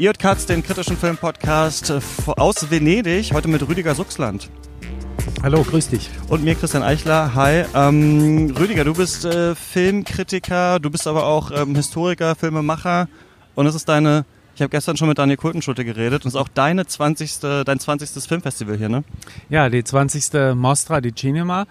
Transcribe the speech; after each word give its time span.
Ihr 0.00 0.14
Katz, 0.14 0.46
den 0.46 0.62
kritischen 0.62 0.96
Filmpodcast 0.96 1.90
äh, 1.90 2.00
aus 2.38 2.70
Venedig, 2.70 3.34
heute 3.34 3.48
mit 3.48 3.68
Rüdiger 3.68 3.94
Suchsland. 3.94 4.48
Hallo, 5.42 5.62
grüß 5.62 5.88
dich. 5.88 6.08
Und 6.30 6.42
mir 6.42 6.54
Christian 6.54 6.82
Eichler. 6.82 7.34
Hi. 7.34 7.66
Ähm, 7.74 8.54
Rüdiger, 8.58 8.84
du 8.84 8.94
bist 8.94 9.26
äh, 9.26 9.54
Filmkritiker, 9.54 10.80
du 10.80 10.88
bist 10.88 11.06
aber 11.06 11.26
auch 11.26 11.50
ähm, 11.50 11.74
Historiker, 11.74 12.34
Filmemacher 12.34 13.08
und 13.54 13.66
es 13.66 13.74
ist 13.74 13.90
deine 13.90 14.24
ich 14.60 14.62
habe 14.62 14.70
gestern 14.70 14.98
schon 14.98 15.08
mit 15.08 15.16
Daniel 15.16 15.38
Kultenschulte 15.38 15.86
geredet 15.86 16.24
und 16.24 16.28
es 16.28 16.34
ist 16.34 16.40
auch 16.40 16.48
deine 16.48 16.86
20. 16.86 17.64
dein 17.64 17.78
20. 17.78 18.22
Filmfestival 18.22 18.76
hier, 18.76 18.90
ne? 18.90 19.04
Ja, 19.48 19.70
die 19.70 19.82
20. 19.82 20.54
Mostra 20.54 21.00
di 21.00 21.14
Cinema. 21.14 21.66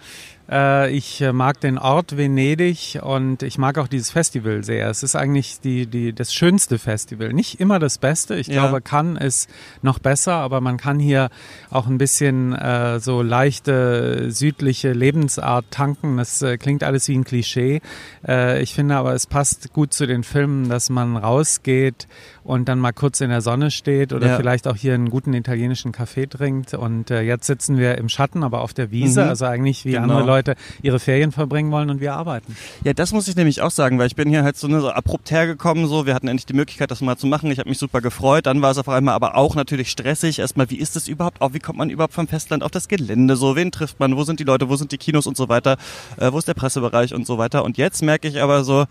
Äh, 0.50 0.90
ich 0.90 1.20
äh, 1.20 1.32
mag 1.32 1.60
den 1.60 1.78
Ort 1.78 2.16
Venedig 2.16 2.98
und 3.02 3.42
ich 3.42 3.56
mag 3.56 3.78
auch 3.78 3.86
dieses 3.86 4.10
Festival 4.10 4.64
sehr. 4.64 4.88
Es 4.90 5.02
ist 5.02 5.14
eigentlich 5.14 5.60
die, 5.60 5.86
die, 5.86 6.12
das 6.12 6.34
schönste 6.34 6.78
Festival. 6.78 7.32
Nicht 7.32 7.60
immer 7.60 7.78
das 7.78 7.98
Beste. 7.98 8.34
Ich 8.34 8.48
ja. 8.48 8.62
glaube, 8.62 8.80
kann 8.80 9.16
ist 9.16 9.48
noch 9.82 9.98
besser, 10.00 10.34
aber 10.34 10.60
man 10.60 10.76
kann 10.76 10.98
hier 10.98 11.30
auch 11.70 11.86
ein 11.86 11.98
bisschen 11.98 12.52
äh, 12.52 12.98
so 12.98 13.22
leichte 13.22 14.30
südliche 14.30 14.92
Lebensart 14.92 15.66
tanken. 15.70 16.16
Das 16.16 16.42
äh, 16.42 16.58
klingt 16.58 16.82
alles 16.82 17.06
wie 17.08 17.16
ein 17.16 17.24
Klischee. 17.24 17.80
Äh, 18.26 18.60
ich 18.62 18.74
finde 18.74 18.96
aber, 18.96 19.14
es 19.14 19.26
passt 19.26 19.72
gut 19.72 19.94
zu 19.94 20.06
den 20.06 20.24
Filmen, 20.24 20.68
dass 20.68 20.90
man 20.90 21.16
rausgeht 21.16 22.08
und 22.42 22.68
dann 22.68 22.80
mal 22.80 22.92
kurz 22.92 23.20
in 23.20 23.30
der 23.30 23.42
Sonne 23.42 23.70
steht 23.70 24.12
oder 24.12 24.26
ja. 24.26 24.36
vielleicht 24.36 24.66
auch 24.66 24.76
hier 24.76 24.94
einen 24.94 25.10
guten 25.10 25.34
italienischen 25.34 25.92
Kaffee 25.92 26.26
trinkt. 26.26 26.74
Und 26.74 27.10
äh, 27.10 27.20
jetzt 27.20 27.46
sitzen 27.46 27.78
wir 27.78 27.98
im 27.98 28.08
Schatten, 28.08 28.42
aber 28.42 28.62
auf 28.62 28.74
der 28.74 28.90
Wiese, 28.90 29.22
mhm. 29.22 29.28
also 29.28 29.44
eigentlich 29.44 29.84
wie 29.84 29.92
genau. 29.92 30.02
andere 30.04 30.22
Leute 30.24 30.39
Leute 30.40 30.56
ihre 30.82 30.98
Ferien 30.98 31.32
verbringen 31.32 31.70
wollen 31.70 31.90
und 31.90 32.00
wir 32.00 32.14
arbeiten. 32.14 32.56
Ja, 32.84 32.92
das 32.92 33.12
muss 33.12 33.28
ich 33.28 33.36
nämlich 33.36 33.60
auch 33.60 33.70
sagen, 33.70 33.98
weil 33.98 34.06
ich 34.06 34.16
bin 34.16 34.28
hier 34.28 34.42
halt 34.42 34.56
so, 34.56 34.68
ne, 34.68 34.80
so 34.80 34.90
abrupt 34.90 35.30
hergekommen, 35.30 35.86
so, 35.86 36.06
wir 36.06 36.14
hatten 36.14 36.28
endlich 36.28 36.46
die 36.46 36.54
Möglichkeit, 36.54 36.90
das 36.90 37.00
mal 37.00 37.16
zu 37.16 37.26
machen. 37.26 37.50
Ich 37.50 37.58
habe 37.58 37.68
mich 37.68 37.78
super 37.78 38.00
gefreut. 38.00 38.46
Dann 38.46 38.62
war 38.62 38.70
es 38.70 38.78
auf 38.78 38.88
einmal 38.88 39.14
aber 39.14 39.36
auch 39.36 39.54
natürlich 39.54 39.90
stressig. 39.90 40.38
Erstmal, 40.38 40.70
wie 40.70 40.78
ist 40.78 40.96
das 40.96 41.08
überhaupt? 41.08 41.40
Auch 41.40 41.52
wie 41.52 41.58
kommt 41.58 41.78
man 41.78 41.90
überhaupt 41.90 42.14
vom 42.14 42.26
Festland 42.26 42.62
auf 42.62 42.70
das 42.70 42.88
Gelände? 42.88 43.36
So, 43.36 43.56
wen 43.56 43.70
trifft 43.70 44.00
man? 44.00 44.16
Wo 44.16 44.24
sind 44.24 44.40
die 44.40 44.44
Leute? 44.44 44.68
Wo 44.68 44.76
sind 44.76 44.92
die 44.92 44.98
Kinos 44.98 45.26
und 45.26 45.36
so 45.36 45.48
weiter? 45.48 45.76
Äh, 46.16 46.32
wo 46.32 46.38
ist 46.38 46.48
der 46.48 46.54
Pressebereich 46.54 47.14
und 47.14 47.26
so 47.26 47.38
weiter? 47.38 47.64
Und 47.64 47.76
jetzt 47.76 48.02
merke 48.02 48.28
ich 48.28 48.40
aber 48.40 48.64
so, 48.64 48.86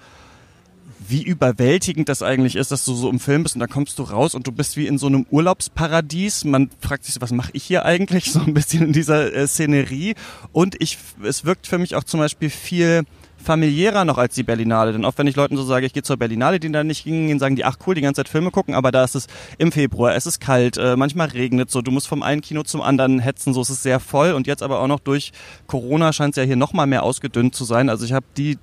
wie 1.10 1.24
überwältigend 1.24 2.08
das 2.10 2.22
eigentlich 2.22 2.56
ist, 2.56 2.72
dass 2.72 2.86
du 2.86 2.94
so 2.94 3.10
im 3.10 3.20
Film 3.20 3.44
bist 3.44 3.56
und 3.56 3.60
da 3.60 3.68
kommst 3.68 3.98
du 4.00 4.04
raus 4.04 4.36
und 4.36 4.46
du 4.46 4.52
bist 4.52 4.78
wie 4.78 4.88
in 4.88 4.98
so 4.98 5.08
einem 5.08 5.26
Urlaubsparadies. 5.30 6.46
Man 6.46 6.70
fragt 6.80 7.06
sich, 7.06 7.20
was 7.20 7.32
mache 7.32 7.52
ich 7.54 7.64
hier 7.64 7.86
eigentlich? 7.86 8.30
So 8.40 8.42
ein 8.42 8.54
bisschen 8.54 8.84
in 8.84 8.94
dieser 8.94 9.34
äh, 9.34 9.48
Szenerie. 9.48 10.14
Und 10.52 10.76
ich, 10.80 11.00
es 11.24 11.46
wirkt 11.46 11.66
für 11.66 11.80
mich 11.80 11.96
auch 11.96 12.04
zum 12.04 12.20
Beispiel 12.20 12.52
viel 12.52 13.06
familiärer 13.44 14.06
noch 14.06 14.18
als 14.18 14.36
die 14.36 14.44
Berlinale. 14.44 14.92
Denn 14.92 15.06
oft, 15.06 15.18
wenn 15.18 15.28
ich 15.28 15.36
Leuten 15.36 15.58
so 15.58 15.64
sage, 15.64 15.86
ich 15.86 15.94
gehe 15.94 16.04
zur 16.04 16.18
Berlinale, 16.18 16.60
die 16.60 16.72
da 16.72 16.84
nicht 16.84 17.04
gingen, 17.04 17.40
sagen 17.40 17.56
die, 17.56 17.66
ach 17.66 17.78
cool, 17.88 17.96
die 17.96 18.02
ganze 18.02 18.20
Zeit 18.20 18.30
Filme 18.30 18.52
gucken, 18.52 18.76
aber 18.76 18.92
da 18.92 19.04
ist 19.04 19.16
es 19.16 19.28
im 19.58 19.72
Februar, 19.72 20.14
es 20.14 20.26
ist 20.26 20.40
kalt, 20.40 20.78
äh, 20.78 20.96
manchmal 20.96 21.30
regnet 21.30 21.72
so, 21.72 21.82
du 21.82 21.92
musst 21.92 22.08
vom 22.08 22.22
einen 22.22 22.42
Kino 22.42 22.64
zum 22.64 22.82
anderen 22.82 23.20
hetzen, 23.20 23.54
so 23.54 23.62
es 23.62 23.70
ist 23.70 23.84
sehr 23.84 24.00
voll 24.00 24.34
und 24.34 24.46
jetzt 24.46 24.62
aber 24.62 24.80
auch 24.82 24.88
noch 24.88 25.00
durch 25.00 25.32
Corona 25.68 26.14
scheint 26.14 26.34
es 26.34 26.38
ja 26.38 26.44
hier 26.44 26.58
noch 26.58 26.74
mal 26.74 26.86
mehr 26.86 27.04
ausgedünnt 27.04 27.56
zu 27.56 27.64
sein. 27.64 27.90
Also 27.90 28.06
ich 28.06 28.14
habe 28.14 28.26
die 28.38 28.58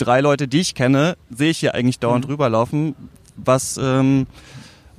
drei 0.00 0.20
Leute, 0.20 0.48
die 0.48 0.60
ich 0.60 0.74
kenne, 0.74 1.16
sehe 1.30 1.50
ich 1.50 1.58
hier 1.58 1.74
eigentlich 1.74 1.98
dauernd 1.98 2.26
mhm. 2.26 2.32
rüberlaufen. 2.32 2.94
Was, 3.36 3.78
ähm, 3.82 4.26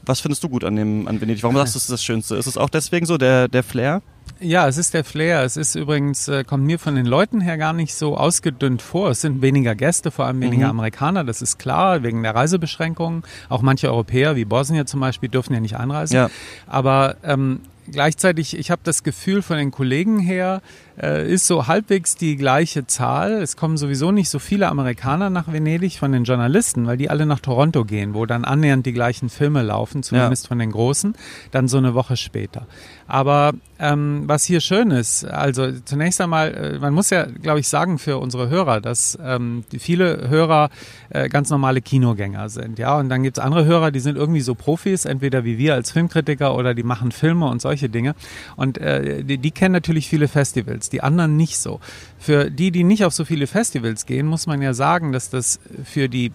was 0.05 0.19
findest 0.19 0.43
du 0.43 0.49
gut 0.49 0.63
an 0.63 0.75
dem 0.75 1.07
an 1.07 1.21
Venedig? 1.21 1.43
Warum 1.43 1.55
sagst 1.55 1.75
du, 1.75 1.77
es 1.77 1.83
ist 1.83 1.91
das 1.91 2.03
Schönste? 2.03 2.35
Ist 2.35 2.47
es 2.47 2.57
auch 2.57 2.69
deswegen 2.69 3.05
so 3.05 3.17
der, 3.17 3.47
der 3.47 3.63
Flair? 3.63 4.01
Ja, 4.39 4.67
es 4.67 4.77
ist 4.77 4.93
der 4.95 5.03
Flair. 5.03 5.43
Es 5.43 5.55
ist 5.57 5.75
übrigens, 5.75 6.27
äh, 6.27 6.43
kommt 6.43 6.65
mir 6.65 6.79
von 6.79 6.95
den 6.95 7.05
Leuten 7.05 7.41
her 7.41 7.57
gar 7.57 7.73
nicht 7.73 7.93
so 7.93 8.17
ausgedünnt 8.17 8.81
vor. 8.81 9.11
Es 9.11 9.21
sind 9.21 9.41
weniger 9.41 9.75
Gäste, 9.75 10.09
vor 10.09 10.25
allem 10.25 10.41
weniger 10.41 10.65
mhm. 10.65 10.79
Amerikaner, 10.79 11.23
das 11.23 11.41
ist 11.41 11.59
klar, 11.59 12.01
wegen 12.01 12.23
der 12.23 12.33
Reisebeschränkungen. 12.33 13.23
Auch 13.49 13.61
manche 13.61 13.89
Europäer, 13.89 14.35
wie 14.35 14.45
Bosnien 14.45 14.87
zum 14.87 14.99
Beispiel, 14.99 15.29
dürfen 15.29 15.53
ja 15.53 15.59
nicht 15.59 15.77
einreisen. 15.77 16.15
Ja. 16.15 16.29
Aber 16.65 17.17
ähm, 17.23 17.61
gleichzeitig, 17.89 18.57
ich 18.57 18.71
habe 18.71 18.81
das 18.83 19.03
Gefühl 19.03 19.41
von 19.41 19.57
den 19.57 19.71
Kollegen 19.71 20.19
her, 20.19 20.61
äh, 21.01 21.31
ist 21.31 21.47
so 21.47 21.67
halbwegs 21.67 22.15
die 22.15 22.35
gleiche 22.35 22.87
Zahl. 22.87 23.41
Es 23.41 23.55
kommen 23.55 23.77
sowieso 23.77 24.11
nicht 24.11 24.29
so 24.29 24.39
viele 24.39 24.67
Amerikaner 24.67 25.29
nach 25.29 25.51
Venedig 25.51 25.97
von 25.97 26.11
den 26.11 26.23
Journalisten, 26.23 26.85
weil 26.87 26.97
die 26.97 27.09
alle 27.09 27.25
nach 27.25 27.39
Toronto 27.39 27.85
gehen, 27.85 28.13
wo 28.13 28.25
dann 28.25 28.45
annähernd 28.45 28.85
die 28.85 28.93
gleichen 28.93 29.29
Filme 29.29 29.61
laufen, 29.61 30.03
zumindest 30.03 30.45
ja. 30.45 30.47
von 30.49 30.59
den 30.59 30.71
Großen, 30.71 31.15
dann 31.51 31.67
so 31.67 31.77
eine 31.77 31.93
Woche 31.93 32.17
später. 32.17 32.67
Aber 33.11 33.51
ähm, 33.77 34.23
was 34.27 34.45
hier 34.45 34.61
schön 34.61 34.89
ist, 34.89 35.25
also 35.25 35.69
zunächst 35.83 36.21
einmal, 36.21 36.53
äh, 36.53 36.79
man 36.79 36.93
muss 36.93 37.09
ja, 37.09 37.25
glaube 37.25 37.59
ich, 37.59 37.67
sagen 37.67 37.97
für 37.97 38.17
unsere 38.19 38.47
Hörer, 38.47 38.79
dass 38.79 39.19
ähm, 39.21 39.65
viele 39.77 40.29
Hörer 40.29 40.69
äh, 41.09 41.27
ganz 41.27 41.49
normale 41.49 41.81
Kinogänger 41.81 42.47
sind, 42.47 42.79
ja, 42.79 42.97
und 42.97 43.09
dann 43.09 43.23
gibt's 43.23 43.37
andere 43.37 43.65
Hörer, 43.65 43.91
die 43.91 43.99
sind 43.99 44.15
irgendwie 44.15 44.39
so 44.39 44.55
Profis, 44.55 45.03
entweder 45.03 45.43
wie 45.43 45.57
wir 45.57 45.73
als 45.73 45.91
Filmkritiker 45.91 46.55
oder 46.55 46.73
die 46.73 46.83
machen 46.83 47.11
Filme 47.11 47.49
und 47.49 47.61
solche 47.61 47.89
Dinge. 47.89 48.15
Und 48.55 48.77
äh, 48.77 49.25
die, 49.25 49.37
die 49.39 49.51
kennen 49.51 49.73
natürlich 49.73 50.07
viele 50.07 50.29
Festivals 50.29 50.89
die 50.89 51.03
anderen 51.03 51.35
nicht 51.35 51.57
so. 51.57 51.81
Für 52.17 52.49
die, 52.49 52.71
die 52.71 52.85
nicht 52.85 53.03
auf 53.03 53.11
so 53.11 53.25
viele 53.25 53.45
Festivals 53.45 54.05
gehen, 54.05 54.25
muss 54.25 54.47
man 54.47 54.61
ja 54.61 54.73
sagen, 54.73 55.11
dass 55.11 55.29
das 55.29 55.59
für 55.83 56.07
die 56.07 56.31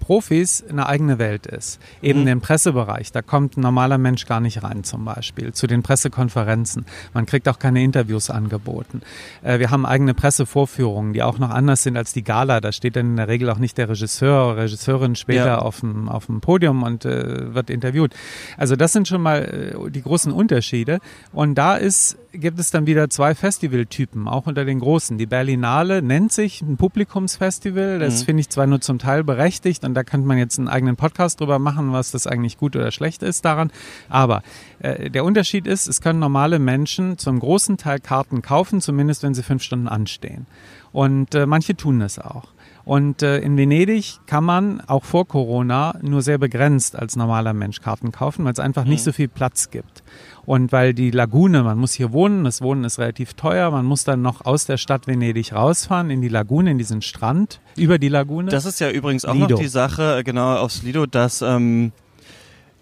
Profis 0.00 0.64
eine 0.68 0.86
eigene 0.86 1.18
Welt 1.18 1.46
ist. 1.46 1.78
Eben 2.02 2.22
mhm. 2.22 2.26
den 2.26 2.40
Pressebereich, 2.40 3.12
da 3.12 3.22
kommt 3.22 3.56
ein 3.56 3.60
normaler 3.60 3.98
Mensch 3.98 4.26
gar 4.26 4.40
nicht 4.40 4.62
rein 4.62 4.82
zum 4.82 5.04
Beispiel. 5.04 5.52
Zu 5.52 5.66
den 5.66 5.82
Pressekonferenzen. 5.82 6.86
Man 7.14 7.26
kriegt 7.26 7.48
auch 7.48 7.58
keine 7.58 7.82
Interviews 7.84 8.30
angeboten. 8.30 9.02
Äh, 9.42 9.60
wir 9.60 9.70
haben 9.70 9.86
eigene 9.86 10.14
Pressevorführungen, 10.14 11.12
die 11.12 11.22
auch 11.22 11.38
noch 11.38 11.50
anders 11.50 11.82
sind 11.84 11.96
als 11.96 12.12
die 12.12 12.24
Gala. 12.24 12.60
Da 12.60 12.72
steht 12.72 12.96
dann 12.96 13.06
in 13.06 13.16
der 13.16 13.28
Regel 13.28 13.48
auch 13.50 13.58
nicht 13.58 13.78
der 13.78 13.88
Regisseur 13.88 14.50
oder 14.50 14.62
Regisseurin 14.64 15.14
später 15.14 15.46
ja. 15.46 15.58
auf, 15.58 15.80
dem, 15.80 16.08
auf 16.08 16.26
dem 16.26 16.40
Podium 16.40 16.82
und 16.82 17.04
äh, 17.04 17.54
wird 17.54 17.70
interviewt. 17.70 18.14
Also 18.56 18.74
das 18.74 18.92
sind 18.92 19.06
schon 19.06 19.22
mal 19.22 19.74
äh, 19.86 19.90
die 19.90 20.02
großen 20.02 20.32
Unterschiede. 20.32 20.98
Und 21.32 21.54
da 21.54 21.76
ist 21.76 22.16
gibt 22.32 22.58
es 22.58 22.70
dann 22.70 22.86
wieder 22.86 23.10
zwei 23.10 23.34
Festivaltypen, 23.34 24.28
auch 24.28 24.46
unter 24.46 24.64
den 24.64 24.80
großen. 24.80 25.18
Die 25.18 25.26
Berlinale 25.26 26.02
nennt 26.02 26.32
sich 26.32 26.62
ein 26.62 26.76
Publikumsfestival. 26.76 27.98
Das 27.98 28.20
mhm. 28.20 28.24
finde 28.26 28.40
ich 28.40 28.48
zwar 28.48 28.66
nur 28.66 28.80
zum 28.80 28.98
Teil 28.98 29.24
berechtigt 29.24 29.84
und 29.84 29.94
da 29.94 30.04
könnte 30.04 30.26
man 30.26 30.38
jetzt 30.38 30.58
einen 30.58 30.68
eigenen 30.68 30.96
Podcast 30.96 31.40
drüber 31.40 31.58
machen, 31.58 31.92
was 31.92 32.10
das 32.10 32.26
eigentlich 32.26 32.58
gut 32.58 32.76
oder 32.76 32.90
schlecht 32.90 33.22
ist 33.22 33.44
daran. 33.44 33.70
Aber 34.08 34.42
äh, 34.80 35.10
der 35.10 35.24
Unterschied 35.24 35.66
ist, 35.66 35.88
es 35.88 36.00
können 36.00 36.18
normale 36.18 36.58
Menschen 36.58 37.18
zum 37.18 37.40
großen 37.40 37.76
Teil 37.76 38.00
Karten 38.00 38.42
kaufen, 38.42 38.80
zumindest 38.80 39.22
wenn 39.22 39.34
sie 39.34 39.42
fünf 39.42 39.62
Stunden 39.62 39.88
anstehen. 39.88 40.46
Und 40.92 41.34
äh, 41.34 41.46
manche 41.46 41.76
tun 41.76 42.00
das 42.00 42.18
auch. 42.18 42.48
Und 42.84 43.22
äh, 43.22 43.38
in 43.38 43.56
Venedig 43.56 44.18
kann 44.26 44.42
man 44.42 44.80
auch 44.80 45.04
vor 45.04 45.26
Corona 45.28 45.94
nur 46.02 46.22
sehr 46.22 46.38
begrenzt 46.38 46.96
als 46.96 47.14
normaler 47.14 47.52
Mensch 47.52 47.80
Karten 47.80 48.10
kaufen, 48.10 48.44
weil 48.44 48.52
es 48.52 48.58
einfach 48.58 48.84
mhm. 48.84 48.90
nicht 48.90 49.04
so 49.04 49.12
viel 49.12 49.28
Platz 49.28 49.70
gibt. 49.70 50.02
Und 50.46 50.72
weil 50.72 50.94
die 50.94 51.10
Lagune, 51.10 51.62
man 51.62 51.78
muss 51.78 51.92
hier 51.92 52.12
wohnen, 52.12 52.44
das 52.44 52.62
Wohnen 52.62 52.84
ist 52.84 52.98
relativ 52.98 53.34
teuer, 53.34 53.70
man 53.70 53.84
muss 53.84 54.04
dann 54.04 54.22
noch 54.22 54.44
aus 54.44 54.66
der 54.66 54.76
Stadt 54.76 55.06
Venedig 55.06 55.52
rausfahren 55.52 56.10
in 56.10 56.20
die 56.20 56.28
Lagune, 56.28 56.70
in 56.70 56.78
diesen 56.78 57.02
Strand, 57.02 57.60
über 57.76 57.98
die 57.98 58.08
Lagune. 58.08 58.50
Das 58.50 58.64
ist 58.64 58.80
ja 58.80 58.90
übrigens 58.90 59.24
auch 59.24 59.34
Lido. 59.34 59.48
noch 59.50 59.58
die 59.58 59.68
Sache, 59.68 60.18
äh, 60.18 60.22
genau, 60.24 60.56
aufs 60.56 60.82
Lido, 60.82 61.06
dass 61.06 61.42
ähm, 61.42 61.92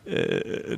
äh, 0.07 0.77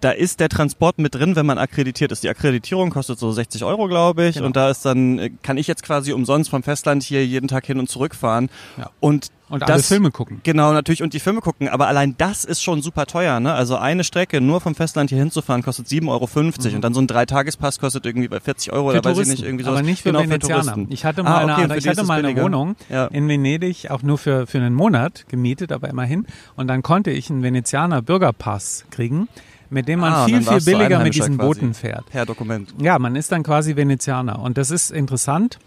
da 0.00 0.10
ist 0.10 0.40
der 0.40 0.48
Transport 0.48 0.98
mit 0.98 1.14
drin, 1.14 1.36
wenn 1.36 1.46
man 1.46 1.58
akkreditiert 1.58 2.12
ist. 2.12 2.22
Die 2.22 2.28
Akkreditierung 2.28 2.90
kostet 2.90 3.18
so 3.18 3.30
60 3.30 3.64
Euro, 3.64 3.86
glaube 3.86 4.26
ich. 4.26 4.36
Genau. 4.36 4.46
Und 4.46 4.56
da 4.56 4.70
ist 4.70 4.84
dann, 4.84 5.18
äh, 5.18 5.30
kann 5.42 5.56
ich 5.58 5.66
jetzt 5.66 5.82
quasi 5.82 6.12
umsonst 6.12 6.50
vom 6.50 6.62
Festland 6.62 7.02
hier 7.02 7.24
jeden 7.26 7.48
Tag 7.48 7.66
hin 7.66 7.78
und 7.78 7.88
zurück 7.88 8.14
fahren. 8.14 8.48
Ja. 8.78 8.90
Und 9.00 9.30
und 9.50 9.64
alle 9.68 9.82
Filme 9.82 10.12
gucken. 10.12 10.40
Genau, 10.44 10.72
natürlich 10.72 11.02
und 11.02 11.12
die 11.12 11.18
Filme 11.18 11.40
gucken. 11.40 11.68
Aber 11.68 11.88
allein 11.88 12.14
das 12.16 12.44
ist 12.44 12.62
schon 12.62 12.82
super 12.82 13.06
teuer. 13.06 13.40
Ne? 13.40 13.52
Also 13.52 13.76
eine 13.76 14.04
Strecke 14.04 14.40
nur 14.40 14.60
vom 14.60 14.76
Festland 14.76 15.10
hier 15.10 15.18
hinzufahren 15.18 15.64
kostet 15.64 15.88
7,50 15.88 16.08
Euro. 16.08 16.28
Mhm. 16.36 16.74
Und 16.76 16.82
dann 16.82 16.94
so 16.94 17.00
ein 17.00 17.08
Dreitagespass 17.08 17.80
kostet 17.80 18.06
irgendwie 18.06 18.28
bei 18.28 18.38
40 18.38 18.72
Euro 18.72 18.90
für 18.90 18.98
oder 18.98 19.10
weiß 19.10 19.18
ich 19.18 19.26
nicht. 19.26 19.42
Irgendwie 19.42 19.64
sowas. 19.64 19.78
Aber 19.78 19.86
nicht 19.86 20.02
für 20.02 20.10
genau, 20.10 20.22
Venezianer. 20.22 20.74
Für 20.74 20.86
ich 20.88 21.04
hatte 21.04 21.24
mal, 21.24 21.50
ah, 21.50 21.52
okay, 21.52 21.64
eine, 21.64 21.78
ich 21.78 21.88
hatte 21.88 22.04
mal 22.04 22.24
eine 22.24 22.40
Wohnung 22.40 22.76
ja. 22.88 23.06
in 23.06 23.28
Venedig, 23.28 23.90
auch 23.90 24.02
nur 24.02 24.18
für, 24.18 24.46
für 24.46 24.58
einen 24.58 24.74
Monat 24.74 25.24
gemietet, 25.28 25.72
aber 25.72 25.88
immerhin. 25.88 26.26
Und 26.54 26.68
dann 26.68 26.82
konnte 26.82 27.10
ich 27.10 27.28
einen 27.28 27.42
Venezianer 27.42 28.02
Bürgerpass 28.02 28.84
kriegen 28.92 29.28
mit 29.70 29.88
dem 29.88 30.00
man 30.00 30.12
ah, 30.12 30.24
viel, 30.26 30.42
viel 30.42 30.60
billiger 30.60 31.00
mit 31.00 31.14
diesen 31.14 31.38
Booten 31.38 31.74
fährt. 31.74 32.06
Per 32.10 32.26
Dokument. 32.26 32.74
Ja, 32.80 32.98
man 32.98 33.16
ist 33.16 33.32
dann 33.32 33.42
quasi 33.42 33.76
Venezianer. 33.76 34.40
Und 34.40 34.58
das 34.58 34.70
ist 34.70 34.90
interessant. 34.90 35.58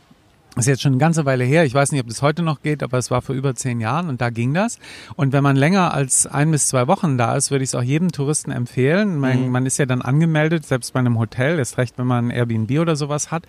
Das 0.55 0.65
ist 0.65 0.69
jetzt 0.69 0.81
schon 0.83 0.91
eine 0.91 0.99
ganze 0.99 1.25
Weile 1.25 1.43
her. 1.43 1.65
Ich 1.65 1.73
weiß 1.73 1.91
nicht, 1.91 2.01
ob 2.01 2.07
das 2.07 2.21
heute 2.21 2.43
noch 2.43 2.61
geht, 2.61 2.83
aber 2.83 2.99
es 2.99 3.09
war 3.09 3.23
vor 3.23 3.33
über 3.33 3.55
zehn 3.55 3.79
Jahren 3.79 4.07
und 4.07 4.21
da 4.21 4.29
ging 4.29 4.53
das. 4.53 4.77
Und 5.15 5.33
wenn 5.33 5.41
man 5.41 5.55
länger 5.55 5.95
als 5.95 6.27
ein 6.27 6.51
bis 6.51 6.67
zwei 6.67 6.87
Wochen 6.87 7.17
da 7.17 7.35
ist, 7.35 7.49
würde 7.49 7.63
ich 7.63 7.71
es 7.71 7.75
auch 7.75 7.81
jedem 7.81 8.11
Touristen 8.11 8.51
empfehlen. 8.51 9.17
Man, 9.17 9.45
mhm. 9.45 9.49
man 9.49 9.65
ist 9.65 9.79
ja 9.79 9.87
dann 9.87 10.03
angemeldet, 10.03 10.65
selbst 10.67 10.93
bei 10.93 10.99
einem 10.99 11.17
Hotel, 11.17 11.57
ist 11.57 11.79
recht, 11.79 11.97
wenn 11.97 12.05
man 12.05 12.27
ein 12.27 12.29
Airbnb 12.29 12.69
oder 12.79 12.95
sowas 12.95 13.31
hat 13.31 13.47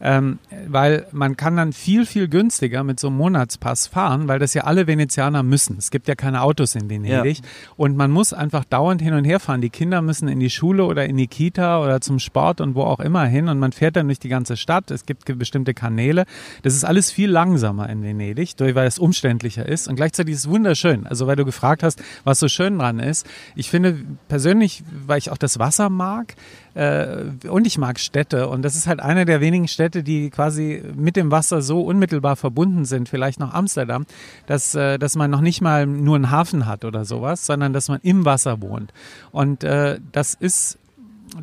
ähm, 0.00 0.38
weil 0.66 1.06
man 1.12 1.36
kann 1.36 1.56
dann 1.56 1.72
viel, 1.72 2.06
viel 2.06 2.28
günstiger 2.28 2.84
mit 2.84 3.00
so 3.00 3.08
einem 3.08 3.16
Monatspass 3.16 3.86
fahren, 3.86 4.28
weil 4.28 4.38
das 4.38 4.54
ja 4.54 4.64
alle 4.64 4.86
Venezianer 4.86 5.42
müssen. 5.42 5.76
Es 5.78 5.90
gibt 5.90 6.08
ja 6.08 6.14
keine 6.14 6.42
Autos 6.42 6.74
in 6.74 6.88
Venedig 6.88 7.38
ja. 7.38 7.44
und 7.76 7.96
man 7.96 8.10
muss 8.10 8.32
einfach 8.32 8.64
dauernd 8.64 9.02
hin 9.02 9.14
und 9.14 9.24
her 9.24 9.40
fahren. 9.40 9.60
Die 9.60 9.70
Kinder 9.70 10.02
müssen 10.02 10.28
in 10.28 10.40
die 10.40 10.50
Schule 10.50 10.84
oder 10.84 11.06
in 11.06 11.16
die 11.16 11.26
Kita 11.26 11.82
oder 11.82 12.00
zum 12.00 12.18
Sport 12.18 12.60
und 12.60 12.74
wo 12.74 12.82
auch 12.82 13.00
immer 13.00 13.24
hin 13.24 13.48
und 13.48 13.58
man 13.58 13.72
fährt 13.72 13.96
dann 13.96 14.06
durch 14.06 14.18
die 14.18 14.28
ganze 14.28 14.56
Stadt. 14.56 14.90
Es 14.90 15.06
gibt 15.06 15.24
bestimmte 15.38 15.74
Kanäle. 15.74 16.24
Das 16.62 16.74
ist 16.74 16.84
alles 16.84 17.10
viel 17.10 17.30
langsamer 17.30 17.88
in 17.90 18.02
Venedig, 18.02 18.54
weil 18.58 18.86
es 18.86 18.98
umständlicher 18.98 19.66
ist 19.66 19.88
und 19.88 19.96
gleichzeitig 19.96 20.34
ist 20.34 20.40
es 20.40 20.48
wunderschön. 20.48 21.06
Also 21.06 21.26
weil 21.26 21.36
du 21.36 21.44
gefragt 21.44 21.82
hast, 21.82 22.02
was 22.24 22.38
so 22.38 22.48
schön 22.48 22.78
dran 22.78 22.98
ist. 22.98 23.26
Ich 23.54 23.70
finde 23.70 23.96
persönlich, 24.28 24.82
weil 25.06 25.18
ich 25.18 25.30
auch 25.30 25.38
das 25.38 25.58
Wasser 25.58 25.90
mag, 25.90 26.34
äh, 26.78 27.48
und 27.48 27.66
ich 27.66 27.76
mag 27.76 27.98
Städte 27.98 28.48
und 28.48 28.62
das 28.62 28.76
ist 28.76 28.86
halt 28.86 29.00
eine 29.00 29.24
der 29.24 29.40
wenigen 29.40 29.66
Städte, 29.66 30.04
die 30.04 30.30
quasi 30.30 30.80
mit 30.94 31.16
dem 31.16 31.32
Wasser 31.32 31.60
so 31.60 31.80
unmittelbar 31.82 32.36
verbunden 32.36 32.84
sind, 32.84 33.08
vielleicht 33.08 33.40
noch 33.40 33.52
Amsterdam, 33.52 34.06
dass, 34.46 34.76
äh, 34.76 34.96
dass 34.96 35.16
man 35.16 35.28
noch 35.28 35.40
nicht 35.40 35.60
mal 35.60 35.86
nur 35.86 36.14
einen 36.14 36.30
Hafen 36.30 36.66
hat 36.66 36.84
oder 36.84 37.04
sowas, 37.04 37.46
sondern 37.46 37.72
dass 37.72 37.88
man 37.88 37.98
im 38.02 38.24
Wasser 38.24 38.62
wohnt. 38.62 38.92
Und 39.32 39.64
äh, 39.64 39.98
das 40.12 40.34
ist 40.34 40.78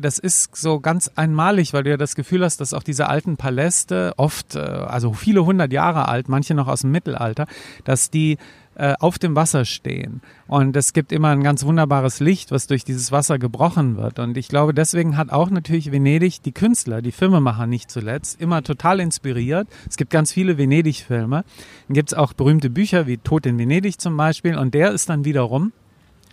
das 0.00 0.18
ist 0.18 0.56
so 0.56 0.80
ganz 0.80 1.12
einmalig, 1.14 1.72
weil 1.72 1.84
du 1.84 1.90
ja 1.90 1.96
das 1.96 2.16
Gefühl 2.16 2.42
hast, 2.42 2.60
dass 2.60 2.74
auch 2.74 2.82
diese 2.82 3.08
alten 3.08 3.36
Paläste, 3.36 4.14
oft, 4.16 4.56
äh, 4.56 4.58
also 4.58 5.12
viele 5.12 5.44
hundert 5.44 5.72
Jahre 5.72 6.08
alt, 6.08 6.28
manche 6.28 6.54
noch 6.54 6.66
aus 6.66 6.80
dem 6.80 6.90
Mittelalter, 6.90 7.46
dass 7.84 8.10
die 8.10 8.38
äh, 8.76 8.94
auf 9.00 9.18
dem 9.18 9.34
Wasser 9.34 9.64
stehen. 9.64 10.20
Und 10.46 10.76
es 10.76 10.92
gibt 10.92 11.10
immer 11.10 11.30
ein 11.30 11.42
ganz 11.42 11.64
wunderbares 11.64 12.20
Licht, 12.20 12.50
was 12.50 12.66
durch 12.66 12.84
dieses 12.84 13.10
Wasser 13.10 13.38
gebrochen 13.38 13.96
wird. 13.96 14.18
Und 14.18 14.36
ich 14.36 14.48
glaube, 14.48 14.74
deswegen 14.74 15.16
hat 15.16 15.30
auch 15.30 15.48
natürlich 15.48 15.92
Venedig 15.92 16.42
die 16.42 16.52
Künstler, 16.52 17.00
die 17.00 17.12
Filmemacher 17.12 17.66
nicht 17.66 17.90
zuletzt, 17.90 18.40
immer 18.40 18.62
total 18.62 19.00
inspiriert. 19.00 19.66
Es 19.88 19.96
gibt 19.96 20.10
ganz 20.10 20.30
viele 20.30 20.58
Venedig-Filme. 20.58 21.44
Dann 21.88 21.94
gibt 21.94 22.12
es 22.12 22.18
auch 22.18 22.34
berühmte 22.34 22.68
Bücher 22.68 23.06
wie 23.06 23.16
Tod 23.16 23.46
in 23.46 23.58
Venedig 23.58 23.98
zum 23.98 24.16
Beispiel. 24.16 24.56
Und 24.56 24.74
der 24.74 24.92
ist 24.92 25.08
dann 25.08 25.24
wiederum 25.24 25.72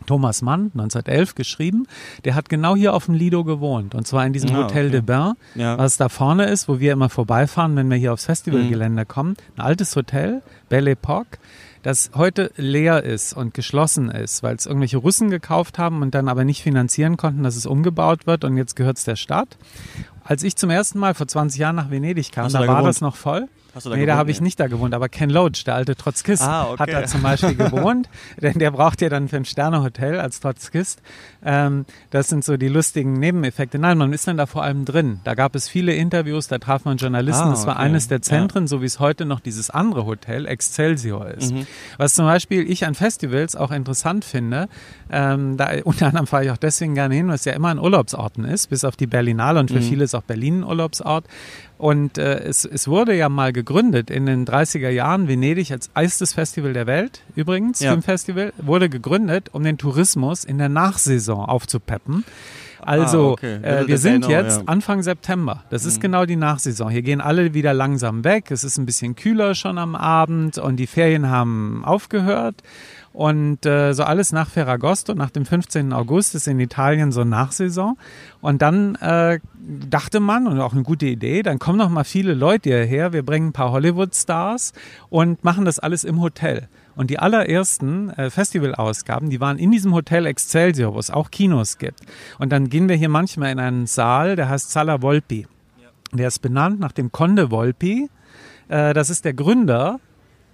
Thomas 0.05 0.41
Mann, 0.41 0.71
1911 0.73 1.35
geschrieben, 1.35 1.87
der 2.25 2.35
hat 2.35 2.49
genau 2.49 2.75
hier 2.75 2.93
auf 2.93 3.05
dem 3.05 3.13
Lido 3.13 3.45
gewohnt. 3.45 3.95
Und 3.95 4.05
zwar 4.05 4.25
in 4.25 4.33
diesem 4.33 4.49
ah, 4.51 4.63
Hotel 4.63 4.87
okay. 4.87 4.91
de 4.91 5.01
Bain, 5.01 5.33
ja. 5.55 5.77
was 5.77 5.95
da 5.95 6.09
vorne 6.09 6.45
ist, 6.45 6.67
wo 6.67 6.81
wir 6.81 6.91
immer 6.91 7.07
vorbeifahren, 7.07 7.75
wenn 7.77 7.89
wir 7.89 7.95
hier 7.95 8.11
aufs 8.11 8.25
Festivalgelände 8.25 9.03
mhm. 9.03 9.07
kommen. 9.07 9.37
Ein 9.55 9.61
altes 9.61 9.95
Hotel, 9.95 10.41
Belle 10.67 10.91
Epoque 10.91 11.39
das 11.83 12.11
heute 12.15 12.51
leer 12.55 13.03
ist 13.03 13.33
und 13.33 13.53
geschlossen 13.53 14.09
ist, 14.09 14.41
weil 14.41 14.55
es 14.55 14.65
irgendwelche 14.65 14.97
Russen 14.97 15.29
gekauft 15.29 15.77
haben 15.77 16.01
und 16.01 16.15
dann 16.15 16.29
aber 16.29 16.45
nicht 16.45 16.63
finanzieren 16.63 17.17
konnten, 17.17 17.43
dass 17.43 17.55
es 17.55 17.65
umgebaut 17.65 18.25
wird 18.25 18.45
und 18.45 18.57
jetzt 18.57 18.75
gehört 18.75 18.97
es 18.97 19.03
der 19.03 19.17
Stadt. 19.17 19.57
Als 20.23 20.43
ich 20.43 20.55
zum 20.55 20.69
ersten 20.69 20.97
Mal 20.97 21.13
vor 21.13 21.27
20 21.27 21.59
Jahren 21.59 21.75
nach 21.75 21.91
Venedig 21.91 22.31
kam, 22.31 22.51
da, 22.51 22.61
da 22.61 22.67
war 22.67 22.83
das 22.83 23.01
noch 23.01 23.17
voll. 23.17 23.49
Hast 23.73 23.85
du 23.85 23.89
da 23.89 23.95
nee, 23.95 24.01
gewohnt, 24.01 24.13
da 24.13 24.17
habe 24.17 24.31
ich 24.31 24.39
nicht 24.39 24.59
da 24.59 24.67
gewohnt, 24.67 24.93
aber 24.93 25.09
Ken 25.09 25.31
Loach, 25.31 25.63
der 25.65 25.73
alte 25.73 25.95
Trotzkist, 25.95 26.43
ah, 26.43 26.71
okay. 26.71 26.79
hat 26.79 26.89
da 26.89 27.05
zum 27.07 27.23
Beispiel 27.23 27.55
gewohnt, 27.55 28.07
denn 28.39 28.59
der 28.59 28.69
braucht 28.69 29.01
ja 29.01 29.09
dann 29.09 29.27
Fünf-Sterne-Hotel 29.27 30.19
als 30.19 30.39
Trotzkist. 30.39 31.01
Ähm, 31.43 31.85
das 32.11 32.27
sind 32.27 32.45
so 32.45 32.55
die 32.55 32.67
lustigen 32.67 33.13
Nebeneffekte. 33.13 33.79
Nein, 33.79 33.97
man 33.97 34.13
ist 34.13 34.27
dann 34.27 34.37
da 34.37 34.45
vor 34.45 34.63
allem 34.63 34.85
drin. 34.85 35.21
Da 35.23 35.33
gab 35.33 35.55
es 35.55 35.67
viele 35.67 35.93
Interviews, 35.95 36.47
da 36.47 36.59
traf 36.59 36.85
man 36.85 36.97
Journalisten. 36.97 37.47
Ah, 37.47 37.49
das 37.49 37.65
war 37.65 37.77
eines 37.77 38.07
der 38.07 38.21
Zentren, 38.21 38.65
ja. 38.65 38.67
so 38.67 38.81
wie 38.81 38.85
es 38.85 38.99
heute 38.99 39.25
noch 39.25 39.39
dieses 39.39 39.71
andere 39.71 40.05
Hotel, 40.05 40.45
Excelsior, 40.45 41.29
ist. 41.29 41.53
Mhm. 41.53 41.65
Was 41.97 42.13
zum 42.13 42.25
Beispiel 42.25 42.69
ich 42.69 42.85
an 42.85 42.93
Festivals 42.93 43.55
auch 43.55 43.71
interessant 43.71 44.23
finde, 44.23 44.67
ähm, 45.11 45.57
da 45.57 45.71
unter 45.83 46.07
anderem 46.07 46.27
fahre 46.27 46.45
ich 46.45 46.51
auch 46.51 46.57
deswegen 46.57 46.93
gerne 46.93 47.15
hin, 47.15 47.27
weil 47.27 47.35
es 47.35 47.45
ja 47.45 47.53
immer 47.53 47.69
an 47.69 47.79
Urlaubsorten 47.79 48.45
ist, 48.45 48.67
bis 48.67 48.83
auf 48.83 48.95
die 48.95 49.07
Berlinale 49.07 49.59
und 49.59 49.71
für 49.71 49.79
mhm. 49.79 49.83
viele 49.83 50.03
ist 50.03 50.13
auch 50.13 50.23
Berlin 50.23 50.59
ein 50.59 50.63
Urlaubsort. 50.63 51.25
Und 51.83 52.17
äh, 52.17 52.35
es, 52.35 52.63
es 52.63 52.87
wurde 52.87 53.13
ja 53.13 53.27
mal 53.27 53.51
gegründet 53.51 54.09
in 54.09 54.25
den 54.25 54.45
30er 54.45 54.87
Jahren, 54.87 55.27
Venedig 55.27 55.69
als 55.69 55.89
eistes 55.93 56.31
Festival 56.31 56.71
der 56.71 56.87
Welt, 56.87 57.23
übrigens, 57.35 57.81
ja. 57.81 57.91
Filmfestival, 57.91 58.53
wurde 58.57 58.87
gegründet, 58.87 59.49
um 59.51 59.65
den 59.65 59.77
Tourismus 59.77 60.45
in 60.45 60.59
der 60.59 60.69
Nachsaison 60.69 61.43
aufzupeppen. 61.43 62.23
Also, 62.79 63.31
ah, 63.31 63.31
okay. 63.33 63.55
äh, 63.63 63.85
wir 63.85 63.97
sind 63.97 64.29
jetzt 64.29 64.59
ja. 64.59 64.63
Anfang 64.67 65.03
September. 65.03 65.65
Das 65.71 65.83
ist 65.83 65.97
mhm. 65.97 66.03
genau 66.03 66.25
die 66.25 66.37
Nachsaison. 66.37 66.89
Hier 66.89 67.01
gehen 67.01 67.19
alle 67.19 67.53
wieder 67.53 67.73
langsam 67.73 68.23
weg. 68.23 68.49
Es 68.49 68.63
ist 68.63 68.77
ein 68.77 68.85
bisschen 68.85 69.17
kühler 69.17 69.53
schon 69.53 69.77
am 69.77 69.95
Abend 69.95 70.57
und 70.57 70.77
die 70.77 70.87
Ferien 70.87 71.29
haben 71.29 71.83
aufgehört. 71.83 72.63
Und 73.13 73.63
äh, 73.67 73.93
so 73.93 74.03
alles 74.03 74.31
nach 74.31 74.49
Ferragosto, 74.49 75.13
nach 75.13 75.29
dem 75.29 75.45
15. 75.45 75.93
August 75.93 76.33
ist 76.33 76.47
in 76.47 76.59
Italien 76.59 77.11
so 77.11 77.23
Nachsaison. 77.23 77.95
Und 78.41 78.63
dann 78.63 78.95
äh, 78.95 79.39
dachte 79.87 80.19
man, 80.19 80.47
und 80.47 80.59
auch 80.59 80.73
eine 80.73 80.81
gute 80.81 81.05
Idee, 81.05 81.43
dann 81.43 81.59
kommen 81.59 81.77
noch 81.77 81.89
mal 81.89 82.03
viele 82.03 82.33
Leute 82.33 82.69
hierher, 82.69 83.13
wir 83.13 83.23
bringen 83.23 83.49
ein 83.49 83.53
paar 83.53 83.71
Hollywood-Stars 83.71 84.73
und 85.09 85.43
machen 85.43 85.63
das 85.63 85.77
alles 85.77 86.03
im 86.03 86.21
Hotel. 86.21 86.67
Und 86.95 87.11
die 87.11 87.19
allerersten 87.19 88.09
äh, 88.09 88.31
Festivalausgaben, 88.31 89.29
die 89.29 89.39
waren 89.39 89.59
in 89.59 89.69
diesem 89.69 89.93
Hotel 89.93 90.25
Excelsior, 90.25 90.95
wo 90.95 90.99
es 90.99 91.11
auch 91.11 91.29
Kinos 91.29 91.77
gibt. 91.77 92.01
Und 92.39 92.51
dann 92.51 92.69
gehen 92.69 92.89
wir 92.89 92.95
hier 92.95 93.09
manchmal 93.09 93.51
in 93.51 93.59
einen 93.59 93.85
Saal, 93.85 94.35
der 94.35 94.49
heißt 94.49 94.71
Sala 94.71 95.03
Volpi. 95.03 95.47
Der 96.13 96.27
ist 96.27 96.39
benannt 96.39 96.79
nach 96.79 96.91
dem 96.91 97.11
Conde 97.11 97.51
Volpi. 97.51 98.09
Äh, 98.69 98.93
das 98.93 99.11
ist 99.11 99.23
der 99.25 99.33
Gründer 99.33 99.99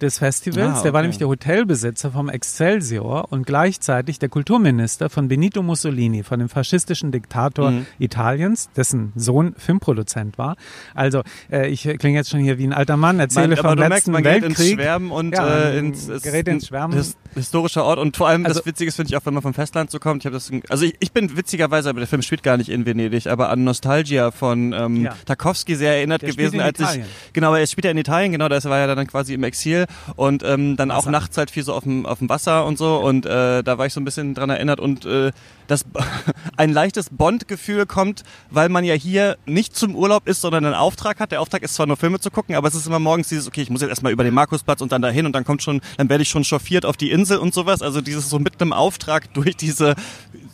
des 0.02 0.18
Festivals. 0.18 0.68
Ah, 0.68 0.72
okay. 0.72 0.82
Der 0.84 0.92
war 0.92 1.02
nämlich 1.02 1.18
der 1.18 1.28
Hotelbesitzer 1.28 2.10
vom 2.10 2.28
Excelsior 2.28 3.30
und 3.30 3.46
gleichzeitig 3.46 4.18
der 4.18 4.28
Kulturminister 4.28 5.10
von 5.10 5.28
Benito 5.28 5.62
Mussolini, 5.62 6.22
von 6.22 6.38
dem 6.38 6.48
faschistischen 6.48 7.12
Diktator 7.12 7.70
mhm. 7.70 7.86
Italiens, 7.98 8.70
dessen 8.76 9.12
Sohn 9.16 9.54
Filmproduzent 9.56 10.38
war. 10.38 10.56
Also 10.94 11.22
äh, 11.50 11.68
ich 11.68 11.82
klinge 11.98 12.18
jetzt 12.18 12.30
schon 12.30 12.40
hier 12.40 12.58
wie 12.58 12.66
ein 12.66 12.72
alter 12.72 12.96
Mann, 12.96 13.20
erzähle 13.20 13.56
man, 13.56 13.56
vom 13.56 13.78
letzten 13.78 13.88
merkst, 13.88 14.08
man 14.08 14.24
Weltkrieg. 14.24 14.58
Ins 14.58 14.80
Schwärmen 14.80 15.10
und 15.10 15.34
ja, 15.34 15.46
äh, 15.46 15.78
ins, 15.78 16.06
gerät 16.22 16.48
ins 16.48 16.68
Schwärmen. 16.68 16.96
His, 16.96 17.16
historischer 17.34 17.84
Ort 17.84 17.98
und 17.98 18.16
vor 18.16 18.28
allem 18.28 18.44
also, 18.44 18.58
das 18.58 18.66
Witzige 18.66 18.90
finde 18.92 19.10
ich 19.10 19.16
auch, 19.16 19.24
wenn 19.26 19.34
man 19.34 19.42
vom 19.42 19.54
Festland 19.54 19.90
so 19.90 19.98
kommt. 19.98 20.24
Ich 20.24 20.30
das, 20.30 20.50
also 20.68 20.84
ich, 20.84 20.96
ich, 21.00 21.12
bin 21.12 21.36
witzigerweise, 21.36 21.88
aber 21.88 22.00
der 22.00 22.08
Film 22.08 22.22
spielt 22.22 22.42
gar 22.42 22.56
nicht 22.56 22.68
in 22.68 22.86
Venedig, 22.86 23.26
aber 23.26 23.50
an 23.50 23.64
Nostalgia 23.64 24.30
von 24.30 24.72
ähm, 24.72 25.04
ja. 25.04 25.14
Tarkovsky 25.26 25.76
sehr 25.76 25.94
erinnert 25.94 26.22
der 26.22 26.30
gewesen, 26.30 26.60
als 26.60 26.80
ich 26.80 27.02
genau, 27.32 27.54
er 27.54 27.66
spielt 27.66 27.84
ja 27.84 27.90
in 27.90 27.98
Italien, 27.98 28.32
genau, 28.32 28.48
das 28.48 28.64
war 28.64 28.78
ja 28.78 28.94
dann 28.94 29.06
quasi 29.06 29.34
im 29.34 29.44
Exil 29.44 29.86
und 30.16 30.42
ähm, 30.42 30.76
dann 30.76 30.90
Wasser. 30.90 30.98
auch 30.98 31.10
nachts 31.10 31.36
halt 31.36 31.50
viel 31.50 31.62
so 31.62 31.74
auf 31.74 31.84
dem, 31.84 32.06
auf 32.06 32.18
dem 32.18 32.28
Wasser 32.28 32.66
und 32.66 32.78
so 32.78 32.98
und 32.98 33.26
äh, 33.26 33.62
da 33.62 33.78
war 33.78 33.86
ich 33.86 33.92
so 33.92 34.00
ein 34.00 34.04
bisschen 34.04 34.34
dran 34.34 34.50
erinnert 34.50 34.80
und 34.80 35.04
äh, 35.04 35.32
das 35.70 35.84
ein 36.56 36.72
leichtes 36.72 37.10
Bond-Gefühl 37.10 37.86
kommt, 37.86 38.22
weil 38.50 38.68
man 38.68 38.84
ja 38.84 38.94
hier 38.94 39.36
nicht 39.46 39.76
zum 39.76 39.94
Urlaub 39.94 40.28
ist, 40.28 40.40
sondern 40.40 40.64
einen 40.64 40.74
Auftrag 40.74 41.20
hat. 41.20 41.32
Der 41.32 41.40
Auftrag 41.40 41.62
ist 41.62 41.74
zwar 41.74 41.86
nur 41.86 41.96
Filme 41.96 42.20
zu 42.20 42.30
gucken, 42.30 42.54
aber 42.54 42.68
es 42.68 42.74
ist 42.74 42.86
immer 42.86 42.98
morgens 42.98 43.28
dieses, 43.28 43.46
okay, 43.46 43.62
ich 43.62 43.70
muss 43.70 43.80
jetzt 43.80 43.90
erstmal 43.90 44.12
über 44.12 44.24
den 44.24 44.34
Markusplatz 44.34 44.80
und 44.80 44.92
dann 44.92 45.02
dahin 45.02 45.26
und 45.26 45.32
dann 45.32 45.44
kommt 45.44 45.62
schon, 45.62 45.80
dann 45.96 46.08
werde 46.08 46.22
ich 46.22 46.28
schon 46.28 46.44
chauffiert 46.44 46.84
auf 46.84 46.96
die 46.96 47.10
Insel 47.10 47.38
und 47.38 47.54
sowas. 47.54 47.82
Also 47.82 48.00
dieses 48.00 48.28
so 48.28 48.38
mit 48.38 48.60
einem 48.60 48.72
Auftrag 48.72 49.32
durch 49.34 49.56
diese 49.56 49.94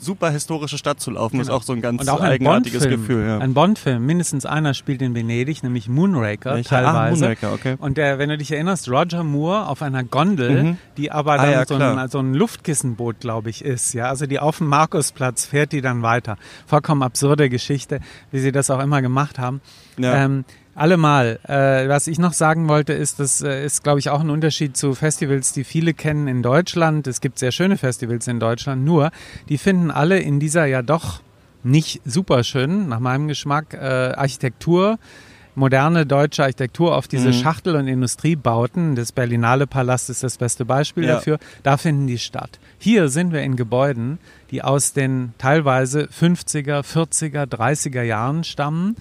super 0.07 0.31
historische 0.31 0.79
Stadt 0.79 1.01
zu 1.01 1.11
laufen, 1.11 1.33
genau. 1.33 1.43
ist 1.43 1.51
auch 1.51 1.63
so 1.63 1.75
ein 1.75 1.83
ganz 1.83 2.09
ein 2.09 2.21
eigenartiges 2.21 2.89
Gefühl. 2.89 3.27
Ja. 3.27 3.39
Ein 3.39 3.53
Bond-Film, 3.53 4.07
mindestens 4.07 4.47
einer 4.47 4.73
spielt 4.73 5.03
in 5.03 5.15
Venedig, 5.15 5.63
nämlich 5.63 5.89
Moonraker 5.89 6.55
Welcher? 6.55 6.79
Ah, 6.79 6.83
teilweise. 6.83 7.25
Ah, 7.25 7.29
Moonraker, 7.29 7.53
okay. 7.53 7.77
Und 7.79 7.99
der, 7.99 8.19
wenn 8.19 8.31
du 8.31 8.39
dich 8.39 8.53
erinnerst, 8.53 8.89
Roger 8.89 9.25
Moore 9.25 9.67
auf 9.67 9.83
einer 9.83 10.05
Gondel, 10.05 10.63
mhm. 10.63 10.79
die 10.97 11.13
aber 11.13 11.33
ah, 11.33 11.37
dann 11.39 11.51
ja, 11.51 11.67
so, 11.67 11.75
ein, 11.75 12.09
so, 12.09 12.19
ein, 12.21 12.33
Luftkissenboot, 12.33 13.21
glaube 13.21 13.51
ich, 13.51 13.65
ist. 13.65 13.93
Ja, 13.93 14.09
also 14.09 14.27
die 14.27 14.39
auf 14.39 14.59
dem 14.59 14.69
Markusplatz 14.69 15.45
fährt 15.45 15.73
die 15.73 15.83
dann 15.83 16.03
weiter. 16.03 16.39
Vollkommen 16.67 17.03
absurde 17.03 17.51
Geschichte, 17.51 18.01
wie 18.31 18.39
sie 18.39 18.53
das 18.53 18.71
auch 18.71 18.81
immer 18.81 19.03
gemacht 19.03 19.39
haben. 19.39 19.61
Ja. 19.99 20.25
Ähm, 20.25 20.45
Allemal. 20.77 21.41
Äh, 21.49 21.89
was 21.89 22.07
ich 22.07 22.19
noch 22.19 22.35
sagen 22.35 22.69
wollte, 22.69 22.93
ist, 22.93 23.19
das 23.19 23.41
äh, 23.41 23.65
ist, 23.65 23.83
glaube 23.83 23.99
ich, 23.99 24.11
auch 24.11 24.21
ein 24.21 24.29
Unterschied 24.29 24.77
zu 24.77 24.95
Festivals, 24.95 25.53
die 25.53 25.65
viele 25.65 25.95
kennen 25.95 26.29
in 26.29 26.43
Deutschland. 26.43 27.07
Es 27.07 27.23
gibt 27.23 27.39
sehr 27.39 27.51
schöne 27.51 27.79
Festivals 27.79 28.29
in 28.29 28.39
Deutschland, 28.39 28.85
nur 28.85 29.11
die 29.49 29.57
finden 29.57 29.91
alle 29.91 30.19
in 30.19 30.39
dieser 30.39 30.67
ja 30.67 30.83
doch 30.83 31.21
nicht 31.63 32.03
super 32.05 32.45
schön, 32.45 32.89
nach 32.89 33.01
meinem 33.01 33.27
Geschmack, 33.27 33.73
äh, 33.73 33.79
Architektur 33.79 34.99
moderne 35.57 36.05
deutsche 36.07 36.43
Architektur 36.43 36.95
auf 36.95 37.09
diese 37.09 37.29
mhm. 37.29 37.33
Schachtel- 37.33 37.77
und 37.77 37.89
Industriebauten. 37.89 38.95
Das 38.95 39.11
Berlinale 39.11 39.67
Palast 39.67 40.11
ist 40.11 40.23
das 40.23 40.37
beste 40.37 40.65
Beispiel 40.65 41.05
ja. 41.05 41.15
dafür. 41.15 41.39
Da 41.63 41.79
finden 41.79 42.07
die 42.07 42.19
statt. 42.19 42.61
Hier 42.79 43.09
sind 43.09 43.33
wir 43.33 43.41
in 43.41 43.57
Gebäuden, 43.57 44.19
die 44.51 44.63
aus 44.63 44.93
den 44.93 45.33
teilweise 45.39 46.05
50er, 46.05 46.83
40er, 46.83 47.47
30er 47.47 48.03
Jahren 48.03 48.45
stammen 48.45 48.97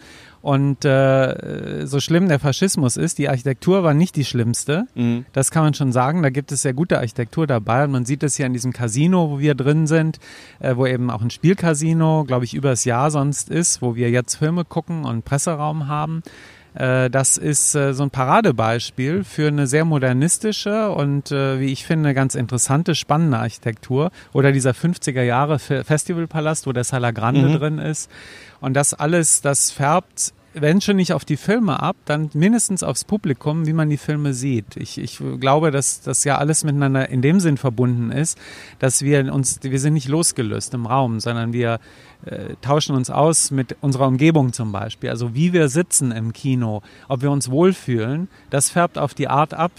und 0.45 0.85
äh, 0.85 1.87
so 1.87 1.99
schlimm 1.99 2.29
der 2.29 2.37
Faschismus 2.37 2.97
ist, 2.97 3.17
die 3.17 3.29
Architektur 3.29 3.81
war 3.81 3.95
nicht 3.95 4.15
die 4.15 4.23
schlimmste. 4.23 4.85
Mhm. 4.93 5.25
Das 5.33 5.49
kann 5.49 5.63
man 5.63 5.73
schon 5.73 5.91
sagen. 5.91 6.21
Da 6.21 6.29
gibt 6.29 6.51
es 6.51 6.61
sehr 6.61 6.75
gute 6.75 6.99
Architektur 6.99 7.47
dabei. 7.47 7.83
Und 7.85 7.89
man 7.89 8.05
sieht 8.05 8.21
es 8.21 8.35
hier 8.35 8.45
in 8.45 8.53
diesem 8.53 8.71
Casino, 8.71 9.31
wo 9.31 9.39
wir 9.39 9.55
drin 9.55 9.87
sind, 9.87 10.19
äh, 10.59 10.75
wo 10.75 10.85
eben 10.85 11.09
auch 11.09 11.23
ein 11.23 11.31
Spielcasino, 11.31 12.25
glaube 12.25 12.45
ich, 12.45 12.53
übers 12.53 12.85
Jahr 12.85 13.09
sonst 13.09 13.49
ist, 13.49 13.81
wo 13.81 13.95
wir 13.95 14.11
jetzt 14.11 14.35
Filme 14.35 14.65
gucken 14.65 15.03
und 15.03 15.25
Presseraum 15.25 15.87
haben. 15.87 16.21
Äh, 16.75 17.09
das 17.09 17.37
ist 17.37 17.73
äh, 17.73 17.95
so 17.95 18.03
ein 18.03 18.11
Paradebeispiel 18.11 19.23
für 19.23 19.47
eine 19.47 19.65
sehr 19.65 19.83
modernistische 19.83 20.91
und, 20.91 21.31
äh, 21.31 21.59
wie 21.59 21.71
ich 21.71 21.85
finde, 21.85 22.13
ganz 22.13 22.35
interessante, 22.35 22.93
spannende 22.93 23.39
Architektur. 23.39 24.11
Oder 24.31 24.51
dieser 24.51 24.71
50er 24.71 25.23
Jahre 25.23 25.57
Festivalpalast, 25.57 26.67
wo 26.67 26.71
der 26.71 26.83
Sala 26.83 27.09
Grande 27.09 27.49
mhm. 27.49 27.53
drin 27.53 27.77
ist. 27.79 28.11
Und 28.61 28.75
das 28.75 28.93
alles, 28.93 29.41
das 29.41 29.71
färbt 29.71 30.34
wenn 30.55 30.81
schon 30.81 30.95
nicht 30.95 31.13
auf 31.13 31.25
die 31.25 31.37
Filme 31.37 31.81
ab, 31.81 31.97
dann 32.05 32.29
mindestens 32.33 32.81
aufs 32.81 33.03
Publikum, 33.03 33.65
wie 33.65 33.73
man 33.73 33.89
die 33.89 33.97
Filme 33.97 34.33
sieht. 34.33 34.77
Ich, 34.77 34.97
ich 34.97 35.19
glaube, 35.39 35.71
dass 35.71 36.01
das 36.01 36.23
ja 36.23 36.37
alles 36.37 36.63
miteinander 36.63 37.09
in 37.09 37.21
dem 37.21 37.39
Sinn 37.39 37.57
verbunden 37.57 38.11
ist, 38.11 38.37
dass 38.79 39.01
wir 39.01 39.33
uns, 39.33 39.59
wir 39.61 39.79
sind 39.79 39.93
nicht 39.93 40.07
losgelöst 40.07 40.73
im 40.73 40.85
Raum, 40.85 41.19
sondern 41.19 41.53
wir 41.53 41.79
äh, 42.25 42.55
tauschen 42.61 42.95
uns 42.95 43.09
aus 43.09 43.51
mit 43.51 43.75
unserer 43.81 44.07
Umgebung 44.07 44.53
zum 44.53 44.71
Beispiel. 44.71 45.09
Also 45.09 45.35
wie 45.35 45.53
wir 45.53 45.67
sitzen 45.67 46.11
im 46.11 46.31
Kino, 46.33 46.81
ob 47.07 47.21
wir 47.21 47.31
uns 47.31 47.51
wohlfühlen, 47.51 48.29
das 48.49 48.69
färbt 48.69 48.97
auf 48.97 49.13
die 49.13 49.27
Art 49.27 49.53
ab, 49.53 49.71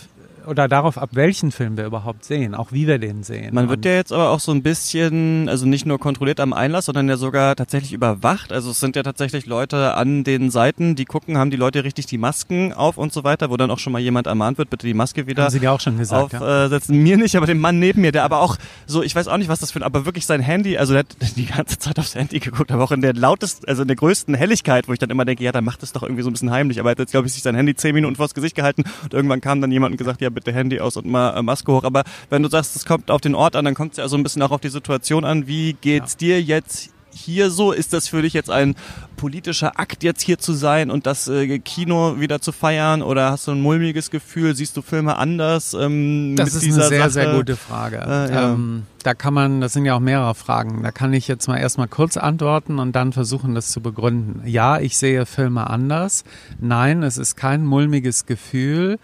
oder 0.46 0.68
darauf 0.68 0.98
ab, 0.98 1.10
welchen 1.12 1.50
Film 1.50 1.76
wir 1.76 1.86
überhaupt 1.86 2.24
sehen, 2.24 2.54
auch 2.54 2.72
wie 2.72 2.86
wir 2.86 2.98
den 2.98 3.22
sehen. 3.22 3.54
Man 3.54 3.68
wird 3.68 3.84
ja 3.84 3.92
jetzt 3.92 4.12
aber 4.12 4.30
auch 4.30 4.40
so 4.40 4.52
ein 4.52 4.62
bisschen, 4.62 5.48
also 5.48 5.66
nicht 5.66 5.86
nur 5.86 5.98
kontrolliert 5.98 6.40
am 6.40 6.52
Einlass, 6.52 6.86
sondern 6.86 7.08
ja 7.08 7.16
sogar 7.16 7.56
tatsächlich 7.56 7.92
überwacht. 7.92 8.52
Also 8.52 8.70
es 8.70 8.80
sind 8.80 8.96
ja 8.96 9.02
tatsächlich 9.02 9.46
Leute 9.46 9.94
an 9.94 10.24
den 10.24 10.50
Seiten, 10.50 10.94
die 10.96 11.04
gucken, 11.04 11.38
haben 11.38 11.50
die 11.50 11.56
Leute 11.56 11.84
richtig 11.84 12.06
die 12.06 12.18
Masken 12.18 12.72
auf 12.72 12.98
und 12.98 13.12
so 13.12 13.24
weiter, 13.24 13.50
wo 13.50 13.56
dann 13.56 13.70
auch 13.70 13.78
schon 13.78 13.92
mal 13.92 14.00
jemand 14.00 14.26
ermahnt 14.26 14.58
wird, 14.58 14.70
bitte 14.70 14.86
die 14.86 14.94
Maske 14.94 15.26
wieder 15.26 15.44
haben 15.44 15.50
Sie 15.50 15.58
ja 15.58 15.72
auch 15.72 15.80
schon 15.80 15.98
gesagt, 15.98 16.34
aufsetzen. 16.34 16.94
Ja. 16.94 17.00
Mir 17.00 17.16
nicht, 17.16 17.36
aber 17.36 17.46
dem 17.46 17.60
Mann 17.60 17.78
neben 17.78 18.00
mir, 18.00 18.12
der 18.12 18.24
aber 18.24 18.40
auch 18.40 18.56
so, 18.86 19.02
ich 19.02 19.14
weiß 19.14 19.28
auch 19.28 19.36
nicht, 19.36 19.48
was 19.48 19.60
das 19.60 19.72
für 19.72 19.80
ein, 19.80 19.82
aber 19.82 20.06
wirklich 20.06 20.26
sein 20.26 20.40
Handy, 20.40 20.78
also 20.78 20.92
der 20.92 21.00
hat 21.00 21.16
die 21.36 21.46
ganze 21.46 21.78
Zeit 21.78 21.98
aufs 21.98 22.14
Handy 22.14 22.40
geguckt, 22.40 22.72
aber 22.72 22.84
auch 22.84 22.92
in 22.92 23.00
der 23.00 23.14
lautesten, 23.14 23.68
also 23.68 23.82
in 23.82 23.88
der 23.88 23.96
größten 23.96 24.34
Helligkeit, 24.34 24.88
wo 24.88 24.92
ich 24.92 24.98
dann 24.98 25.10
immer 25.10 25.24
denke, 25.24 25.44
ja, 25.44 25.52
dann 25.52 25.64
macht 25.64 25.82
es 25.82 25.92
doch 25.92 26.02
irgendwie 26.02 26.22
so 26.22 26.30
ein 26.30 26.32
bisschen 26.32 26.50
heimlich. 26.50 26.80
Aber 26.80 26.90
er 26.90 26.92
hat 26.92 26.98
jetzt, 26.98 27.10
glaube 27.10 27.26
ich, 27.26 27.32
sich 27.32 27.42
sein 27.42 27.54
Handy 27.54 27.74
zehn 27.74 27.94
Minuten 27.94 28.16
vors 28.16 28.34
Gesicht 28.34 28.54
gehalten 28.54 28.84
und 29.02 29.14
irgendwann 29.14 29.40
kam 29.40 29.60
dann 29.60 29.70
jemand 29.70 29.92
und 29.92 29.98
gesagt, 29.98 30.20
ja, 30.20 30.30
bitte 30.36 30.52
Handy 30.52 30.78
aus 30.78 30.96
und 30.96 31.06
mal 31.06 31.36
äh, 31.36 31.42
Maske 31.42 31.72
hoch. 31.72 31.82
Aber 31.82 32.04
wenn 32.30 32.44
du 32.44 32.48
sagst, 32.48 32.76
es 32.76 32.84
kommt 32.84 33.10
auf 33.10 33.20
den 33.20 33.34
Ort 33.34 33.56
an, 33.56 33.64
dann 33.64 33.74
kommt 33.74 33.92
es 33.92 33.98
ja 33.98 34.06
so 34.06 34.16
ein 34.16 34.22
bisschen 34.22 34.42
auch 34.42 34.52
auf 34.52 34.60
die 34.60 34.68
Situation 34.68 35.24
an. 35.24 35.48
Wie 35.48 35.72
geht's 35.72 36.12
ja. 36.12 36.18
dir 36.18 36.42
jetzt 36.42 36.90
hier 37.16 37.50
so? 37.50 37.72
Ist 37.72 37.92
das 37.92 38.08
für 38.08 38.22
dich 38.22 38.34
jetzt 38.34 38.50
ein 38.50 38.74
politischer 39.16 39.80
Akt, 39.80 40.02
jetzt 40.02 40.20
hier 40.20 40.38
zu 40.38 40.52
sein 40.52 40.90
und 40.90 41.06
das 41.06 41.26
äh, 41.28 41.58
Kino 41.58 42.20
wieder 42.20 42.40
zu 42.40 42.52
feiern? 42.52 43.02
Oder 43.02 43.30
hast 43.30 43.46
du 43.46 43.52
ein 43.52 43.60
mulmiges 43.60 44.10
Gefühl? 44.10 44.54
Siehst 44.54 44.76
du 44.76 44.82
Filme 44.82 45.16
anders? 45.16 45.74
Ähm, 45.74 46.34
das 46.36 46.54
ist 46.54 46.64
eine 46.64 46.86
sehr, 46.86 46.98
Sache? 46.98 47.10
sehr 47.10 47.34
gute 47.34 47.56
Frage. 47.56 47.96
Äh, 47.96 48.34
ja. 48.34 48.52
ähm, 48.52 48.82
da 49.02 49.14
kann 49.14 49.34
man, 49.34 49.60
das 49.60 49.72
sind 49.72 49.86
ja 49.86 49.94
auch 49.94 50.00
mehrere 50.00 50.34
Fragen. 50.34 50.82
Da 50.82 50.92
kann 50.92 51.12
ich 51.12 51.28
jetzt 51.28 51.48
mal 51.48 51.56
erstmal 51.56 51.88
kurz 51.88 52.16
antworten 52.16 52.78
und 52.78 52.92
dann 52.92 53.12
versuchen, 53.12 53.54
das 53.54 53.70
zu 53.70 53.80
begründen. 53.80 54.42
Ja, 54.46 54.78
ich 54.78 54.98
sehe 54.98 55.26
Filme 55.26 55.70
anders. 55.70 56.24
Nein, 56.60 57.02
es 57.02 57.16
ist 57.16 57.36
kein 57.36 57.64
mulmiges 57.64 58.26
Gefühl. 58.26 58.98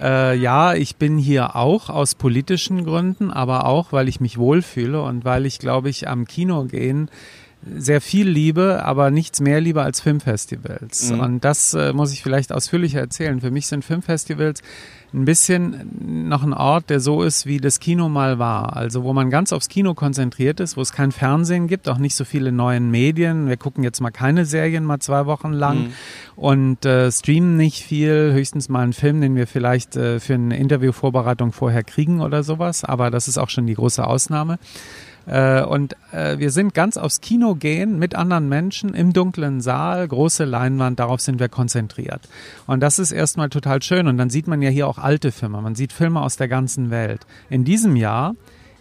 Äh, 0.00 0.36
ja, 0.36 0.74
ich 0.74 0.96
bin 0.96 1.18
hier 1.18 1.56
auch 1.56 1.90
aus 1.90 2.14
politischen 2.14 2.84
Gründen, 2.84 3.30
aber 3.30 3.66
auch, 3.66 3.92
weil 3.92 4.08
ich 4.08 4.20
mich 4.20 4.38
wohlfühle 4.38 5.02
und 5.02 5.24
weil 5.24 5.44
ich, 5.44 5.58
glaube 5.58 5.90
ich, 5.90 6.08
am 6.08 6.26
Kino 6.26 6.64
gehen 6.64 7.10
sehr 7.62 8.00
viel 8.00 8.28
liebe, 8.28 8.84
aber 8.84 9.10
nichts 9.10 9.40
mehr 9.40 9.60
liebe 9.60 9.82
als 9.82 10.00
Filmfestivals. 10.00 11.10
Mhm. 11.10 11.20
Und 11.20 11.44
das 11.44 11.74
äh, 11.74 11.92
muss 11.92 12.12
ich 12.12 12.22
vielleicht 12.22 12.52
ausführlicher 12.52 13.00
erzählen. 13.00 13.40
Für 13.40 13.50
mich 13.50 13.66
sind 13.66 13.84
Filmfestivals 13.84 14.62
ein 15.12 15.24
bisschen 15.24 16.28
noch 16.28 16.42
ein 16.42 16.54
Ort, 16.54 16.88
der 16.88 17.00
so 17.00 17.22
ist, 17.22 17.44
wie 17.44 17.58
das 17.58 17.80
Kino 17.80 18.08
mal 18.08 18.38
war. 18.38 18.76
Also 18.76 19.02
wo 19.02 19.12
man 19.12 19.28
ganz 19.28 19.52
aufs 19.52 19.68
Kino 19.68 19.94
konzentriert 19.94 20.60
ist, 20.60 20.76
wo 20.76 20.80
es 20.80 20.92
kein 20.92 21.12
Fernsehen 21.12 21.66
gibt, 21.66 21.88
auch 21.88 21.98
nicht 21.98 22.14
so 22.14 22.24
viele 22.24 22.52
neuen 22.52 22.90
Medien. 22.90 23.48
Wir 23.48 23.56
gucken 23.56 23.82
jetzt 23.82 24.00
mal 24.00 24.10
keine 24.10 24.46
Serien 24.46 24.84
mal 24.84 25.00
zwei 25.00 25.26
Wochen 25.26 25.52
lang 25.52 25.78
mhm. 25.78 25.92
und 26.36 26.84
äh, 26.86 27.10
streamen 27.10 27.56
nicht 27.56 27.82
viel, 27.82 28.32
höchstens 28.32 28.68
mal 28.68 28.82
einen 28.82 28.92
Film, 28.92 29.20
den 29.20 29.34
wir 29.34 29.46
vielleicht 29.46 29.96
äh, 29.96 30.20
für 30.20 30.34
eine 30.34 30.56
Interviewvorbereitung 30.56 31.52
vorher 31.52 31.82
kriegen 31.82 32.20
oder 32.20 32.42
sowas. 32.42 32.84
Aber 32.84 33.10
das 33.10 33.26
ist 33.26 33.36
auch 33.36 33.50
schon 33.50 33.66
die 33.66 33.74
große 33.74 34.06
Ausnahme. 34.06 34.58
Äh, 35.26 35.62
und 35.62 35.96
äh, 36.12 36.38
wir 36.38 36.50
sind 36.50 36.74
ganz 36.74 36.96
aufs 36.96 37.20
Kino 37.20 37.54
gehen 37.54 37.98
mit 37.98 38.14
anderen 38.14 38.48
Menschen 38.48 38.94
im 38.94 39.12
dunklen 39.12 39.60
Saal, 39.60 40.06
große 40.08 40.44
Leinwand, 40.44 40.98
darauf 40.98 41.20
sind 41.20 41.38
wir 41.40 41.48
konzentriert. 41.48 42.28
Und 42.66 42.80
das 42.80 42.98
ist 42.98 43.12
erstmal 43.12 43.48
total 43.48 43.82
schön. 43.82 44.08
Und 44.08 44.18
dann 44.18 44.30
sieht 44.30 44.46
man 44.46 44.62
ja 44.62 44.70
hier 44.70 44.88
auch 44.88 44.98
alte 44.98 45.32
Filme. 45.32 45.60
Man 45.60 45.74
sieht 45.74 45.92
Filme 45.92 46.20
aus 46.20 46.36
der 46.36 46.48
ganzen 46.48 46.90
Welt. 46.90 47.26
In 47.48 47.64
diesem 47.64 47.96
Jahr 47.96 48.34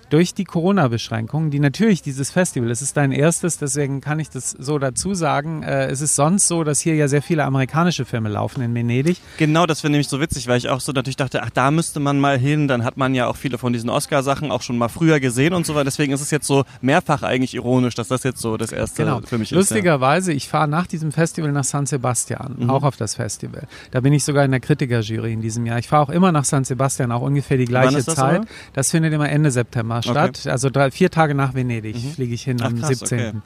durch 0.10 0.34
die 0.34 0.44
Corona-Beschränkungen, 0.44 1.52
die 1.52 1.60
natürlich 1.60 2.02
dieses 2.02 2.32
Festival, 2.32 2.72
es 2.72 2.82
ist 2.82 2.98
dein 2.98 3.12
erstes, 3.12 3.58
deswegen 3.58 4.02
kann 4.02 4.20
ich 4.20 4.30
das 4.30 4.52
so 4.52 4.80
dazu 4.80 5.14
sagen. 5.14 5.64
Äh, 5.64 5.88
es 5.88 6.02
ist 6.02 6.16
sonst 6.16 6.48
so, 6.48 6.64
dass 6.64 6.80
hier 6.80 6.96
ja 6.96 7.08
sehr 7.08 7.22
viele 7.22 7.46
amerikanische 7.46 8.06
Filme 8.06 8.30
laufen 8.30 8.62
in 8.62 8.74
Venedig. 8.74 9.18
Genau, 9.38 9.66
das 9.66 9.82
finde 9.82 10.00
ich 10.00 10.08
so 10.08 10.20
witzig, 10.20 10.48
weil 10.48 10.58
ich 10.58 10.70
auch 10.70 10.80
so 10.80 10.92
natürlich 10.92 11.16
dachte, 11.16 11.44
ach, 11.44 11.52
da 11.52 11.72
müsste 11.72 12.00
man 12.00 12.20
mal 12.20 12.38
hin. 12.38 12.68
Dann 12.68 12.84
hat 12.84 12.98
man 12.98 13.14
ja 13.14 13.28
auch 13.28 13.36
viele 13.36 13.58
von 13.58 13.72
diesen 13.72 13.90
Oscar-Sachen 13.90 14.52
auch 14.52 14.62
schon 14.62 14.78
mal 14.78 14.90
früher 14.90 15.20
gesehen 15.20 15.54
und 15.54 15.66
so 15.66 15.76
weiter. 15.76 15.86
Deswegen 15.86 16.12
ist 16.12 16.22
es 16.22 16.32
jetzt 16.32 16.48
so 16.48 16.64
mehrfach 16.82 17.24
eigentlich 17.24 17.54
ironisch, 17.54 17.96
dass 17.96 18.08
das 18.08 18.24
jetzt 18.24 18.42
so 18.42 18.58
das 18.58 18.72
erste 18.72 19.04
genau. 19.04 19.22
für 19.22 19.38
mich 19.38 19.52
ist. 19.52 19.56
Lustigerweise, 19.56 20.32
ja. 20.32 20.38
ich 20.38 20.48
fahre 20.48 20.68
nach 20.68 20.88
diesem 20.88 21.12
Festival 21.12 21.52
nach 21.52 21.64
San 21.64 21.86
Sebastian, 21.86 22.56
mhm. 22.58 22.70
auch 22.70 22.84
auf 22.84 22.98
das 22.98 23.16
Festival. 23.16 23.68
Da 23.92 24.00
bin 24.00 24.14
ich 24.14 24.24
sogar 24.24 24.44
in 24.44 24.52
der 24.52 24.60
Kritikerjury 24.60 25.34
in 25.34 25.42
diesem 25.42 25.66
Jahr. 25.66 25.78
Ich 25.78 25.88
fahre 25.88 26.04
auch 26.04 26.10
immer 26.10 26.32
nach 26.32 26.46
San 26.46 26.64
Sebastian, 26.64 27.12
auch 27.12 27.22
ungefähr 27.22 27.58
die 27.58 27.66
gleiche 27.66 28.02
das 28.02 28.06
Zeit. 28.06 28.42
So? 28.42 28.48
Das 28.74 28.92
findet 28.92 29.14
immer 29.14 29.30
Ende 29.30 29.52
September 29.52 29.99
statt. 30.02 30.40
Okay. 30.42 30.50
Also 30.50 30.70
drei, 30.70 30.92
vier 30.92 31.10
Tage 31.10 31.36
nach 31.36 31.54
Venedig 31.54 31.96
mhm. 31.96 32.12
fliege 32.12 32.34
ich 32.34 32.44
hin 32.44 32.58
Ach, 32.62 32.68
am 32.68 32.80
krass, 32.80 33.00
17. 33.00 33.20
Okay. 33.20 33.38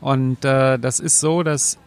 Und 0.00 0.44
äh, 0.44 0.78
das 0.78 1.00
ist 1.00 1.20
so, 1.20 1.42
dass 1.42 1.78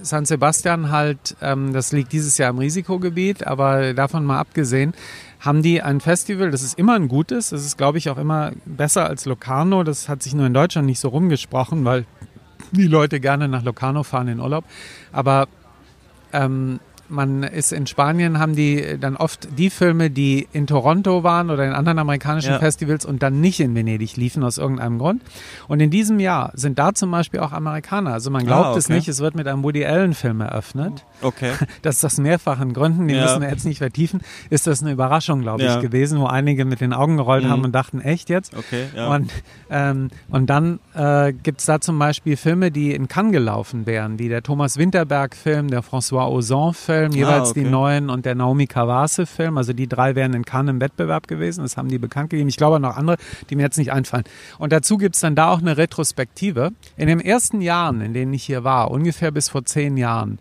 San 0.00 0.24
Sebastian 0.24 0.90
halt, 0.90 1.36
ähm, 1.42 1.72
das 1.72 1.92
liegt 1.92 2.12
dieses 2.12 2.38
Jahr 2.38 2.50
im 2.50 2.58
Risikogebiet, 2.58 3.46
aber 3.46 3.94
davon 3.94 4.24
mal 4.24 4.38
abgesehen, 4.38 4.94
haben 5.40 5.62
die 5.62 5.82
ein 5.82 6.00
Festival, 6.00 6.50
das 6.50 6.62
ist 6.62 6.78
immer 6.78 6.94
ein 6.94 7.08
gutes, 7.08 7.50
das 7.50 7.64
ist 7.64 7.78
glaube 7.78 7.98
ich 7.98 8.10
auch 8.10 8.18
immer 8.18 8.52
besser 8.66 9.06
als 9.06 9.24
Locarno, 9.24 9.82
das 9.82 10.08
hat 10.08 10.22
sich 10.22 10.34
nur 10.34 10.46
in 10.46 10.54
Deutschland 10.54 10.86
nicht 10.86 11.00
so 11.00 11.08
rumgesprochen, 11.08 11.84
weil 11.84 12.04
die 12.72 12.86
Leute 12.86 13.20
gerne 13.20 13.48
nach 13.48 13.62
Locarno 13.62 14.02
fahren 14.02 14.28
in 14.28 14.40
Urlaub, 14.40 14.64
aber 15.12 15.48
ähm, 16.32 16.78
man 17.10 17.42
ist 17.42 17.72
in 17.72 17.86
Spanien, 17.86 18.38
haben 18.38 18.54
die 18.54 18.98
dann 18.98 19.16
oft 19.16 19.48
die 19.56 19.70
Filme, 19.70 20.10
die 20.10 20.48
in 20.52 20.66
Toronto 20.66 21.22
waren 21.22 21.50
oder 21.50 21.66
in 21.66 21.72
anderen 21.72 21.98
amerikanischen 21.98 22.52
ja. 22.52 22.58
Festivals 22.58 23.04
und 23.04 23.22
dann 23.22 23.40
nicht 23.40 23.60
in 23.60 23.74
Venedig 23.74 24.16
liefen 24.16 24.42
aus 24.42 24.58
irgendeinem 24.58 24.98
Grund. 24.98 25.22
Und 25.68 25.80
in 25.80 25.90
diesem 25.90 26.20
Jahr 26.20 26.52
sind 26.54 26.78
da 26.78 26.94
zum 26.94 27.10
Beispiel 27.10 27.40
auch 27.40 27.52
Amerikaner. 27.52 28.12
Also 28.12 28.30
man 28.30 28.46
glaubt 28.46 28.66
ah, 28.66 28.70
okay. 28.70 28.78
es 28.78 28.88
nicht, 28.88 29.08
es 29.08 29.20
wird 29.20 29.34
mit 29.34 29.46
einem 29.46 29.62
Woody 29.62 29.84
Allen 29.84 30.14
Film 30.14 30.40
eröffnet. 30.40 31.04
Okay. 31.22 31.52
Das 31.82 31.96
ist 31.96 32.04
aus 32.04 32.18
mehrfachen 32.18 32.72
Gründen, 32.72 33.08
die 33.08 33.14
ja. 33.14 33.22
müssen 33.22 33.40
wir 33.40 33.48
jetzt 33.48 33.64
nicht 33.64 33.78
vertiefen, 33.78 34.20
ist 34.50 34.66
das 34.66 34.82
eine 34.82 34.92
Überraschung, 34.92 35.40
glaube 35.40 35.62
ja. 35.62 35.76
ich, 35.76 35.80
gewesen, 35.80 36.20
wo 36.20 36.26
einige 36.26 36.64
mit 36.64 36.80
den 36.80 36.92
Augen 36.92 37.16
gerollt 37.16 37.44
mhm. 37.44 37.48
haben 37.48 37.64
und 37.64 37.72
dachten, 37.72 38.00
echt 38.00 38.28
jetzt? 38.28 38.54
Okay. 38.56 38.86
Und, 39.08 39.32
ähm, 39.70 40.10
und 40.28 40.50
dann 40.50 40.78
äh, 40.94 41.32
gibt 41.32 41.60
es 41.60 41.66
da 41.66 41.80
zum 41.80 41.98
Beispiel 41.98 42.36
Filme, 42.36 42.70
die 42.70 42.94
in 42.94 43.08
Cannes 43.08 43.32
gelaufen 43.32 43.86
wären, 43.86 44.18
wie 44.18 44.28
der 44.28 44.42
Thomas 44.42 44.76
Winterberg-Film, 44.76 45.68
der 45.68 45.82
François 45.82 46.28
Ozon-Film, 46.30 46.99
Film, 47.00 47.12
jeweils 47.12 47.48
ah, 47.48 47.50
okay. 47.50 47.64
die 47.64 47.68
neuen 47.68 48.10
und 48.10 48.26
der 48.26 48.34
Naomi 48.34 48.66
Kawase-Film. 48.66 49.58
Also 49.58 49.72
die 49.72 49.88
drei 49.88 50.14
wären 50.14 50.34
in 50.34 50.44
Cannes 50.44 50.70
im 50.70 50.80
Wettbewerb 50.80 51.28
gewesen. 51.28 51.62
Das 51.62 51.76
haben 51.76 51.88
die 51.88 51.98
bekannt 51.98 52.30
gegeben. 52.30 52.48
Ich 52.48 52.56
glaube 52.56 52.80
noch 52.80 52.96
andere, 52.96 53.16
die 53.48 53.56
mir 53.56 53.62
jetzt 53.62 53.78
nicht 53.78 53.92
einfallen. 53.92 54.24
Und 54.58 54.72
dazu 54.72 54.98
gibt 54.98 55.14
es 55.14 55.20
dann 55.20 55.34
da 55.34 55.50
auch 55.50 55.60
eine 55.60 55.76
Retrospektive. 55.76 56.72
In 56.96 57.08
den 57.08 57.20
ersten 57.20 57.60
Jahren, 57.60 58.00
in 58.00 58.14
denen 58.14 58.32
ich 58.32 58.44
hier 58.44 58.64
war, 58.64 58.90
ungefähr 58.90 59.30
bis 59.30 59.48
vor 59.48 59.64
zehn 59.64 59.96
Jahren, 59.96 60.38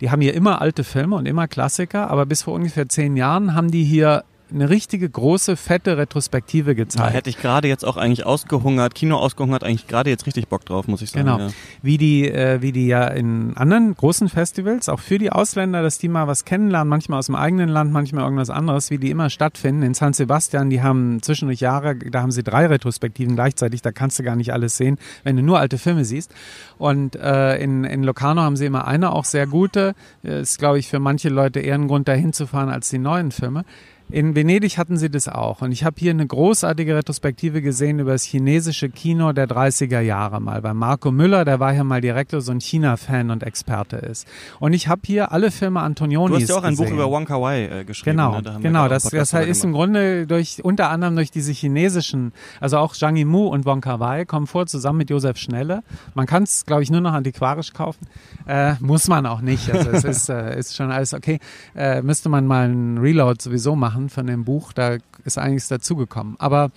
die 0.00 0.10
haben 0.10 0.22
hier 0.22 0.34
immer 0.34 0.62
alte 0.62 0.82
Filme 0.82 1.16
und 1.16 1.26
immer 1.26 1.46
Klassiker, 1.46 2.10
aber 2.10 2.24
bis 2.24 2.42
vor 2.42 2.54
ungefähr 2.54 2.88
zehn 2.88 3.16
Jahren 3.16 3.54
haben 3.54 3.70
die 3.70 3.84
hier 3.84 4.24
eine 4.52 4.70
richtige 4.70 5.08
große, 5.08 5.56
fette 5.56 5.96
Retrospektive 5.96 6.74
gezeigt. 6.74 7.08
Da 7.08 7.12
hätte 7.12 7.30
ich 7.30 7.38
gerade 7.38 7.68
jetzt 7.68 7.84
auch 7.84 7.96
eigentlich 7.96 8.26
ausgehungert, 8.26 8.94
Kino 8.94 9.16
ausgehungert, 9.16 9.64
eigentlich 9.64 9.86
gerade 9.86 10.10
jetzt 10.10 10.26
richtig 10.26 10.48
Bock 10.48 10.64
drauf, 10.64 10.88
muss 10.88 11.02
ich 11.02 11.10
sagen. 11.10 11.26
Genau. 11.26 11.38
Ja. 11.38 11.48
Wie 11.82 11.98
die, 11.98 12.30
äh, 12.30 12.62
wie 12.62 12.72
die 12.72 12.86
ja 12.86 13.06
in 13.08 13.56
anderen 13.56 13.94
großen 13.94 14.28
Festivals, 14.28 14.88
auch 14.88 15.00
für 15.00 15.18
die 15.18 15.30
Ausländer, 15.30 15.82
dass 15.82 15.98
die 15.98 16.08
mal 16.08 16.26
was 16.26 16.44
kennenlernen, 16.44 16.88
manchmal 16.88 17.18
aus 17.18 17.26
dem 17.26 17.34
eigenen 17.34 17.68
Land, 17.68 17.92
manchmal 17.92 18.24
irgendwas 18.24 18.50
anderes, 18.50 18.90
wie 18.90 18.98
die 18.98 19.10
immer 19.10 19.30
stattfinden. 19.30 19.82
In 19.82 19.94
San 19.94 20.12
Sebastian, 20.12 20.70
die 20.70 20.82
haben 20.82 21.22
zwischendurch 21.22 21.60
Jahre, 21.60 21.96
da 21.96 22.22
haben 22.22 22.32
sie 22.32 22.42
drei 22.42 22.66
Retrospektiven 22.66 23.34
gleichzeitig, 23.34 23.82
da 23.82 23.92
kannst 23.92 24.18
du 24.18 24.22
gar 24.22 24.36
nicht 24.36 24.52
alles 24.52 24.76
sehen, 24.76 24.98
wenn 25.24 25.36
du 25.36 25.42
nur 25.42 25.58
alte 25.58 25.78
Filme 25.78 26.04
siehst. 26.04 26.34
Und 26.78 27.16
äh, 27.16 27.56
in, 27.58 27.84
in 27.84 28.02
Locarno 28.02 28.42
haben 28.42 28.56
sie 28.56 28.66
immer 28.66 28.86
eine 28.86 29.12
auch 29.12 29.24
sehr 29.24 29.46
gute, 29.46 29.94
ist 30.22 30.58
glaube 30.58 30.78
ich 30.78 30.88
für 30.88 30.98
manche 30.98 31.28
Leute 31.28 31.60
eher 31.60 31.74
ein 31.74 31.88
Grund 31.88 32.08
dahin 32.08 32.32
zu 32.32 32.46
fahren 32.46 32.68
als 32.68 32.90
die 32.90 32.98
neuen 32.98 33.30
Filme. 33.30 33.64
In 34.12 34.34
Venedig 34.34 34.76
hatten 34.76 34.96
sie 34.96 35.08
das 35.08 35.28
auch. 35.28 35.62
Und 35.62 35.70
ich 35.70 35.84
habe 35.84 35.96
hier 35.98 36.10
eine 36.10 36.26
großartige 36.26 36.96
Retrospektive 36.96 37.62
gesehen 37.62 38.00
über 38.00 38.12
das 38.12 38.24
chinesische 38.24 38.88
Kino 38.88 39.32
der 39.32 39.48
30er 39.48 40.00
Jahre 40.00 40.40
mal. 40.40 40.60
Bei 40.62 40.74
Marco 40.74 41.12
Müller, 41.12 41.44
der 41.44 41.60
war 41.60 41.72
hier 41.72 41.84
mal 41.84 42.00
Direktor, 42.00 42.40
so 42.40 42.50
ein 42.50 42.60
China-Fan 42.60 43.30
und 43.30 43.44
Experte 43.44 43.96
ist. 43.96 44.26
Und 44.58 44.72
ich 44.72 44.88
habe 44.88 45.02
hier 45.04 45.30
alle 45.30 45.50
Filme 45.50 45.80
Antonionis 45.80 46.38
Du 46.38 46.42
hast 46.42 46.48
ja 46.48 46.56
auch 46.56 46.64
ein 46.64 46.70
gesehen. 46.70 46.86
Buch 46.86 46.94
über 46.94 47.10
Wong 47.10 47.24
Kar 47.24 47.40
Wai 47.40 47.66
äh, 47.66 47.84
geschrieben. 47.84 48.16
Genau, 48.16 48.40
ne? 48.40 48.58
genau. 48.60 48.88
Das, 48.88 49.04
das 49.04 49.32
ist 49.32 49.64
im 49.64 49.72
Grunde 49.72 50.26
durch, 50.26 50.64
unter 50.64 50.90
anderem 50.90 51.14
durch 51.14 51.30
diese 51.30 51.52
chinesischen, 51.52 52.32
also 52.60 52.78
auch 52.78 52.94
Zhang 52.94 53.16
Yimou 53.16 53.46
und 53.46 53.64
Wong 53.64 53.80
Kar 53.80 54.00
Wai 54.00 54.24
kommen 54.24 54.46
vor, 54.48 54.66
zusammen 54.66 54.98
mit 54.98 55.10
Josef 55.10 55.36
Schnelle. 55.36 55.82
Man 56.14 56.26
kann 56.26 56.42
es, 56.42 56.66
glaube 56.66 56.82
ich, 56.82 56.90
nur 56.90 57.00
noch 57.00 57.12
antiquarisch 57.12 57.72
kaufen. 57.72 58.06
Äh, 58.46 58.74
muss 58.80 59.06
man 59.06 59.26
auch 59.26 59.40
nicht. 59.40 59.72
Also 59.72 59.90
es 59.90 60.04
ist, 60.04 60.28
äh, 60.28 60.58
ist 60.58 60.74
schon 60.74 60.90
alles 60.90 61.14
okay. 61.14 61.38
Äh, 61.76 62.02
müsste 62.02 62.28
man 62.28 62.46
mal 62.46 62.64
einen 62.64 62.98
Reload 62.98 63.40
sowieso 63.40 63.76
machen 63.76 63.99
von 64.08 64.26
dem 64.26 64.44
Buch. 64.44 64.72
Da 64.72 64.96
ist 65.24 65.38
einiges 65.38 65.68
dazugekommen. 65.68 66.36
Aber 66.38 66.70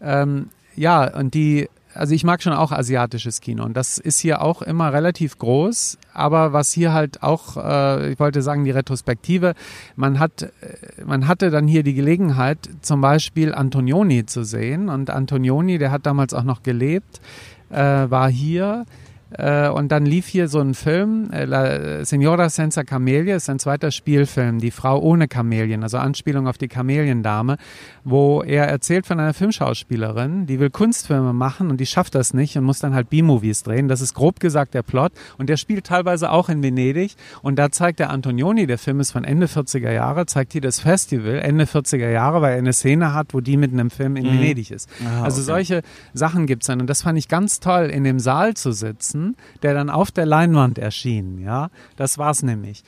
ähm, 0.00 0.48
ja, 0.76 1.14
und 1.16 1.34
die 1.34 1.68
also 1.94 2.14
ich 2.14 2.24
mag 2.24 2.42
schon 2.42 2.52
auch 2.52 2.72
asiatisches 2.72 3.40
Kino 3.40 3.64
und 3.64 3.76
das 3.76 3.98
ist 3.98 4.20
hier 4.20 4.42
auch 4.42 4.62
immer 4.62 4.92
relativ 4.92 5.38
groß, 5.38 5.98
aber 6.12 6.52
was 6.52 6.72
hier 6.72 6.92
halt 6.92 7.22
auch, 7.22 7.56
äh, 7.56 8.12
ich 8.12 8.20
wollte 8.20 8.42
sagen, 8.42 8.64
die 8.64 8.70
Retrospektive, 8.70 9.54
man 9.96 10.18
hat, 10.18 10.42
äh, 10.42 10.48
man 11.04 11.26
hatte 11.26 11.50
dann 11.50 11.66
hier 11.66 11.82
die 11.82 11.94
Gelegenheit, 11.94 12.58
zum 12.80 13.00
Beispiel 13.00 13.54
Antonioni 13.54 14.26
zu 14.26 14.44
sehen 14.44 14.88
und 14.88 15.10
Antonioni, 15.10 15.78
der 15.78 15.90
hat 15.90 16.06
damals 16.06 16.32
auch 16.34 16.44
noch 16.44 16.62
gelebt, 16.62 17.20
äh, 17.70 17.76
war 17.76 18.30
hier 18.30 18.86
und 19.68 19.92
dann 19.92 20.04
lief 20.04 20.26
hier 20.26 20.48
so 20.48 20.58
ein 20.58 20.74
Film, 20.74 21.30
äh, 21.30 21.44
La 21.44 22.04
Signora 22.04 22.48
Senza 22.48 22.82
Camelie, 22.82 23.34
ist 23.34 23.48
ein 23.48 23.60
zweiter 23.60 23.92
Spielfilm, 23.92 24.58
Die 24.58 24.72
Frau 24.72 24.98
ohne 24.98 25.28
Kamelien, 25.28 25.84
also 25.84 25.98
Anspielung 25.98 26.48
auf 26.48 26.58
die 26.58 26.66
Kameliendame, 26.66 27.56
wo 28.02 28.42
er 28.42 28.66
erzählt 28.66 29.06
von 29.06 29.20
einer 29.20 29.32
Filmschauspielerin, 29.32 30.46
die 30.46 30.58
will 30.58 30.70
Kunstfilme 30.70 31.32
machen 31.32 31.70
und 31.70 31.80
die 31.80 31.86
schafft 31.86 32.16
das 32.16 32.34
nicht 32.34 32.56
und 32.58 32.64
muss 32.64 32.80
dann 32.80 32.94
halt 32.94 33.08
B-Movies 33.08 33.62
drehen. 33.62 33.86
Das 33.86 34.00
ist 34.00 34.14
grob 34.14 34.40
gesagt 34.40 34.74
der 34.74 34.82
Plot 34.82 35.12
und 35.38 35.48
der 35.48 35.56
spielt 35.56 35.86
teilweise 35.86 36.32
auch 36.32 36.48
in 36.48 36.62
Venedig 36.62 37.14
und 37.42 37.56
da 37.56 37.70
zeigt 37.70 38.00
der 38.00 38.10
Antonioni, 38.10 38.66
der 38.66 38.78
Film 38.78 38.98
ist 38.98 39.12
von 39.12 39.22
Ende 39.22 39.46
40er 39.46 39.92
Jahre, 39.92 40.26
zeigt 40.26 40.52
hier 40.52 40.60
das 40.60 40.80
Festival 40.80 41.36
Ende 41.36 41.64
40er 41.66 42.10
Jahre, 42.10 42.42
weil 42.42 42.52
er 42.54 42.58
eine 42.58 42.72
Szene 42.72 43.14
hat, 43.14 43.32
wo 43.32 43.40
die 43.40 43.56
mit 43.56 43.72
einem 43.72 43.90
Film 43.90 44.16
in 44.16 44.26
mhm. 44.26 44.40
Venedig 44.40 44.72
ist. 44.72 44.88
Ah, 45.04 45.22
also 45.22 45.40
okay. 45.40 45.46
solche 45.46 45.82
Sachen 46.14 46.46
gibt's 46.46 46.66
dann 46.66 46.80
und 46.80 46.88
das 46.90 47.02
fand 47.02 47.16
ich 47.16 47.28
ganz 47.28 47.60
toll, 47.60 47.84
in 47.84 48.02
dem 48.02 48.18
Saal 48.18 48.54
zu 48.54 48.72
sitzen 48.72 49.19
Johnson, 49.20 49.36
der 49.62 49.74
dann 49.74 49.90
auf 49.90 50.10
der 50.10 50.26
Leinwand 50.26 50.78
erschien. 50.78 51.38
Ja, 51.38 51.70
das 51.96 52.18
war's 52.18 52.42
nämlich. 52.42 52.82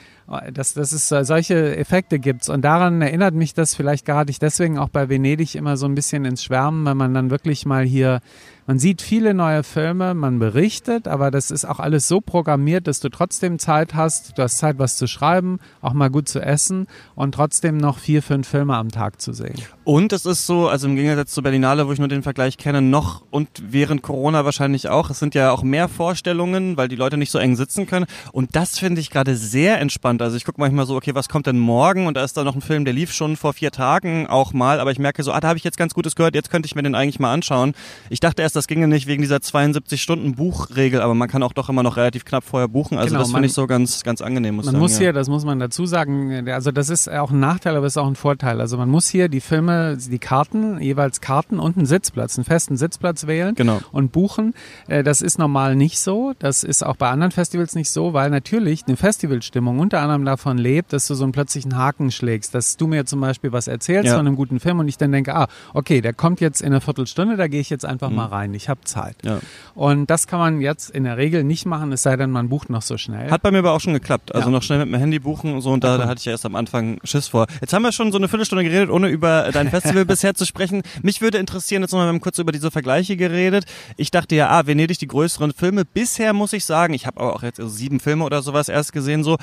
Das, 0.52 0.74
das 0.74 0.92
ist, 0.92 1.08
solche 1.08 1.76
Effekte 1.76 2.18
gibt's 2.18 2.48
und 2.48 2.62
daran 2.62 3.02
erinnert 3.02 3.34
mich 3.34 3.52
das 3.52 3.74
vielleicht 3.74 4.06
gerade 4.06 4.30
ich 4.30 4.38
deswegen 4.38 4.78
auch 4.78 4.88
bei 4.88 5.08
Venedig 5.08 5.54
immer 5.54 5.76
so 5.76 5.86
ein 5.86 5.94
bisschen 5.94 6.24
ins 6.24 6.42
Schwärmen, 6.44 6.86
wenn 6.86 6.96
man 6.96 7.12
dann 7.12 7.30
wirklich 7.30 7.66
mal 7.66 7.84
hier 7.84 8.20
man 8.66 8.78
sieht 8.78 9.02
viele 9.02 9.34
neue 9.34 9.64
Filme, 9.64 10.14
man 10.14 10.38
berichtet, 10.38 11.08
aber 11.08 11.32
das 11.32 11.50
ist 11.50 11.64
auch 11.64 11.80
alles 11.80 12.06
so 12.06 12.20
programmiert, 12.20 12.86
dass 12.86 13.00
du 13.00 13.08
trotzdem 13.08 13.58
Zeit 13.58 13.94
hast, 13.94 14.38
du 14.38 14.42
hast 14.42 14.58
Zeit, 14.58 14.78
was 14.78 14.96
zu 14.96 15.08
schreiben, 15.08 15.58
auch 15.80 15.94
mal 15.94 16.10
gut 16.10 16.28
zu 16.28 16.40
essen 16.40 16.86
und 17.16 17.34
trotzdem 17.34 17.76
noch 17.76 17.98
vier, 17.98 18.22
fünf 18.22 18.46
Filme 18.46 18.76
am 18.76 18.90
Tag 18.90 19.20
zu 19.20 19.32
sehen. 19.32 19.56
Und 19.82 20.12
es 20.12 20.26
ist 20.26 20.46
so, 20.46 20.68
also 20.68 20.86
im 20.86 20.94
Gegensatz 20.94 21.32
zu 21.32 21.42
Berlinale, 21.42 21.88
wo 21.88 21.92
ich 21.92 21.98
nur 21.98 22.06
den 22.06 22.22
Vergleich 22.22 22.56
kenne, 22.56 22.82
noch 22.82 23.24
und 23.30 23.48
während 23.60 24.02
Corona 24.02 24.44
wahrscheinlich 24.44 24.88
auch, 24.88 25.10
es 25.10 25.18
sind 25.18 25.34
ja 25.34 25.50
auch 25.50 25.64
mehr 25.64 25.88
Vorstellungen, 25.88 26.76
weil 26.76 26.86
die 26.86 26.96
Leute 26.96 27.16
nicht 27.16 27.32
so 27.32 27.38
eng 27.38 27.56
sitzen 27.56 27.86
können. 27.86 28.06
Und 28.30 28.54
das 28.54 28.78
finde 28.78 29.00
ich 29.00 29.10
gerade 29.10 29.34
sehr 29.34 29.80
entspannt. 29.80 30.21
Also 30.22 30.36
ich 30.36 30.44
gucke 30.44 30.60
manchmal 30.60 30.86
so, 30.86 30.96
okay, 30.96 31.14
was 31.14 31.28
kommt 31.28 31.46
denn 31.46 31.58
morgen? 31.58 32.06
Und 32.06 32.16
da 32.16 32.24
ist 32.24 32.36
da 32.36 32.44
noch 32.44 32.54
ein 32.54 32.60
Film, 32.60 32.84
der 32.84 32.94
lief 32.94 33.12
schon 33.12 33.36
vor 33.36 33.52
vier 33.52 33.70
Tagen 33.70 34.26
auch 34.26 34.52
mal, 34.52 34.80
aber 34.80 34.90
ich 34.90 34.98
merke 34.98 35.22
so, 35.22 35.32
ah, 35.32 35.40
da 35.40 35.48
habe 35.48 35.58
ich 35.58 35.64
jetzt 35.64 35.76
ganz 35.76 35.94
Gutes 35.94 36.14
gehört, 36.14 36.34
jetzt 36.34 36.50
könnte 36.50 36.66
ich 36.66 36.74
mir 36.74 36.82
den 36.82 36.94
eigentlich 36.94 37.20
mal 37.20 37.32
anschauen. 37.32 37.74
Ich 38.10 38.20
dachte 38.20 38.42
erst, 38.42 38.56
das 38.56 38.66
ginge 38.66 38.88
nicht 38.88 39.06
wegen 39.06 39.22
dieser 39.22 39.36
72-Stunden-Buchregel, 39.36 41.00
aber 41.00 41.14
man 41.14 41.28
kann 41.28 41.42
auch 41.42 41.52
doch 41.52 41.68
immer 41.68 41.82
noch 41.82 41.96
relativ 41.96 42.24
knapp 42.24 42.44
vorher 42.44 42.68
buchen. 42.68 42.98
Also 42.98 43.10
genau, 43.10 43.20
das 43.20 43.32
finde 43.32 43.46
ich 43.46 43.54
so 43.54 43.66
ganz, 43.66 44.02
ganz 44.02 44.20
angenehm. 44.20 44.56
Muss 44.56 44.66
man 44.66 44.74
sagen, 44.74 44.82
muss 44.82 44.98
hier, 44.98 45.12
das 45.12 45.28
muss 45.28 45.44
man 45.44 45.58
dazu 45.58 45.86
sagen, 45.86 46.48
also 46.48 46.70
das 46.70 46.88
ist 46.88 47.10
auch 47.10 47.30
ein 47.30 47.40
Nachteil, 47.40 47.76
aber 47.76 47.86
es 47.86 47.94
ist 47.94 47.98
auch 47.98 48.06
ein 48.06 48.16
Vorteil. 48.16 48.60
Also 48.60 48.76
man 48.76 48.88
muss 48.88 49.08
hier 49.08 49.28
die 49.28 49.40
Filme, 49.40 49.96
die 49.96 50.18
Karten, 50.18 50.80
jeweils 50.80 51.20
Karten 51.20 51.58
und 51.58 51.76
einen 51.76 51.86
Sitzplatz, 51.86 52.36
einen 52.38 52.44
festen 52.44 52.76
Sitzplatz 52.76 53.26
wählen 53.26 53.54
genau. 53.54 53.80
und 53.92 54.12
buchen. 54.12 54.54
Äh, 54.88 55.02
das 55.02 55.22
ist 55.22 55.38
normal 55.38 55.76
nicht 55.76 55.98
so. 55.98 56.32
Das 56.38 56.62
ist 56.62 56.84
auch 56.84 56.96
bei 56.96 57.10
anderen 57.10 57.32
Festivals 57.32 57.74
nicht 57.74 57.90
so, 57.90 58.12
weil 58.12 58.30
natürlich 58.30 58.84
eine 58.86 58.96
Festivalstimmung 58.96 59.78
unter 59.78 60.00
anderem 60.02 60.24
davon 60.24 60.58
lebt, 60.58 60.92
dass 60.92 61.06
du 61.06 61.14
so 61.14 61.24
einen 61.24 61.32
plötzlichen 61.32 61.76
Haken 61.76 62.10
schlägst, 62.10 62.54
dass 62.54 62.76
du 62.76 62.86
mir 62.86 63.06
zum 63.06 63.20
Beispiel 63.20 63.52
was 63.52 63.68
erzählst 63.68 64.06
ja. 64.06 64.16
von 64.16 64.26
einem 64.26 64.36
guten 64.36 64.60
Film 64.60 64.78
und 64.80 64.88
ich 64.88 64.98
dann 64.98 65.12
denke, 65.12 65.34
ah, 65.34 65.48
okay, 65.72 66.00
der 66.00 66.12
kommt 66.12 66.40
jetzt 66.40 66.60
in 66.60 66.68
einer 66.68 66.80
Viertelstunde, 66.80 67.36
da 67.36 67.48
gehe 67.48 67.60
ich 67.60 67.70
jetzt 67.70 67.84
einfach 67.84 68.10
mhm. 68.10 68.16
mal 68.16 68.26
rein. 68.26 68.54
Ich 68.54 68.68
habe 68.68 68.80
Zeit. 68.84 69.16
Ja. 69.24 69.40
Und 69.74 70.10
das 70.10 70.26
kann 70.26 70.38
man 70.38 70.60
jetzt 70.60 70.90
in 70.90 71.04
der 71.04 71.16
Regel 71.16 71.44
nicht 71.44 71.66
machen, 71.66 71.92
es 71.92 72.02
sei 72.02 72.16
denn, 72.16 72.30
man 72.30 72.48
bucht 72.48 72.68
noch 72.70 72.82
so 72.82 72.98
schnell. 72.98 73.30
Hat 73.30 73.42
bei 73.42 73.50
mir 73.50 73.58
aber 73.58 73.72
auch 73.72 73.80
schon 73.80 73.94
geklappt. 73.94 74.34
Also 74.34 74.48
ja. 74.48 74.52
noch 74.52 74.62
schnell 74.62 74.80
mit 74.80 74.88
dem 74.88 74.94
Handy 74.94 75.18
buchen 75.18 75.54
und 75.54 75.60
so 75.62 75.70
und 75.70 75.84
da, 75.84 75.96
da 75.98 76.06
hatte 76.06 76.18
ich 76.18 76.24
ja 76.26 76.32
erst 76.32 76.44
am 76.44 76.56
Anfang 76.56 76.98
Schiss 77.04 77.28
vor. 77.28 77.46
Jetzt 77.60 77.72
haben 77.72 77.82
wir 77.82 77.92
schon 77.92 78.12
so 78.12 78.18
eine 78.18 78.28
Viertelstunde 78.28 78.64
geredet, 78.64 78.90
ohne 78.90 79.08
über 79.08 79.50
dein 79.52 79.70
Festival 79.70 80.04
bisher 80.06 80.34
zu 80.34 80.44
sprechen. 80.44 80.82
Mich 81.02 81.20
würde 81.20 81.38
interessieren, 81.38 81.82
jetzt 81.82 81.92
nochmal 81.92 82.18
kurz 82.20 82.38
über 82.38 82.52
diese 82.52 82.70
Vergleiche 82.70 83.16
geredet. 83.16 83.64
Ich 83.96 84.10
dachte 84.10 84.34
ja, 84.34 84.50
ah, 84.50 84.66
Venedig 84.66 84.98
die 84.98 85.06
größeren 85.06 85.52
Filme. 85.52 85.84
Bisher 85.84 86.32
muss 86.32 86.52
ich 86.52 86.64
sagen, 86.64 86.94
ich 86.94 87.06
habe 87.06 87.20
aber 87.20 87.34
auch 87.34 87.42
jetzt 87.42 87.60
sieben 87.62 88.00
Filme 88.00 88.24
oder 88.24 88.42
sowas 88.42 88.68
erst 88.68 88.92
gesehen, 88.92 89.24
so 89.24 89.36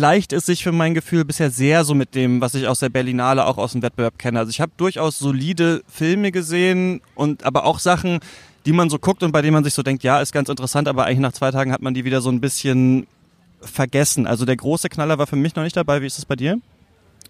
gleicht 0.00 0.32
es 0.32 0.46
sich 0.46 0.64
für 0.64 0.72
mein 0.72 0.94
Gefühl 0.94 1.26
bisher 1.26 1.50
sehr 1.50 1.84
so 1.84 1.94
mit 1.94 2.14
dem, 2.14 2.40
was 2.40 2.54
ich 2.54 2.66
aus 2.66 2.80
der 2.80 2.88
Berlinale 2.88 3.44
auch 3.44 3.58
aus 3.58 3.72
dem 3.72 3.82
Wettbewerb 3.82 4.18
kenne. 4.18 4.38
Also 4.38 4.48
ich 4.48 4.62
habe 4.62 4.72
durchaus 4.78 5.18
solide 5.18 5.82
Filme 5.88 6.32
gesehen 6.32 7.02
und 7.14 7.44
aber 7.44 7.66
auch 7.66 7.78
Sachen, 7.78 8.20
die 8.64 8.72
man 8.72 8.88
so 8.88 8.98
guckt 8.98 9.22
und 9.22 9.30
bei 9.30 9.42
denen 9.42 9.52
man 9.52 9.62
sich 9.62 9.74
so 9.74 9.82
denkt, 9.82 10.02
ja, 10.02 10.22
ist 10.22 10.32
ganz 10.32 10.48
interessant, 10.48 10.88
aber 10.88 11.04
eigentlich 11.04 11.18
nach 11.18 11.34
zwei 11.34 11.50
Tagen 11.50 11.70
hat 11.70 11.82
man 11.82 11.92
die 11.92 12.06
wieder 12.06 12.22
so 12.22 12.30
ein 12.30 12.40
bisschen 12.40 13.08
vergessen. 13.60 14.26
Also 14.26 14.46
der 14.46 14.56
große 14.56 14.88
Knaller 14.88 15.18
war 15.18 15.26
für 15.26 15.36
mich 15.36 15.54
noch 15.54 15.64
nicht 15.64 15.76
dabei. 15.76 16.00
Wie 16.00 16.06
ist 16.06 16.16
es 16.16 16.24
bei 16.24 16.36
dir? 16.36 16.58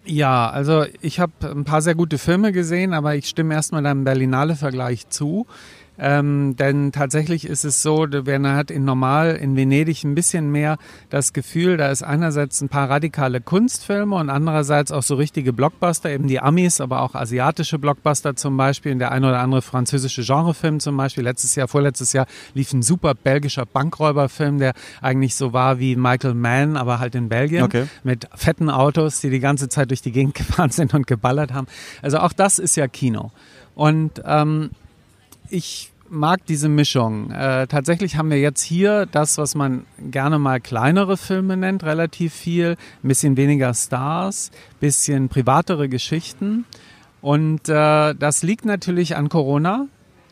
Ja, 0.04 0.48
also 0.48 0.84
ich 1.00 1.18
habe 1.18 1.32
ein 1.42 1.64
paar 1.64 1.82
sehr 1.82 1.96
gute 1.96 2.18
Filme 2.18 2.52
gesehen, 2.52 2.94
aber 2.94 3.16
ich 3.16 3.26
stimme 3.26 3.52
erstmal 3.52 3.82
deinem 3.82 4.04
Berlinale-Vergleich 4.04 5.08
zu. 5.08 5.48
Ähm, 6.02 6.56
denn 6.56 6.92
tatsächlich 6.92 7.44
ist 7.46 7.64
es 7.64 7.82
so, 7.82 8.06
man 8.06 8.56
hat 8.56 8.70
in 8.70 8.86
normal 8.86 9.36
in 9.36 9.54
Venedig 9.54 10.02
ein 10.02 10.14
bisschen 10.14 10.50
mehr 10.50 10.78
das 11.10 11.34
Gefühl, 11.34 11.76
da 11.76 11.90
ist 11.90 12.02
einerseits 12.02 12.62
ein 12.62 12.70
paar 12.70 12.88
radikale 12.88 13.42
Kunstfilme 13.42 14.16
und 14.16 14.30
andererseits 14.30 14.92
auch 14.92 15.02
so 15.02 15.16
richtige 15.16 15.52
Blockbuster, 15.52 16.08
eben 16.08 16.26
die 16.26 16.40
Amis, 16.40 16.80
aber 16.80 17.02
auch 17.02 17.14
asiatische 17.14 17.78
Blockbuster 17.78 18.34
zum 18.34 18.56
Beispiel, 18.56 18.94
der 18.94 19.12
ein 19.12 19.24
oder 19.24 19.40
andere 19.40 19.60
französische 19.60 20.22
Genrefilm 20.22 20.80
zum 20.80 20.96
Beispiel. 20.96 21.22
Letztes 21.22 21.54
Jahr, 21.54 21.68
vorletztes 21.68 22.14
Jahr 22.14 22.26
lief 22.54 22.72
ein 22.72 22.82
super 22.82 23.14
belgischer 23.14 23.66
Bankräuberfilm, 23.66 24.58
der 24.58 24.72
eigentlich 25.02 25.34
so 25.34 25.52
war 25.52 25.80
wie 25.80 25.96
Michael 25.96 26.32
Mann, 26.32 26.78
aber 26.78 26.98
halt 26.98 27.14
in 27.14 27.28
Belgien 27.28 27.64
okay. 27.64 27.86
mit 28.04 28.26
fetten 28.34 28.70
Autos, 28.70 29.20
die 29.20 29.28
die 29.28 29.40
ganze 29.40 29.68
Zeit 29.68 29.90
durch 29.90 30.00
die 30.00 30.12
Gegend 30.12 30.34
gefahren 30.40 30.70
sind 30.70 30.94
und 30.94 31.06
geballert 31.06 31.52
haben. 31.52 31.66
Also 32.00 32.20
auch 32.20 32.32
das 32.32 32.58
ist 32.58 32.76
ja 32.76 32.88
Kino. 32.88 33.32
Und 33.74 34.22
ähm, 34.24 34.70
ich 35.50 35.92
mag 36.08 36.44
diese 36.46 36.68
Mischung. 36.68 37.30
Äh, 37.30 37.66
tatsächlich 37.68 38.16
haben 38.16 38.30
wir 38.30 38.40
jetzt 38.40 38.62
hier 38.62 39.06
das, 39.06 39.38
was 39.38 39.54
man 39.54 39.86
gerne 39.98 40.38
mal 40.38 40.60
kleinere 40.60 41.16
Filme 41.16 41.56
nennt, 41.56 41.84
relativ 41.84 42.34
viel, 42.34 42.76
ein 43.02 43.08
bisschen 43.08 43.36
weniger 43.36 43.72
Stars, 43.74 44.50
bisschen 44.80 45.28
privatere 45.28 45.88
Geschichten. 45.88 46.64
Und 47.20 47.68
äh, 47.68 48.14
das 48.14 48.42
liegt 48.42 48.64
natürlich 48.64 49.16
an 49.16 49.28
Corona 49.28 49.86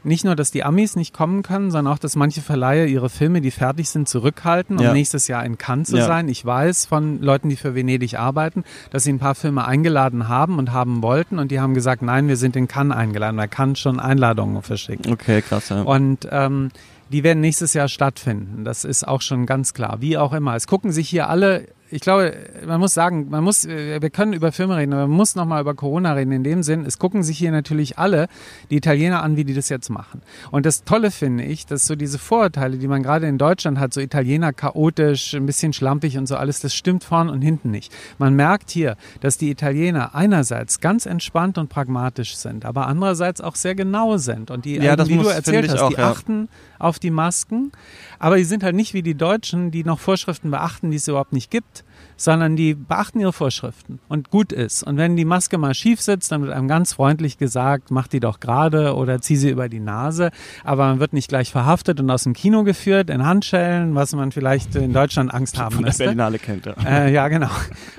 nicht 0.05 0.25
nur, 0.25 0.37
dass 0.37 0.51
die 0.51 0.65
Amis 0.65 0.97
nicht 0.97 1.13
kommen 1.13 1.43
können, 1.43 1.71
sondern 1.71 1.93
auch, 1.93 1.99
dass 1.99 2.17
manche 2.17 2.41
Verleiher 2.41 2.87
ihre 2.87 3.09
Filme, 3.09 3.41
die 3.41 3.51
fertig 3.51 3.89
sind, 3.89 4.09
zurückhalten, 4.09 4.79
um 4.79 4.85
ja. 4.85 4.93
nächstes 4.93 5.29
Jahr 5.29 5.45
in 5.45 5.59
Cannes 5.59 5.89
zu 5.89 5.97
ja. 5.97 6.07
sein. 6.07 6.29
Ich 6.29 6.45
weiß 6.45 6.87
von 6.87 7.21
Leuten, 7.21 7.49
die 7.49 7.57
für 7.57 7.75
Venedig 7.75 8.19
arbeiten, 8.19 8.65
dass 8.91 9.05
sie 9.05 9.13
ein 9.13 9.19
paar 9.19 9.35
Filme 9.35 9.65
eingeladen 9.65 10.29
haben 10.29 10.59
und 10.59 10.73
haben 10.73 11.03
wollten 11.03 11.39
und 11.39 11.51
die 11.51 11.61
haben 11.61 11.75
gesagt, 11.75 12.03
nein, 12.03 12.29
wir 12.29 12.37
sind 12.37 12.57
in 12.57 12.69
Cannes 12.69 12.97
eingeladen, 12.97 13.37
weil 13.37 13.49
Cannes 13.49 13.79
schon 13.79 14.01
Einladungen 14.01 14.63
verschickt. 14.63 15.07
Okay, 15.07 15.43
krass. 15.43 15.69
Ja. 15.71 15.83
Und 15.83 16.29
ähm, 16.31 16.71
die 17.11 17.23
werden 17.25 17.41
nächstes 17.41 17.75
Jahr 17.75 17.89
stattfinden. 17.89 18.65
Das 18.65 18.85
ist 18.85 19.07
auch 19.07 19.23
schon 19.23 19.47
ganz 19.47 19.75
klar. 19.75 19.99
Wie 20.01 20.19
auch 20.19 20.33
immer. 20.33 20.55
Es 20.55 20.67
gucken 20.67 20.93
sich 20.93 21.09
hier 21.09 21.29
alle 21.29 21.67
ich 21.90 22.01
glaube, 22.01 22.35
man 22.66 22.81
muss 22.81 22.94
sagen, 22.94 23.29
man 23.31 23.42
muss, 23.42 23.66
wir 23.66 24.11
können 24.11 24.33
über 24.33 24.53
Filme 24.53 24.77
reden, 24.77 24.92
aber 24.92 25.07
man 25.07 25.16
muss 25.16 25.35
nochmal 25.35 25.61
über 25.61 25.74
Corona 25.74 26.12
reden. 26.12 26.33
In 26.33 26.44
dem 26.44 26.62
Sinn, 26.62 26.85
es 26.85 26.98
gucken 26.98 27.22
sich 27.22 27.38
hier 27.38 27.51
natürlich 27.51 27.98
alle 27.98 28.29
die 28.70 28.77
Italiener 28.77 29.22
an, 29.22 29.37
wie 29.37 29.44
die 29.44 29.55
das 29.55 29.68
jetzt 29.68 29.88
machen. 29.88 30.22
Und 30.51 30.66
das 30.66 30.85
Tolle 30.85 31.11
finde 31.11 31.44
ich, 31.44 31.66
dass 31.66 31.87
so 31.87 31.96
diese 31.96 32.18
Vorurteile, 32.18 32.77
die 32.77 32.88
man 32.88 33.03
gerade 33.03 33.27
in 33.27 33.38
Deutschland 33.38 33.79
hat, 33.79 33.94
so 33.94 34.01
Italiener 34.01 34.53
chaotisch, 34.53 35.35
ein 35.35 35.46
bisschen 35.46 35.72
schlampig 35.72 36.18
und 36.18 36.27
so 36.27 36.37
alles, 36.37 36.61
das 36.61 36.74
stimmt 36.74 37.05
vorn 37.05 37.31
und 37.31 37.40
hinten 37.40 37.70
nicht. 37.70 37.92
Man 38.18 38.35
merkt 38.35 38.70
hier, 38.70 38.96
dass 39.20 39.38
die 39.38 39.51
Italiener 39.51 40.14
einerseits 40.14 40.81
ganz 40.81 41.07
entspannt 41.07 41.57
und 41.57 41.68
pragmatisch 41.68 42.37
sind, 42.37 42.64
aber 42.64 42.87
andererseits 42.87 43.40
auch 43.40 43.55
sehr 43.55 43.74
genau 43.74 44.18
sind. 44.18 44.51
Und 44.51 44.64
die, 44.64 44.77
ja, 44.77 44.96
das 44.96 45.09
wie 45.09 45.14
muss, 45.14 45.29
du 45.29 45.33
erzählt 45.33 45.70
hast, 45.70 45.81
auch, 45.81 45.88
die 45.88 45.96
ja. 45.96 46.11
achten 46.11 46.48
auf 46.79 46.99
die 46.99 47.11
Masken, 47.11 47.73
aber 48.19 48.37
die 48.37 48.45
sind 48.45 48.62
halt 48.62 48.75
nicht 48.75 48.95
wie 48.95 49.03
die 49.03 49.14
Deutschen, 49.14 49.71
die 49.71 49.85
noch 49.85 49.99
Vorschriften 49.99 50.51
beachten, 50.51 50.91
die 50.91 50.97
es 50.97 51.09
überhaupt 51.09 51.33
nicht 51.33 51.51
gibt 51.51 51.85
sondern 52.19 52.57
die 52.57 52.75
beachten 52.75 53.21
ihre 53.21 53.33
Vorschriften 53.33 54.01
und 54.09 54.31
gut 54.31 54.53
ist. 54.53 54.83
Und 54.83 54.97
wenn 54.97 55.17
die 55.17 55.25
Maske 55.25 55.57
mal 55.57 55.73
schief 55.73 56.03
sitzt, 56.03 56.33
dann 56.33 56.43
wird 56.43 56.53
einem 56.53 56.69
ganz 56.69 56.93
freundlich 56.93 57.38
gesagt, 57.38 57.91
mach 57.91 58.09
die 58.09 58.21
doch 58.21 58.41
gerade 58.41 58.97
oder 58.97 59.21
zieh 59.21 59.37
sie 59.37 59.49
über 59.49 59.69
die 59.69 59.79
Nase. 59.79 60.31
Aber 60.64 60.88
man 60.88 61.01
wird 61.01 61.12
nicht 61.12 61.29
gleich 61.29 61.53
verhaftet 61.53 62.01
und 62.01 62.11
aus 62.11 62.25
dem 62.25 62.35
Kino 62.35 62.64
geführt 62.64 63.09
in 63.09 63.25
Handschellen, 63.25 63.95
was 63.95 64.14
man 64.14 64.33
vielleicht 64.33 64.75
in 64.75 64.93
Deutschland 64.93 65.33
Angst 65.33 65.59
haben 65.59 65.77
Von 65.77 65.85
müsste. 65.85 66.05
Berlinale 66.05 66.38
kennt, 66.41 66.67
ja. 66.67 66.75
Äh, 66.85 67.12
ja, 67.12 67.29
genau. 67.29 67.51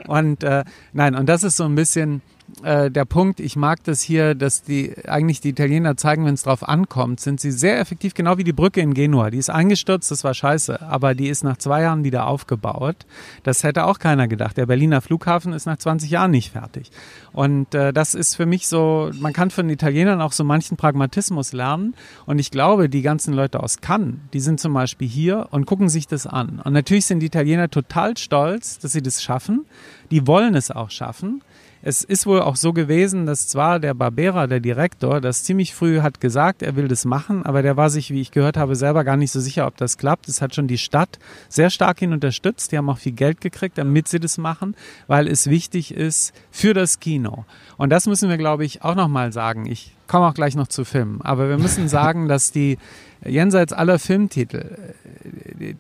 Und 0.08 0.44
äh, 0.44 0.66
nein, 0.92 1.16
und 1.16 1.30
das 1.30 1.44
ist 1.44 1.56
so 1.56 1.64
ein 1.64 1.76
bisschen 1.76 2.22
äh, 2.64 2.92
der 2.92 3.06
Punkt, 3.06 3.40
ich 3.40 3.56
mag 3.56 3.84
das 3.84 4.02
hier, 4.02 4.36
dass 4.36 4.64
die 4.64 4.94
eigentlich 5.08 5.42
die 5.42 5.50
Italiener 5.50 5.98
zeigen, 5.98 6.26
wenn 6.26 6.34
es 6.34 6.44
drauf 6.44 6.68
ankommt, 6.68 7.20
sind 7.20 7.40
sie 7.40 7.52
sehr 7.52 7.80
effektiv, 7.80 8.14
genau 8.14 8.38
wie 8.38 8.44
die 8.44 8.54
Brücke 8.54 8.82
in 8.82 8.94
Genua. 8.94 9.30
Die 9.30 9.38
ist 9.38 9.50
eingestürzt, 9.50 10.12
das 10.12 10.24
war 10.24 10.34
scheiße, 10.34 10.82
aber 10.82 11.16
die 11.16 11.30
ist 11.30 11.44
nach 11.44 11.58
zwei 11.58 11.82
Jahren 11.84 12.04
wieder 12.04 12.28
aufgebaut. 12.28 13.06
Das 13.44 13.64
hätte 13.64 13.86
auch 13.86 14.00
keiner 14.00 14.28
gedacht. 14.28 14.58
Der 14.58 14.66
Berliner 14.66 15.02
Flughafen 15.02 15.54
ist 15.54 15.66
nach 15.66 15.78
20 15.78 16.10
Jahren 16.10 16.32
nicht 16.32 16.52
fertig. 16.52 16.92
Und 17.32 17.74
äh, 17.76 17.94
das 17.94 18.14
ist 18.14 18.36
für 18.36 18.46
mich 18.46 18.68
so, 18.68 19.12
man 19.20 19.34
kann 19.34 19.52
von 19.52 19.70
Italienern 19.70 20.22
auch 20.22 20.34
so 20.34 20.44
manchen 20.44 20.78
Pragmatismus 20.78 21.54
lernen. 21.54 21.96
Und 22.26 22.40
ich 22.40 22.52
glaube, 22.52 22.90
die 22.90 23.02
ganzen 23.02 23.34
Leute 23.34 23.62
aus 23.62 23.82
Cannes, 23.82 24.16
die 24.34 24.40
sind 24.40 24.60
zum 24.60 24.74
Beispiel 24.74 25.08
hier 25.08 25.48
und 25.52 25.66
gucken 25.66 25.90
sich 25.90 26.08
das 26.08 26.28
an. 26.28 26.62
Und 26.64 26.74
natürlich 26.74 27.06
sind 27.06 27.20
die 27.20 27.28
Italiener 27.28 27.70
total 27.70 28.18
stolz, 28.18 28.80
dass 28.80 28.92
sie 28.92 29.02
das 29.02 29.22
schaffen. 29.24 29.66
Die 30.12 30.28
wollen 30.28 30.56
es 30.56 30.72
auch 30.72 30.90
schaffen. 30.90 31.42
Es 31.82 32.04
ist 32.04 32.26
wohl 32.26 32.42
auch 32.42 32.58
so 32.58 32.74
gewesen, 32.74 33.26
dass 33.26 33.48
zwar 33.48 33.80
der 33.80 33.94
Barbera, 33.94 34.48
der 34.48 34.60
Direktor, 34.60 35.22
das 35.22 35.46
ziemlich 35.46 35.74
früh 35.74 36.02
hat 36.02 36.20
gesagt, 36.20 36.62
er 36.62 36.76
will 36.76 36.90
das 36.90 37.06
machen, 37.06 37.46
aber 37.46 37.62
der 37.62 37.78
war 37.78 37.90
sich, 37.90 38.12
wie 38.12 38.20
ich 38.20 38.32
gehört 38.32 38.58
habe, 38.58 38.76
selber 38.76 39.06
gar 39.06 39.16
nicht 39.16 39.32
so 39.32 39.40
sicher, 39.40 39.66
ob 39.66 39.78
das 39.78 39.98
klappt. 39.98 40.28
Es 40.28 40.42
hat 40.42 40.54
schon 40.54 40.68
die 40.68 40.78
Stadt 40.78 41.20
sehr 41.48 41.70
stark 41.70 42.02
ihn 42.02 42.12
unterstützt. 42.12 42.74
Die 42.74 42.78
haben 42.78 42.90
auch 42.90 42.98
viel 42.98 43.14
Geld 43.14 43.40
gekriegt, 43.40 43.78
damit 43.78 44.10
sie 44.10 44.20
das 44.20 44.38
machen, 44.38 44.76
weil 45.08 45.28
es 45.30 45.50
wichtig 45.50 45.94
ist 45.94 46.34
für 46.52 46.74
das 46.74 47.00
Kino. 47.00 47.46
Und 47.78 47.92
das 47.92 48.08
müssen 48.08 48.30
wir, 48.30 48.38
glaube 48.38 48.66
ich, 48.66 48.84
auch 48.84 48.96
nochmal 48.96 49.32
sagen. 49.32 49.66
Ich 49.66 49.96
komme 50.08 50.28
auch 50.28 50.34
gleich 50.34 50.56
noch 50.56 50.68
zu 50.68 50.84
Filmen. 50.84 51.22
Aber 51.22 51.48
wir 51.48 51.58
müssen 51.58 51.88
sagen, 51.88 52.28
dass 52.28 52.52
die 52.52 52.78
jenseits 53.26 53.72
aller 53.72 54.00
Filmtitel, 54.00 54.78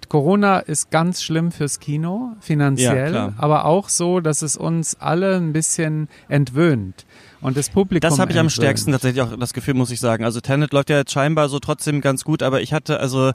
Corona 0.07 0.59
ist 0.59 0.91
ganz 0.91 1.21
schlimm 1.23 1.51
fürs 1.51 1.79
Kino, 1.79 2.35
finanziell, 2.39 3.13
ja, 3.13 3.33
aber 3.37 3.65
auch 3.65 3.89
so, 3.89 4.19
dass 4.19 4.41
es 4.41 4.57
uns 4.57 4.95
alle 4.99 5.35
ein 5.35 5.53
bisschen 5.53 6.07
entwöhnt. 6.27 7.05
Und 7.41 7.57
das 7.57 7.69
Publikum. 7.69 8.09
Das 8.09 8.19
habe 8.19 8.31
ich 8.31 8.39
am 8.39 8.49
stärksten 8.49 8.91
tatsächlich 8.91 9.21
auch 9.21 9.35
das 9.37 9.53
Gefühl, 9.53 9.73
muss 9.73 9.91
ich 9.91 9.99
sagen. 9.99 10.25
Also 10.25 10.41
Tenet 10.41 10.73
läuft 10.73 10.89
ja 10.89 10.97
jetzt 10.97 11.11
scheinbar 11.11 11.49
so 11.49 11.59
trotzdem 11.59 12.01
ganz 12.01 12.23
gut, 12.23 12.43
aber 12.43 12.61
ich 12.61 12.73
hatte 12.73 12.99
also 12.99 13.31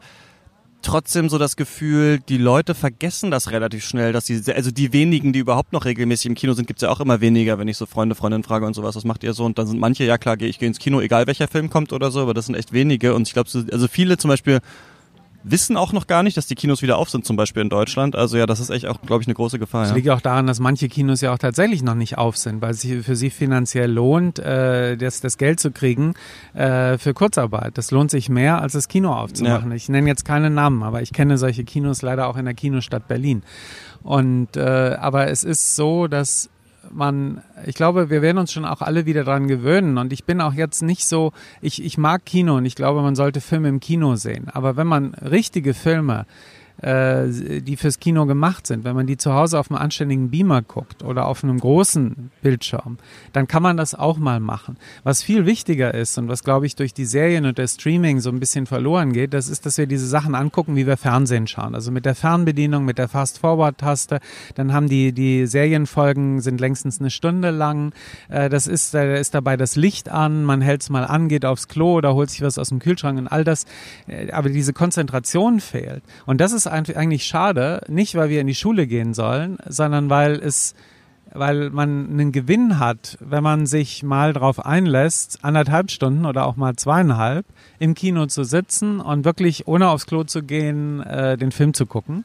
trotzdem 0.84 1.28
so 1.28 1.38
das 1.38 1.56
Gefühl, 1.56 2.20
die 2.20 2.36
Leute 2.36 2.74
vergessen 2.74 3.30
das 3.30 3.50
relativ 3.50 3.84
schnell, 3.84 4.12
dass 4.12 4.26
sie, 4.26 4.42
also 4.54 4.70
die 4.70 4.92
wenigen, 4.92 5.32
die 5.32 5.38
überhaupt 5.38 5.72
noch 5.72 5.84
regelmäßig 5.84 6.26
im 6.26 6.34
Kino 6.34 6.52
sind, 6.52 6.66
gibt's 6.66 6.82
ja 6.82 6.90
auch 6.90 7.00
immer 7.00 7.20
weniger, 7.20 7.58
wenn 7.58 7.68
ich 7.68 7.76
so 7.76 7.86
Freunde, 7.86 8.14
Freundinnen 8.14 8.44
frage 8.44 8.66
und 8.66 8.74
sowas, 8.74 8.94
was 8.94 9.04
macht 9.04 9.24
ihr 9.24 9.32
so? 9.32 9.44
Und 9.44 9.58
dann 9.58 9.66
sind 9.66 9.80
manche, 9.80 10.04
ja 10.04 10.18
klar, 10.18 10.40
ich 10.40 10.58
gehe 10.58 10.68
ins 10.68 10.78
Kino, 10.78 11.00
egal 11.00 11.26
welcher 11.26 11.48
Film 11.48 11.70
kommt 11.70 11.92
oder 11.92 12.10
so, 12.10 12.20
aber 12.20 12.34
das 12.34 12.46
sind 12.46 12.54
echt 12.54 12.72
wenige. 12.72 13.14
Und 13.14 13.26
ich 13.26 13.34
glaube, 13.34 13.48
also 13.72 13.88
viele 13.88 14.18
zum 14.18 14.28
Beispiel 14.28 14.60
wissen 15.44 15.76
auch 15.76 15.92
noch 15.92 16.06
gar 16.06 16.22
nicht, 16.22 16.36
dass 16.36 16.46
die 16.46 16.54
Kinos 16.54 16.82
wieder 16.82 16.96
auf 16.96 17.10
sind, 17.10 17.24
zum 17.24 17.36
Beispiel 17.36 17.62
in 17.62 17.68
Deutschland. 17.68 18.16
Also 18.16 18.36
ja, 18.36 18.46
das 18.46 18.60
ist 18.60 18.70
echt 18.70 18.86
auch, 18.86 19.00
glaube 19.02 19.22
ich, 19.22 19.28
eine 19.28 19.34
große 19.34 19.58
Gefahr. 19.58 19.82
Das 19.82 19.90
ja. 19.90 19.96
liegt 19.96 20.08
auch 20.08 20.20
daran, 20.20 20.46
dass 20.46 20.58
manche 20.58 20.88
Kinos 20.88 21.20
ja 21.20 21.32
auch 21.32 21.38
tatsächlich 21.38 21.82
noch 21.82 21.94
nicht 21.94 22.18
auf 22.18 22.36
sind, 22.36 22.62
weil 22.62 22.70
es 22.70 22.80
sich 22.80 23.04
für 23.04 23.14
sie 23.14 23.30
finanziell 23.30 23.90
lohnt, 23.90 24.38
äh, 24.38 24.96
das, 24.96 25.20
das 25.20 25.38
Geld 25.38 25.60
zu 25.60 25.70
kriegen 25.70 26.14
äh, 26.54 26.98
für 26.98 27.12
Kurzarbeit. 27.14 27.76
Das 27.76 27.90
lohnt 27.90 28.10
sich 28.10 28.28
mehr, 28.28 28.60
als 28.60 28.72
das 28.72 28.88
Kino 28.88 29.12
aufzumachen. 29.12 29.70
Ja. 29.70 29.76
Ich 29.76 29.88
nenne 29.88 30.08
jetzt 30.08 30.24
keine 30.24 30.50
Namen, 30.50 30.82
aber 30.82 31.02
ich 31.02 31.12
kenne 31.12 31.36
solche 31.36 31.64
Kinos 31.64 32.02
leider 32.02 32.26
auch 32.26 32.36
in 32.36 32.46
der 32.46 32.54
Kinostadt 32.54 33.06
Berlin. 33.06 33.42
Und 34.02 34.56
äh, 34.56 34.96
aber 35.00 35.28
es 35.28 35.44
ist 35.44 35.76
so, 35.76 36.08
dass 36.08 36.50
man, 36.92 37.42
ich 37.66 37.74
glaube, 37.74 38.10
wir 38.10 38.22
werden 38.22 38.38
uns 38.38 38.52
schon 38.52 38.64
auch 38.64 38.80
alle 38.80 39.06
wieder 39.06 39.24
dran 39.24 39.48
gewöhnen. 39.48 39.98
Und 39.98 40.12
ich 40.12 40.24
bin 40.24 40.40
auch 40.40 40.54
jetzt 40.54 40.82
nicht 40.82 41.06
so, 41.06 41.32
ich, 41.60 41.82
ich 41.82 41.98
mag 41.98 42.24
Kino 42.24 42.56
und 42.56 42.64
ich 42.64 42.74
glaube, 42.74 43.02
man 43.02 43.14
sollte 43.14 43.40
Filme 43.40 43.68
im 43.68 43.80
Kino 43.80 44.16
sehen. 44.16 44.48
Aber 44.48 44.76
wenn 44.76 44.86
man 44.86 45.14
richtige 45.14 45.74
Filme 45.74 46.26
äh, 46.84 47.62
die 47.62 47.76
fürs 47.76 47.98
Kino 47.98 48.26
gemacht 48.26 48.66
sind, 48.66 48.84
wenn 48.84 48.94
man 48.94 49.06
die 49.06 49.16
zu 49.16 49.32
Hause 49.32 49.58
auf 49.58 49.70
einem 49.70 49.80
anständigen 49.80 50.30
Beamer 50.30 50.60
guckt 50.60 51.02
oder 51.02 51.26
auf 51.26 51.42
einem 51.42 51.58
großen 51.58 52.30
Bildschirm, 52.42 52.98
dann 53.32 53.48
kann 53.48 53.62
man 53.62 53.78
das 53.78 53.94
auch 53.94 54.18
mal 54.18 54.38
machen. 54.38 54.76
Was 55.02 55.22
viel 55.22 55.46
wichtiger 55.46 55.94
ist 55.94 56.18
und 56.18 56.28
was, 56.28 56.44
glaube 56.44 56.66
ich, 56.66 56.76
durch 56.76 56.92
die 56.92 57.06
Serien 57.06 57.46
und 57.46 57.56
der 57.56 57.68
Streaming 57.68 58.20
so 58.20 58.28
ein 58.28 58.38
bisschen 58.38 58.66
verloren 58.66 59.14
geht, 59.14 59.32
das 59.32 59.48
ist, 59.48 59.64
dass 59.64 59.78
wir 59.78 59.86
diese 59.86 60.06
Sachen 60.06 60.34
angucken, 60.34 60.76
wie 60.76 60.86
wir 60.86 60.98
Fernsehen 60.98 61.46
schauen. 61.46 61.74
Also 61.74 61.90
mit 61.90 62.04
der 62.04 62.14
Fernbedienung, 62.14 62.84
mit 62.84 62.98
der 62.98 63.08
Fast-Forward-Taste, 63.08 64.20
dann 64.54 64.74
haben 64.74 64.88
die, 64.88 65.12
die 65.12 65.46
Serienfolgen 65.46 66.42
sind 66.42 66.60
längstens 66.60 67.00
eine 67.00 67.10
Stunde 67.10 67.50
lang. 67.50 67.94
Äh, 68.28 68.50
das 68.50 68.66
ist, 68.66 68.92
da 68.92 69.14
ist 69.14 69.34
dabei 69.34 69.56
das 69.56 69.76
Licht 69.76 70.10
an, 70.10 70.44
man 70.44 70.60
hält 70.60 70.82
es 70.82 70.90
mal 70.90 71.04
an, 71.04 71.28
geht 71.28 71.46
aufs 71.46 71.68
Klo 71.68 71.94
oder 71.94 72.14
holt 72.14 72.28
sich 72.28 72.42
was 72.42 72.58
aus 72.58 72.68
dem 72.68 72.78
Kühlschrank 72.78 73.18
und 73.18 73.28
all 73.28 73.44
das. 73.44 73.64
Äh, 74.06 74.30
aber 74.32 74.50
diese 74.50 74.74
Konzentration 74.74 75.60
fehlt. 75.60 76.02
Und 76.26 76.42
das 76.42 76.52
ist 76.52 76.66
eigentlich 76.74 77.24
schade, 77.24 77.82
nicht 77.88 78.14
weil 78.14 78.28
wir 78.28 78.40
in 78.40 78.46
die 78.46 78.54
Schule 78.54 78.86
gehen 78.86 79.14
sollen, 79.14 79.58
sondern 79.66 80.10
weil 80.10 80.34
es 80.34 80.74
weil 81.34 81.70
man 81.70 82.10
einen 82.10 82.30
Gewinn 82.30 82.78
hat, 82.78 83.18
wenn 83.20 83.42
man 83.42 83.66
sich 83.66 84.04
mal 84.04 84.32
darauf 84.32 84.64
einlässt, 84.64 85.40
anderthalb 85.42 85.90
Stunden 85.90 86.26
oder 86.26 86.46
auch 86.46 86.54
mal 86.54 86.76
zweieinhalb 86.76 87.44
im 87.80 87.94
Kino 87.94 88.26
zu 88.26 88.44
sitzen 88.44 89.00
und 89.00 89.24
wirklich 89.24 89.66
ohne 89.66 89.88
aufs 89.88 90.06
Klo 90.06 90.22
zu 90.22 90.44
gehen, 90.44 91.02
äh, 91.02 91.36
den 91.36 91.50
Film 91.50 91.74
zu 91.74 91.86
gucken 91.86 92.24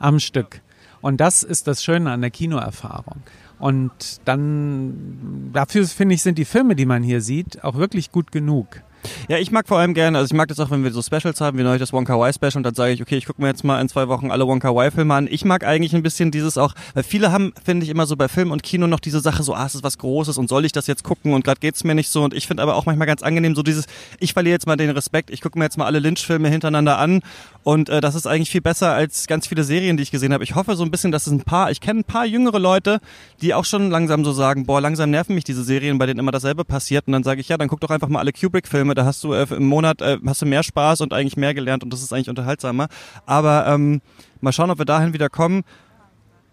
am 0.00 0.18
Stück. 0.18 0.60
Und 1.00 1.20
das 1.20 1.44
ist 1.44 1.68
das 1.68 1.84
Schöne 1.84 2.10
an 2.10 2.20
der 2.20 2.30
Kinoerfahrung. 2.30 3.22
Und 3.60 4.20
dann, 4.24 5.50
dafür 5.52 5.86
finde 5.86 6.16
ich, 6.16 6.22
sind 6.22 6.38
die 6.38 6.44
Filme, 6.44 6.74
die 6.74 6.86
man 6.86 7.02
hier 7.04 7.20
sieht, 7.20 7.62
auch 7.62 7.76
wirklich 7.76 8.10
gut 8.10 8.32
genug. 8.32 8.82
Ja, 9.28 9.38
ich 9.38 9.50
mag 9.50 9.68
vor 9.68 9.78
allem 9.78 9.94
gerne, 9.94 10.18
also 10.18 10.32
ich 10.32 10.36
mag 10.36 10.48
das 10.48 10.58
auch, 10.60 10.70
wenn 10.70 10.84
wir 10.84 10.90
so 10.90 11.02
Specials 11.02 11.40
haben, 11.40 11.58
wie 11.58 11.62
neulich 11.62 11.80
das 11.80 11.92
Wonka 11.92 12.14
Y 12.14 12.32
Special 12.32 12.56
und 12.56 12.62
dann 12.64 12.74
sage 12.74 12.92
ich, 12.92 13.02
okay, 13.02 13.16
ich 13.16 13.26
gucke 13.26 13.40
mir 13.40 13.48
jetzt 13.48 13.64
mal 13.64 13.80
in 13.80 13.88
zwei 13.88 14.08
Wochen 14.08 14.30
alle 14.30 14.46
Wonka 14.46 14.70
Y 14.70 14.90
Filme 14.90 15.14
an. 15.14 15.28
Ich 15.30 15.44
mag 15.44 15.64
eigentlich 15.64 15.94
ein 15.94 16.02
bisschen 16.02 16.30
dieses 16.30 16.58
auch, 16.58 16.74
weil 16.94 17.02
viele 17.02 17.32
haben, 17.32 17.52
finde 17.64 17.84
ich, 17.84 17.90
immer 17.90 18.06
so 18.06 18.16
bei 18.16 18.28
Film 18.28 18.50
und 18.50 18.62
Kino 18.62 18.86
noch 18.86 19.00
diese 19.00 19.20
Sache 19.20 19.42
so, 19.42 19.54
ah, 19.54 19.66
es 19.66 19.74
ist 19.74 19.82
was 19.84 19.98
Großes 19.98 20.38
und 20.38 20.48
soll 20.48 20.64
ich 20.64 20.72
das 20.72 20.86
jetzt 20.86 21.04
gucken 21.04 21.32
und 21.32 21.44
gerade 21.44 21.60
geht's 21.60 21.84
mir 21.84 21.94
nicht 21.94 22.08
so 22.08 22.22
und 22.24 22.34
ich 22.34 22.46
finde 22.46 22.62
aber 22.62 22.76
auch 22.76 22.86
manchmal 22.86 23.06
ganz 23.06 23.22
angenehm 23.22 23.54
so 23.54 23.62
dieses, 23.62 23.86
ich 24.18 24.32
verliere 24.32 24.54
jetzt 24.54 24.66
mal 24.66 24.76
den 24.76 24.90
Respekt, 24.90 25.30
ich 25.30 25.40
gucke 25.40 25.58
mir 25.58 25.64
jetzt 25.64 25.78
mal 25.78 25.86
alle 25.86 25.98
Lynch-Filme 25.98 26.48
hintereinander 26.48 26.98
an 26.98 27.20
und 27.64 27.88
äh, 27.88 28.00
das 28.00 28.14
ist 28.14 28.26
eigentlich 28.26 28.50
viel 28.50 28.60
besser 28.60 28.94
als 28.94 29.26
ganz 29.26 29.46
viele 29.46 29.64
Serien, 29.64 29.96
die 29.96 30.02
ich 30.02 30.10
gesehen 30.10 30.32
habe. 30.32 30.44
Ich 30.44 30.54
hoffe 30.54 30.74
so 30.76 30.84
ein 30.84 30.90
bisschen, 30.90 31.12
dass 31.12 31.26
es 31.26 31.32
ein 31.32 31.42
paar, 31.42 31.70
ich 31.70 31.80
kenne 31.80 32.00
ein 32.00 32.04
paar 32.04 32.24
jüngere 32.24 32.58
Leute, 32.58 33.00
die 33.42 33.54
auch 33.54 33.64
schon 33.64 33.90
langsam 33.90 34.24
so 34.24 34.32
sagen, 34.32 34.66
boah, 34.66 34.80
langsam 34.80 35.10
nerven 35.10 35.34
mich 35.34 35.44
diese 35.44 35.62
Serien, 35.62 35.98
bei 35.98 36.06
denen 36.06 36.18
immer 36.18 36.32
dasselbe 36.32 36.64
passiert 36.64 37.06
und 37.06 37.12
dann 37.12 37.24
sage 37.24 37.40
ich, 37.40 37.48
ja, 37.48 37.56
dann 37.58 37.68
guck 37.68 37.80
doch 37.80 37.90
einfach 37.90 38.08
mal 38.08 38.20
alle 38.20 38.32
Kubrick-Filme, 38.32 38.87
da 38.94 39.04
hast 39.04 39.22
du 39.24 39.32
äh, 39.32 39.46
im 39.50 39.66
Monat 39.66 40.00
äh, 40.02 40.18
hast 40.26 40.42
du 40.42 40.46
mehr 40.46 40.62
Spaß 40.62 41.00
und 41.00 41.12
eigentlich 41.12 41.36
mehr 41.36 41.54
gelernt 41.54 41.84
und 41.84 41.92
das 41.92 42.02
ist 42.02 42.12
eigentlich 42.12 42.28
unterhaltsamer. 42.28 42.88
Aber 43.26 43.66
ähm, 43.66 44.00
mal 44.40 44.52
schauen, 44.52 44.70
ob 44.70 44.78
wir 44.78 44.84
dahin 44.84 45.12
wieder 45.12 45.28
kommen. 45.28 45.64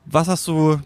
Was 0.06 0.28
hast 0.28 0.48
du 0.48 0.80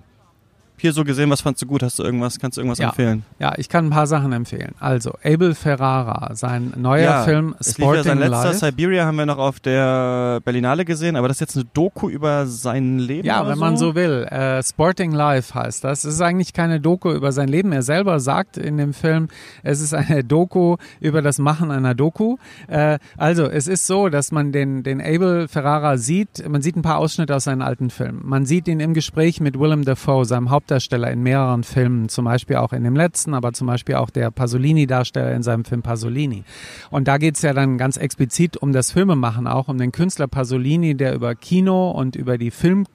hier 0.82 0.94
so 0.94 1.04
gesehen? 1.04 1.30
Was 1.30 1.42
fandst 1.42 1.62
du 1.62 1.66
gut? 1.66 1.84
Hast 1.84 2.00
du 2.00 2.04
irgendwas, 2.04 2.40
kannst 2.40 2.58
du 2.58 2.62
irgendwas 2.62 2.80
ja. 2.80 2.90
empfehlen? 2.90 3.24
Ja, 3.40 3.54
ich 3.58 3.70
kann 3.70 3.88
ein 3.88 3.90
paar 3.90 4.08
Sachen 4.08 4.32
empfehlen. 4.32 4.74
Also, 4.80 5.14
Abel 5.24 5.56
Ferrara, 5.56 6.36
sein 6.36 6.74
neuer 6.78 7.02
ja, 7.02 7.24
Film 7.24 7.56
Sporting 7.62 7.96
ja 7.96 8.04
sein 8.04 8.20
letzter 8.20 8.44
Life. 8.46 8.66
Siberia 8.66 9.06
haben 9.06 9.18
wir 9.18 9.26
noch 9.26 9.38
auf 9.38 9.60
der 9.60 10.40
Berlinale 10.42 10.86
gesehen, 10.86 11.16
aber 11.16 11.28
das 11.28 11.38
ist 11.38 11.42
jetzt 11.42 11.56
eine 11.58 11.66
Doku 11.74 12.10
über 12.10 12.46
sein 12.46 13.00
Leben. 13.00 13.28
Ja, 13.28 13.48
wenn 13.48 13.56
so? 13.56 13.60
man 13.60 13.78
so 13.78 13.96
will. 13.96 14.24
Äh, 14.24 14.64
Sporting 14.64 15.12
Life 15.12 15.54
heißt 15.54 15.84
das. 15.84 16.04
Es 16.04 16.16
ist 16.16 16.22
eigentlich 16.22 16.54
keine 16.54 16.80
Doku 16.80 17.12
über 17.12 17.32
sein 17.32 17.50
Leben. 17.50 17.72
Er 17.72 17.84
selber 17.84 18.20
sagt 18.20 18.58
in 18.58 18.78
dem 18.78 18.94
Film, 18.94 19.28
es 19.64 19.82
ist 19.82 19.94
eine 19.94 20.24
Doku 20.24 20.78
über 21.00 21.22
das 21.22 21.40
Machen 21.40 21.72
einer 21.72 21.96
Doku. 21.96 22.38
Äh, 22.68 23.00
also, 23.18 23.46
es 23.46 23.68
ist 23.68 23.86
so, 23.86 24.10
dass 24.10 24.32
man 24.32 24.52
den, 24.52 24.84
den 24.84 25.02
Abel 25.02 25.48
Ferrara 25.48 25.98
sieht. 25.98 26.48
Man 26.48 26.62
sieht 26.62 26.76
ein 26.76 26.82
paar 26.82 26.98
Ausschnitte 26.98 27.36
aus 27.36 27.44
seinen 27.44 27.62
alten 27.62 27.90
Filmen. 27.90 28.22
Man 28.24 28.46
sieht 28.46 28.68
ihn 28.68 28.80
im 28.80 28.94
Gespräch 28.94 29.42
mit 29.42 29.60
Willem 29.60 29.84
Dafoe, 29.84 30.26
seinem 30.26 30.52
Haupt 30.52 30.69
Hauptdarsteller 30.70 31.10
in 31.10 31.24
mehreren 31.24 31.64
Filmen, 31.64 32.10
zum 32.10 32.26
Beispiel 32.26 32.58
auch 32.58 32.74
in 32.74 32.84
dem 32.84 32.96
letzten, 32.96 33.34
aber 33.34 33.54
zum 33.54 33.66
Beispiel 33.66 33.96
auch 33.96 34.12
der 34.12 34.30
Pasolini-Darsteller 34.30 35.34
in 35.34 35.42
seinem 35.42 35.66
Film 35.66 35.82
Pasolini. 35.82 36.44
Und 36.92 37.08
da 37.08 37.18
geht 37.18 37.38
es 37.38 37.42
ja 37.42 37.54
dann 37.54 37.80
ganz 37.80 37.98
explizit 37.98 38.56
um 38.56 38.72
das 38.72 38.92
Filmemachen 38.92 39.48
auch, 39.48 39.68
um 39.68 39.80
den 39.80 39.92
Künstler 39.92 40.28
Pasolini, 40.28 40.94
der 40.94 41.16
über 41.16 41.34
Kino 41.34 41.90
und 41.90 42.16
über 42.16 42.38
die 42.38 42.52
Film, 42.52 42.86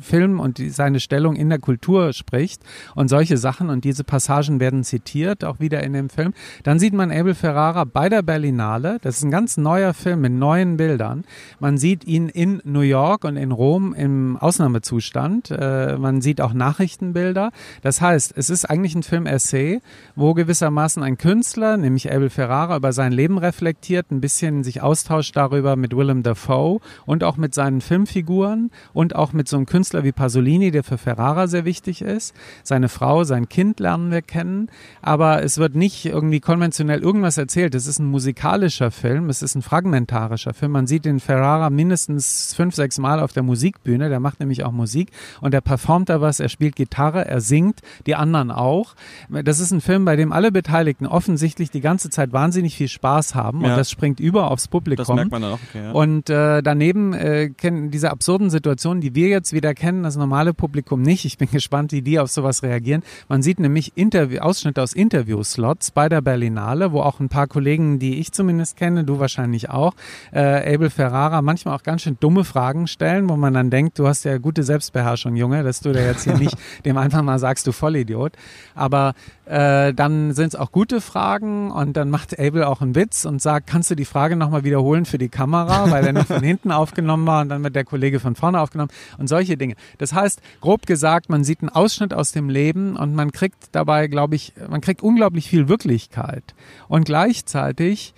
Film 0.00 0.38
und 0.38 0.58
die, 0.58 0.70
seine 0.70 1.00
Stellung 1.00 1.34
in 1.34 1.48
der 1.48 1.58
Kultur 1.58 2.12
spricht 2.12 2.62
und 2.94 3.08
solche 3.08 3.36
Sachen. 3.36 3.68
Und 3.68 3.84
diese 3.84 4.04
Passagen 4.04 4.60
werden 4.60 4.84
zitiert, 4.84 5.42
auch 5.42 5.58
wieder 5.58 5.82
in 5.82 5.92
dem 5.92 6.10
Film. 6.10 6.34
Dann 6.62 6.78
sieht 6.78 6.94
man 6.94 7.10
Abel 7.10 7.34
Ferrara 7.34 7.82
bei 7.82 8.08
der 8.08 8.22
Berlinale. 8.22 8.98
Das 9.02 9.16
ist 9.16 9.24
ein 9.24 9.32
ganz 9.32 9.56
neuer 9.56 9.92
Film 9.92 10.20
mit 10.20 10.32
neuen 10.32 10.76
Bildern. 10.76 11.24
Man 11.58 11.78
sieht 11.78 12.04
ihn 12.04 12.28
in 12.28 12.60
New 12.62 12.80
York 12.80 13.24
und 13.24 13.36
in 13.36 13.50
Rom 13.50 13.92
im 13.92 14.36
Ausnahmezustand. 14.36 15.50
Äh, 15.50 15.98
man 15.98 16.20
sieht 16.20 16.40
auch 16.40 16.52
Nachrichtenbilder 16.52 17.23
Bilder. 17.24 17.52
Das 17.80 18.02
heißt, 18.02 18.34
es 18.36 18.50
ist 18.50 18.68
eigentlich 18.68 18.94
ein 18.94 19.02
Film-Essay, 19.02 19.80
wo 20.14 20.34
gewissermaßen 20.34 21.02
ein 21.02 21.16
Künstler, 21.16 21.78
nämlich 21.78 22.12
Abel 22.12 22.28
Ferrara, 22.28 22.76
über 22.76 22.92
sein 22.92 23.12
Leben 23.12 23.38
reflektiert, 23.38 24.10
ein 24.10 24.20
bisschen 24.20 24.62
sich 24.62 24.82
austauscht 24.82 25.34
darüber 25.34 25.74
mit 25.76 25.96
Willem 25.96 26.22
Dafoe 26.22 26.80
und 27.06 27.24
auch 27.24 27.38
mit 27.38 27.54
seinen 27.54 27.80
Filmfiguren 27.80 28.70
und 28.92 29.16
auch 29.16 29.32
mit 29.32 29.48
so 29.48 29.56
einem 29.56 29.64
Künstler 29.64 30.04
wie 30.04 30.12
Pasolini, 30.12 30.70
der 30.70 30.84
für 30.84 30.98
Ferrara 30.98 31.46
sehr 31.46 31.64
wichtig 31.64 32.02
ist. 32.02 32.34
Seine 32.62 32.90
Frau, 32.90 33.24
sein 33.24 33.48
Kind 33.48 33.80
lernen 33.80 34.10
wir 34.10 34.20
kennen, 34.20 34.68
aber 35.00 35.42
es 35.42 35.56
wird 35.56 35.74
nicht 35.74 36.04
irgendwie 36.04 36.40
konventionell 36.40 37.00
irgendwas 37.00 37.38
erzählt. 37.38 37.74
Es 37.74 37.86
ist 37.86 38.00
ein 38.00 38.06
musikalischer 38.06 38.90
Film, 38.90 39.30
es 39.30 39.40
ist 39.40 39.54
ein 39.54 39.62
fragmentarischer 39.62 40.52
Film. 40.52 40.72
Man 40.72 40.86
sieht 40.86 41.06
den 41.06 41.20
Ferrara 41.20 41.70
mindestens 41.70 42.52
fünf, 42.54 42.74
sechs 42.74 42.98
Mal 42.98 43.18
auf 43.18 43.32
der 43.32 43.42
Musikbühne, 43.42 44.10
der 44.10 44.20
macht 44.20 44.40
nämlich 44.40 44.64
auch 44.64 44.72
Musik 44.72 45.10
und 45.40 45.54
er 45.54 45.62
performt 45.62 46.10
da 46.10 46.20
was, 46.20 46.38
er 46.38 46.50
spielt 46.50 46.76
Gitarre 46.76 47.13
Gitarre, 47.14 47.28
er 47.28 47.40
singt, 47.40 47.80
die 48.06 48.14
anderen 48.14 48.50
auch. 48.50 48.94
Das 49.28 49.60
ist 49.60 49.70
ein 49.70 49.80
Film, 49.80 50.04
bei 50.04 50.16
dem 50.16 50.32
alle 50.32 50.52
Beteiligten 50.52 51.06
offensichtlich 51.06 51.70
die 51.70 51.80
ganze 51.80 52.10
Zeit 52.10 52.32
wahnsinnig 52.32 52.76
viel 52.76 52.88
Spaß 52.88 53.34
haben 53.34 53.62
ja. 53.62 53.70
und 53.70 53.76
das 53.76 53.90
springt 53.90 54.20
über 54.20 54.50
aufs 54.50 54.68
Publikum. 54.68 55.04
Das 55.06 55.14
merkt 55.14 55.30
man 55.30 55.42
dann 55.42 55.52
auch. 55.52 55.58
Okay, 55.68 55.84
ja. 55.84 55.92
Und 55.92 56.30
äh, 56.30 56.62
daneben 56.62 57.12
äh, 57.14 57.50
kennen 57.50 57.90
diese 57.90 58.10
absurden 58.10 58.50
Situationen, 58.50 59.00
die 59.00 59.14
wir 59.14 59.28
jetzt 59.28 59.52
wieder 59.52 59.74
kennen, 59.74 60.02
das 60.02 60.16
normale 60.16 60.54
Publikum 60.54 61.02
nicht. 61.02 61.24
Ich 61.24 61.38
bin 61.38 61.48
gespannt, 61.52 61.92
wie 61.92 62.02
die 62.02 62.18
auf 62.18 62.30
sowas 62.30 62.62
reagieren. 62.62 63.02
Man 63.28 63.42
sieht 63.42 63.60
nämlich 63.60 63.92
Interview 63.96 64.40
Ausschnitte 64.40 64.82
aus 64.82 64.92
Interviewslots 64.92 65.90
bei 65.90 66.08
der 66.08 66.20
Berlinale, 66.20 66.92
wo 66.92 67.00
auch 67.00 67.20
ein 67.20 67.28
paar 67.28 67.46
Kollegen, 67.46 67.98
die 67.98 68.18
ich 68.18 68.32
zumindest 68.32 68.76
kenne, 68.76 69.04
du 69.04 69.18
wahrscheinlich 69.18 69.70
auch, 69.70 69.94
äh, 70.32 70.74
Abel 70.74 70.90
Ferrara 70.90 71.42
manchmal 71.42 71.76
auch 71.76 71.82
ganz 71.82 72.02
schön 72.02 72.16
dumme 72.20 72.44
Fragen 72.44 72.86
stellen, 72.86 73.28
wo 73.28 73.36
man 73.36 73.54
dann 73.54 73.70
denkt, 73.70 73.98
du 73.98 74.06
hast 74.06 74.24
ja 74.24 74.38
gute 74.38 74.62
Selbstbeherrschung, 74.62 75.36
Junge, 75.36 75.62
dass 75.62 75.80
du 75.80 75.92
da 75.92 76.00
jetzt 76.00 76.24
hier 76.24 76.34
nicht 76.38 76.56
dem 76.94 76.98
einfach 76.98 77.22
mal 77.22 77.38
sagst, 77.38 77.66
du 77.66 77.72
Vollidiot. 77.72 78.32
Aber 78.74 79.14
äh, 79.46 79.92
dann 79.92 80.32
sind 80.32 80.48
es 80.48 80.56
auch 80.56 80.72
gute 80.72 81.00
Fragen 81.00 81.70
und 81.70 81.96
dann 81.96 82.10
macht 82.10 82.38
Abel 82.38 82.64
auch 82.64 82.80
einen 82.80 82.94
Witz 82.94 83.24
und 83.24 83.42
sagt, 83.42 83.66
kannst 83.66 83.90
du 83.90 83.94
die 83.94 84.04
Frage 84.04 84.36
nochmal 84.36 84.64
wiederholen 84.64 85.04
für 85.04 85.18
die 85.18 85.28
Kamera, 85.28 85.90
weil 85.90 86.06
er 86.06 86.12
nicht 86.12 86.28
von 86.28 86.42
hinten 86.42 86.72
aufgenommen 86.72 87.26
war 87.26 87.42
und 87.42 87.48
dann 87.48 87.62
wird 87.62 87.76
der 87.76 87.84
Kollege 87.84 88.20
von 88.20 88.36
vorne 88.36 88.60
aufgenommen 88.60 88.90
und 89.18 89.28
solche 89.28 89.56
Dinge. 89.56 89.74
Das 89.98 90.14
heißt, 90.14 90.40
grob 90.60 90.86
gesagt, 90.86 91.28
man 91.28 91.44
sieht 91.44 91.60
einen 91.60 91.68
Ausschnitt 91.68 92.14
aus 92.14 92.32
dem 92.32 92.48
Leben 92.48 92.96
und 92.96 93.14
man 93.14 93.32
kriegt 93.32 93.68
dabei, 93.72 94.06
glaube 94.06 94.34
ich, 94.34 94.54
man 94.68 94.80
kriegt 94.80 95.02
unglaublich 95.02 95.48
viel 95.48 95.68
Wirklichkeit 95.68 96.54
und 96.88 97.04
gleichzeitig 97.04 98.14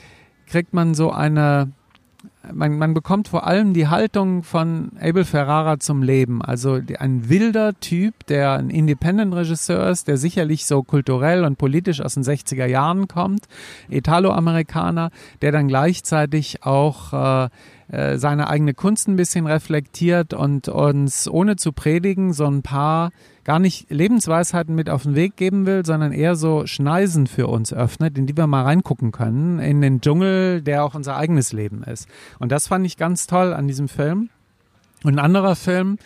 kriegt 0.47 0.75
man 0.75 0.95
so 0.95 1.11
eine 1.11 1.73
man, 2.53 2.79
man 2.79 2.95
bekommt 2.95 3.29
vor 3.29 3.47
allem 3.47 3.75
die 3.75 3.89
Haltung 3.89 4.43
von 4.43 4.93
Abel 5.01 5.25
Ferrara 5.25 5.79
zum 5.79 6.03
Leben. 6.03 6.43
Also 6.43 6.81
ein 6.99 7.29
wilder 7.29 7.79
Typ, 7.81 8.27
der 8.27 8.53
ein 8.53 8.71
Independent-Regisseur 8.71 9.89
ist, 9.89 10.09
der 10.09 10.17
sicherlich 10.17 10.67
so 10.67 10.83
kulturell 10.83 11.45
und 11.45 11.59
politisch 11.59 12.01
aus 12.01 12.15
den 12.15 12.23
60er 12.23 12.67
Jahren 12.67 13.09
kommt, 13.09 13.47
Italo-Amerikaner, 13.89 15.11
der 15.43 15.53
dann 15.53 15.69
gleichzeitig 15.69 16.63
auch 16.65 17.13
äh, 17.13 17.49
äh, 17.89 18.19
seine 18.19 18.49
eigene 18.49 18.75
Kunst 18.75 19.09
ein 19.09 19.17
bisschen 19.17 19.47
reflektiert 19.47 20.35
und 20.35 20.69
uns 20.69 21.29
ohne 21.29 21.57
zu 21.57 21.73
predigen 21.73 22.33
so 22.33 22.47
ein 22.47 22.63
paar 22.63 23.11
gar 23.47 23.61
nicht 23.61 23.89
Lebensweisheiten 23.91 24.75
mit 24.75 24.91
auf 24.91 25.05
den 25.05 25.15
Weg 25.15 25.37
geben 25.37 25.67
will, 25.67 25.87
sondern 25.87 26.11
eher 26.11 26.35
so 26.35 26.67
Schneisen 26.67 27.29
für 27.29 27.47
uns 27.47 27.73
öffnet, 27.73 28.19
in 28.19 28.27
die 28.27 28.37
wir 28.37 28.49
mal 28.49 28.65
reingucken 28.65 29.13
können, 29.13 29.61
in 29.61 29.81
den 29.81 30.01
Dschungel, 30.01 30.63
der 30.63 30.83
auch 30.83 30.97
unser 30.97 31.17
eigenes 31.17 31.53
Leben 31.53 31.85
ist. 31.85 32.09
Und 32.41 32.51
das 32.51 32.67
fand 32.67 32.85
ich 32.85 32.97
ganz 32.97 33.29
toll 33.29 33.55
an 33.55 33.69
diesem 33.69 33.87
Film. 33.87 34.31
Und 35.05 35.15
ein 35.15 35.19
anderer 35.21 35.55
Film, 35.55 35.99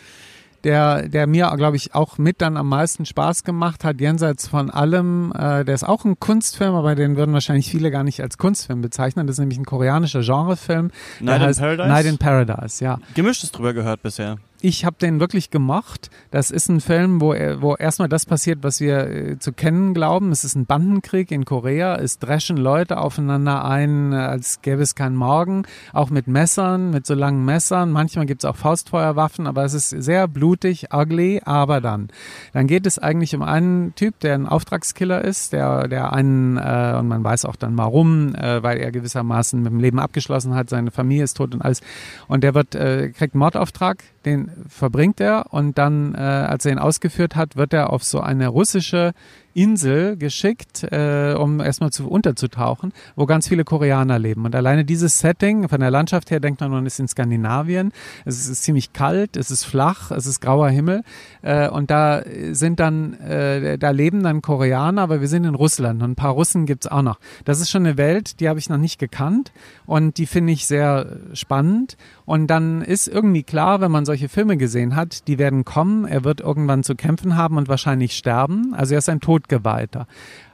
der, 0.63 1.09
der 1.09 1.25
mir, 1.25 1.51
glaube 1.57 1.77
ich, 1.77 1.95
auch 1.95 2.19
mit 2.19 2.41
dann 2.41 2.57
am 2.57 2.69
meisten 2.69 3.07
Spaß 3.07 3.43
gemacht 3.43 3.83
hat, 3.83 3.99
jenseits 3.99 4.47
von 4.47 4.69
allem. 4.69 5.33
Äh, 5.35 5.65
der 5.65 5.73
ist 5.73 5.83
auch 5.83 6.05
ein 6.05 6.19
Kunstfilm, 6.19 6.75
aber 6.75 6.93
den 6.93 7.15
würden 7.15 7.33
wahrscheinlich 7.33 7.71
viele 7.71 7.89
gar 7.89 8.03
nicht 8.03 8.21
als 8.21 8.37
Kunstfilm 8.37 8.83
bezeichnen. 8.83 9.25
Das 9.25 9.37
ist 9.37 9.39
nämlich 9.39 9.57
ein 9.57 9.65
koreanischer 9.65 10.21
Genrefilm. 10.21 10.91
Night 11.19 11.41
in 11.41 11.55
Paradise? 11.55 11.89
Night 11.89 12.05
in 12.05 12.17
Paradise, 12.19 12.83
ja. 12.83 12.99
Gemischtes 13.15 13.51
drüber 13.51 13.73
gehört 13.73 14.03
bisher 14.03 14.37
ich 14.61 14.85
habe 14.85 14.95
den 15.01 15.19
wirklich 15.19 15.49
gemocht. 15.49 16.11
Das 16.29 16.51
ist 16.51 16.69
ein 16.69 16.81
Film, 16.81 17.19
wo, 17.19 17.33
wo 17.33 17.75
erstmal 17.75 18.07
das 18.07 18.27
passiert, 18.27 18.59
was 18.61 18.79
wir 18.79 19.07
äh, 19.07 19.39
zu 19.39 19.53
kennen 19.53 19.93
glauben. 19.93 20.31
Es 20.31 20.43
ist 20.43 20.55
ein 20.55 20.67
Bandenkrieg 20.67 21.31
in 21.31 21.45
Korea. 21.45 21.95
Es 21.95 22.19
dreschen 22.19 22.57
Leute 22.57 22.99
aufeinander 22.99 23.65
ein, 23.65 24.13
äh, 24.13 24.17
als 24.17 24.61
gäbe 24.61 24.83
es 24.83 24.93
keinen 24.93 25.15
Morgen. 25.15 25.63
Auch 25.93 26.11
mit 26.11 26.27
Messern, 26.27 26.91
mit 26.91 27.07
so 27.07 27.15
langen 27.15 27.43
Messern. 27.43 27.91
Manchmal 27.91 28.27
gibt 28.27 28.43
es 28.43 28.49
auch 28.49 28.55
Faustfeuerwaffen, 28.55 29.47
aber 29.47 29.65
es 29.65 29.73
ist 29.73 29.89
sehr 29.89 30.27
blutig, 30.27 30.93
ugly. 30.93 31.41
Aber 31.43 31.81
dann, 31.81 32.09
dann 32.53 32.67
geht 32.67 32.85
es 32.85 32.99
eigentlich 32.99 33.35
um 33.35 33.41
einen 33.41 33.95
Typ, 33.95 34.19
der 34.19 34.35
ein 34.35 34.47
Auftragskiller 34.47 35.23
ist, 35.23 35.53
der, 35.53 35.87
der 35.87 36.13
einen, 36.13 36.57
äh, 36.57 36.95
und 36.99 37.07
man 37.07 37.23
weiß 37.23 37.45
auch 37.45 37.55
dann 37.55 37.77
warum, 37.77 38.35
äh, 38.35 38.61
weil 38.61 38.77
er 38.77 38.91
gewissermaßen 38.91 39.59
mit 39.59 39.71
dem 39.71 39.79
Leben 39.79 39.99
abgeschlossen 39.99 40.53
hat, 40.53 40.69
seine 40.69 40.91
Familie 40.91 41.23
ist 41.23 41.37
tot 41.37 41.55
und 41.55 41.61
alles. 41.61 41.81
Und 42.27 42.43
der 42.43 42.53
wird, 42.53 42.75
äh, 42.75 43.09
kriegt 43.09 43.33
Mordauftrag, 43.33 44.03
den 44.25 44.50
verbringt 44.67 45.19
er 45.19 45.53
und 45.53 45.77
dann, 45.77 46.15
äh, 46.15 46.17
als 46.17 46.65
er 46.65 46.73
ihn 46.73 46.79
ausgeführt 46.79 47.35
hat, 47.35 47.55
wird 47.55 47.73
er 47.73 47.91
auf 47.91 48.03
so 48.03 48.19
eine 48.19 48.47
russische 48.47 49.13
Insel 49.53 50.17
geschickt, 50.17 50.83
äh, 50.83 51.35
um 51.37 51.59
erstmal 51.59 51.91
zu 51.91 52.09
unterzutauchen, 52.09 52.93
wo 53.15 53.25
ganz 53.25 53.47
viele 53.47 53.63
Koreaner 53.63 54.19
leben. 54.19 54.45
Und 54.45 54.55
alleine 54.55 54.85
dieses 54.85 55.19
Setting, 55.19 55.67
von 55.69 55.79
der 55.79 55.91
Landschaft 55.91 56.31
her 56.31 56.39
denkt 56.39 56.61
man, 56.61 56.71
man 56.71 56.85
ist 56.85 56.99
in 56.99 57.07
Skandinavien. 57.07 57.91
Es 58.25 58.47
ist 58.47 58.63
ziemlich 58.63 58.93
kalt, 58.93 59.37
es 59.37 59.51
ist 59.51 59.63
flach, 59.63 60.11
es 60.11 60.25
ist 60.25 60.39
grauer 60.41 60.69
Himmel. 60.69 61.03
Äh, 61.41 61.69
und 61.69 61.91
da 61.91 62.23
sind 62.51 62.79
dann, 62.79 63.13
äh, 63.15 63.77
da 63.77 63.91
leben 63.91 64.23
dann 64.23 64.41
Koreaner, 64.41 65.01
aber 65.01 65.21
wir 65.21 65.27
sind 65.27 65.43
in 65.43 65.55
Russland 65.55 66.01
und 66.01 66.11
ein 66.11 66.15
paar 66.15 66.33
Russen 66.33 66.65
gibt's 66.65 66.87
auch 66.87 67.01
noch. 67.01 67.19
Das 67.45 67.59
ist 67.59 67.69
schon 67.69 67.85
eine 67.85 67.97
Welt, 67.97 68.39
die 68.39 68.49
habe 68.49 68.59
ich 68.59 68.69
noch 68.69 68.77
nicht 68.77 68.99
gekannt 68.99 69.51
und 69.85 70.17
die 70.17 70.25
finde 70.25 70.53
ich 70.53 70.65
sehr 70.65 71.17
spannend. 71.33 71.97
Und 72.25 72.47
dann 72.47 72.81
ist 72.81 73.07
irgendwie 73.07 73.43
klar, 73.43 73.81
wenn 73.81 73.91
man 73.91 74.05
solche 74.05 74.29
Filme 74.29 74.57
gesehen 74.57 74.95
hat, 74.95 75.27
die 75.27 75.37
werden 75.37 75.65
kommen, 75.65 76.05
er 76.05 76.23
wird 76.23 76.39
irgendwann 76.41 76.83
zu 76.83 76.95
kämpfen 76.95 77.35
haben 77.35 77.57
und 77.57 77.67
wahrscheinlich 77.67 78.13
sterben. 78.13 78.73
Also 78.73 78.93
er 78.93 78.99
ist 78.99 79.09
ein 79.09 79.19
Todgeweihter. 79.41 80.07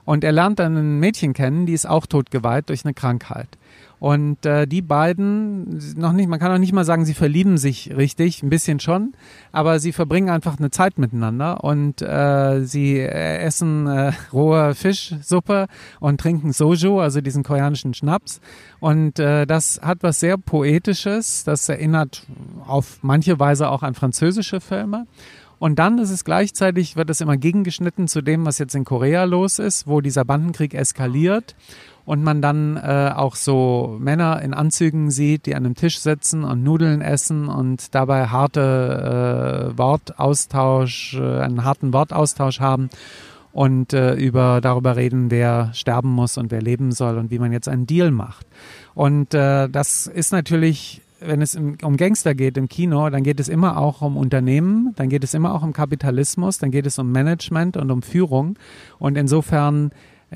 Und 0.05 0.23
er 0.23 0.31
lernt 0.31 0.59
dann 0.59 0.77
ein 0.77 0.99
Mädchen 0.99 1.33
kennen, 1.33 1.65
die 1.65 1.73
ist 1.73 1.87
auch 1.87 2.05
totgeweiht 2.05 2.69
durch 2.69 2.85
eine 2.85 2.93
Krankheit. 2.93 3.49
Und 3.99 4.45
äh, 4.45 4.67
die 4.67 4.83
beiden, 4.83 5.95
noch 5.97 6.13
nicht, 6.13 6.29
man 6.29 6.39
kann 6.39 6.51
auch 6.51 6.59
nicht 6.59 6.71
mal 6.71 6.85
sagen, 6.85 7.03
sie 7.03 7.15
verlieben 7.15 7.57
sich 7.57 7.95
richtig, 7.97 8.43
ein 8.43 8.49
bisschen 8.49 8.79
schon, 8.79 9.13
aber 9.51 9.79
sie 9.79 9.91
verbringen 9.91 10.29
einfach 10.29 10.59
eine 10.59 10.69
Zeit 10.69 10.99
miteinander 10.99 11.63
und 11.63 12.03
äh, 12.03 12.61
sie 12.63 12.99
äh, 12.99 13.39
essen 13.39 13.87
äh, 13.87 14.11
rohe 14.31 14.75
Fischsuppe 14.75 15.67
und 15.99 16.21
trinken 16.21 16.53
Soju, 16.53 16.99
also 16.99 17.21
diesen 17.21 17.43
koreanischen 17.43 17.95
Schnaps. 17.95 18.39
Und 18.79 19.17
äh, 19.17 19.47
das 19.47 19.81
hat 19.81 20.03
was 20.03 20.19
sehr 20.19 20.37
Poetisches, 20.37 21.43
das 21.43 21.67
erinnert 21.67 22.27
auf 22.67 22.99
manche 23.01 23.39
Weise 23.39 23.69
auch 23.69 23.81
an 23.81 23.95
französische 23.95 24.61
Filme. 24.61 25.07
Und 25.59 25.79
dann 25.79 25.97
ist 25.97 26.11
es 26.11 26.23
gleichzeitig, 26.23 26.95
wird 26.95 27.09
es 27.09 27.21
immer 27.21 27.37
gegengeschnitten 27.37 28.07
zu 28.07 28.21
dem, 28.21 28.45
was 28.45 28.59
jetzt 28.59 28.75
in 28.75 28.85
Korea 28.85 29.23
los 29.23 29.59
ist, 29.59 29.87
wo 29.87 30.01
dieser 30.01 30.23
Bandenkrieg 30.23 30.73
eskaliert 30.73 31.55
und 32.05 32.23
man 32.23 32.41
dann 32.41 32.77
äh, 32.77 33.11
auch 33.13 33.35
so 33.35 33.97
Männer 33.99 34.41
in 34.41 34.53
Anzügen 34.53 35.11
sieht, 35.11 35.45
die 35.45 35.55
an 35.55 35.65
einem 35.65 35.75
Tisch 35.75 35.99
sitzen 35.99 36.43
und 36.43 36.63
Nudeln 36.63 37.01
essen 37.01 37.49
und 37.49 37.93
dabei 37.93 38.27
harte 38.27 39.73
äh, 39.73 39.77
Wortaustausch, 39.77 41.15
äh, 41.15 41.39
einen 41.41 41.65
harten 41.65 41.91
Wortaustausch 41.91 42.59
haben 42.59 42.89
und 43.51 43.91
äh, 43.91 44.13
über 44.13 44.61
darüber 44.61 44.95
reden, 44.95 45.31
wer 45.31 45.71
sterben 45.73 46.09
muss 46.09 46.37
und 46.37 46.51
wer 46.51 46.61
leben 46.61 46.91
soll 46.91 47.17
und 47.17 47.31
wie 47.31 47.39
man 47.39 47.51
jetzt 47.51 47.67
einen 47.67 47.87
Deal 47.87 48.11
macht. 48.11 48.45
Und 48.93 49.33
äh, 49.33 49.67
das 49.67 50.07
ist 50.07 50.31
natürlich 50.31 51.01
wenn 51.19 51.41
es 51.41 51.55
um 51.55 51.97
Gangster 51.97 52.35
geht 52.35 52.57
im 52.57 52.67
Kino, 52.67 53.09
dann 53.09 53.23
geht 53.23 53.39
es 53.39 53.49
immer 53.49 53.77
auch 53.77 54.01
um 54.01 54.17
Unternehmen, 54.17 54.93
dann 54.95 55.09
geht 55.09 55.23
es 55.23 55.33
immer 55.33 55.53
auch 55.53 55.63
um 55.63 55.73
Kapitalismus, 55.73 56.57
dann 56.57 56.71
geht 56.71 56.85
es 56.85 56.99
um 56.99 57.11
Management 57.11 57.77
und 57.77 57.91
um 57.91 58.01
Führung. 58.01 58.57
Und 58.99 59.17
insofern 59.17 59.91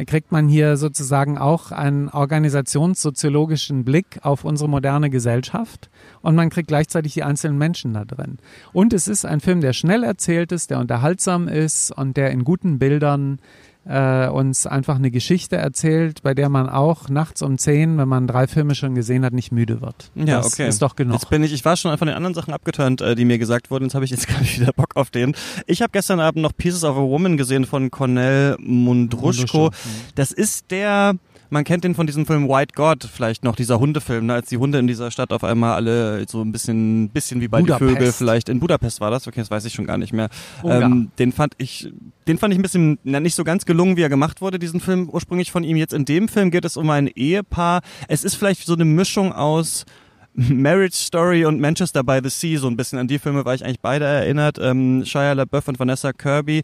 kriegt 0.08 0.32
man 0.32 0.48
hier 0.48 0.78
sozusagen 0.78 1.38
auch 1.38 1.72
einen 1.72 2.08
organisationssoziologischen 2.10 3.84
Blick 3.84 4.20
auf 4.22 4.46
unsere 4.46 4.70
moderne 4.70 5.10
Gesellschaft 5.10 5.90
und 6.22 6.36
man 6.36 6.50
kriegt 6.50 6.70
gleichzeitig 6.70 7.14
die 7.14 7.24
einzelnen 7.24 7.58
Menschen 7.58 7.94
da 7.94 8.06
drin. 8.06 8.38
Und 8.72 8.94
es 8.94 9.10
ist 9.10 9.26
ein 9.26 9.42
Film, 9.42 9.60
der 9.60 9.74
schnell 9.74 10.04
erzählt 10.04 10.54
ist, 10.54 10.70
der 10.70 10.80
unterhaltsam 10.80 11.50
ist 11.50 11.92
und 11.92 12.16
der 12.16 12.32
in 12.32 12.46
guten 12.46 12.80
Bildern 12.80 13.40
äh, 13.86 14.28
uns 14.28 14.68
einfach 14.68 14.96
eine 14.96 15.12
Geschichte 15.12 15.56
erzählt, 15.56 16.22
bei 16.22 16.34
der 16.34 16.50
man 16.50 16.70
auch 16.70 17.10
nachts 17.10 17.42
um 17.42 17.58
zehn, 17.58 17.98
wenn 17.98 18.08
man 18.08 18.28
drei 18.28 18.48
Filme 18.48 18.76
schon 18.76 18.94
gesehen 18.94 19.26
hat, 19.26 19.34
nicht 19.34 19.52
müde 19.52 19.82
wird. 19.82 20.12
Ja, 20.16 20.38
das 20.38 20.54
okay. 20.54 20.68
ist 20.68 20.82
doch 20.82 20.96
genug. 20.96 21.16
Jetzt 21.16 21.30
bin 21.30 21.44
ich, 21.44 21.52
ich 21.52 21.66
war 21.66 21.76
schon 21.76 21.98
von 21.98 22.08
den 22.08 22.16
anderen 22.16 22.36
Sachen 22.36 22.54
abgeturnt, 22.54 23.02
äh, 23.02 23.16
die 23.16 23.26
mir 23.26 23.40
gesagt 23.40 23.72
wurden. 23.72 23.86
Jetzt 23.86 23.96
habe 23.96 24.06
ich 24.06 24.12
jetzt 24.12 24.28
gar 24.30 24.40
nicht 24.40 24.60
wieder 24.60 24.74
Bock 24.74 24.96
auf 24.96 25.10
den. 25.10 25.36
Ich 25.66 25.82
habe 25.82 25.92
gestern 25.92 26.20
Abend 26.20 26.44
noch 26.44 26.56
Pieces 26.56 26.84
of 26.84 26.96
a 26.96 27.02
Woman 27.02 27.38
gesehen 27.38 27.66
von 27.66 27.90
Cornel 27.90 28.58
Mundruschko. 28.60 29.72
Das 30.16 30.32
ist 30.32 30.72
der 30.72 31.16
man 31.52 31.66
kennt 31.66 31.84
den 31.84 31.96
von 31.96 32.08
diesem 32.08 32.26
Film 32.26 32.48
White 32.48 32.74
God 32.76 33.04
vielleicht 33.04 33.44
noch, 33.44 33.56
dieser 33.56 33.80
Hundefilm, 33.80 34.26
ne, 34.26 34.34
als 34.36 34.50
die 34.50 34.58
Hunde 34.58 34.80
in 34.80 34.88
dieser 34.88 35.12
Stadt 35.12 35.34
auf 35.34 35.44
einmal 35.44 35.76
alle 35.76 36.26
so 36.28 36.42
ein 36.42 36.52
bisschen, 36.52 37.10
bisschen 37.10 37.42
wie 37.42 37.50
bei 37.50 37.60
Budapest. 37.60 37.82
die 37.82 37.94
Vögel 37.94 38.12
vielleicht. 38.14 38.50
In 38.50 38.60
Budapest 38.60 39.02
war 39.02 39.12
das, 39.12 39.28
okay, 39.28 39.42
das 39.42 39.52
weiß 39.52 39.66
ich 39.66 39.74
schon 39.74 39.86
gar 39.86 39.98
nicht 39.98 40.14
mehr. 40.14 40.30
Ähm, 40.64 41.12
den 41.20 41.34
fand 41.34 41.54
ich, 41.58 41.92
den 42.28 42.38
fand 42.38 42.54
ich 42.54 42.60
ein 42.60 42.64
bisschen, 42.64 43.00
na, 43.04 43.20
nicht 43.20 43.36
so 43.36 43.44
ganz 43.44 43.66
gelungen, 43.66 43.98
wie 43.98 44.02
er 44.02 44.10
gemacht 44.10 44.42
wurde, 44.42 44.60
diesen 44.60 44.80
Film 44.80 45.10
ursprünglich 45.10 45.52
von 45.52 45.64
ihm. 45.64 45.76
Jetzt 45.76 45.94
in 45.94 46.06
dem 46.06 46.30
Film 46.30 46.52
geht 46.52 46.64
es 46.64 46.78
um 46.78 46.90
ein 46.90 47.08
Ehepaar. 47.08 47.82
Es 48.08 48.24
ist 48.24 48.36
vielleicht 48.36 48.66
so 48.66 48.74
eine 48.74 48.86
Mischung 48.86 49.34
aus 49.34 49.86
Marriage 50.34 50.96
Story 50.96 51.44
und 51.44 51.60
Manchester 51.60 52.04
by 52.04 52.20
the 52.24 52.30
Sea, 52.30 52.58
so 52.58 52.68
ein 52.68 52.78
bisschen 52.78 52.98
an 52.98 53.08
die 53.08 53.20
Filme 53.20 53.44
war 53.44 53.54
ich 53.54 53.66
eigentlich 53.66 53.82
beide 53.82 54.06
erinnert. 54.06 54.58
Ähm, 54.62 55.04
Shia 55.06 55.34
LaBeouf 55.34 55.68
und 55.68 55.80
Vanessa 55.80 56.14
Kirby 56.14 56.62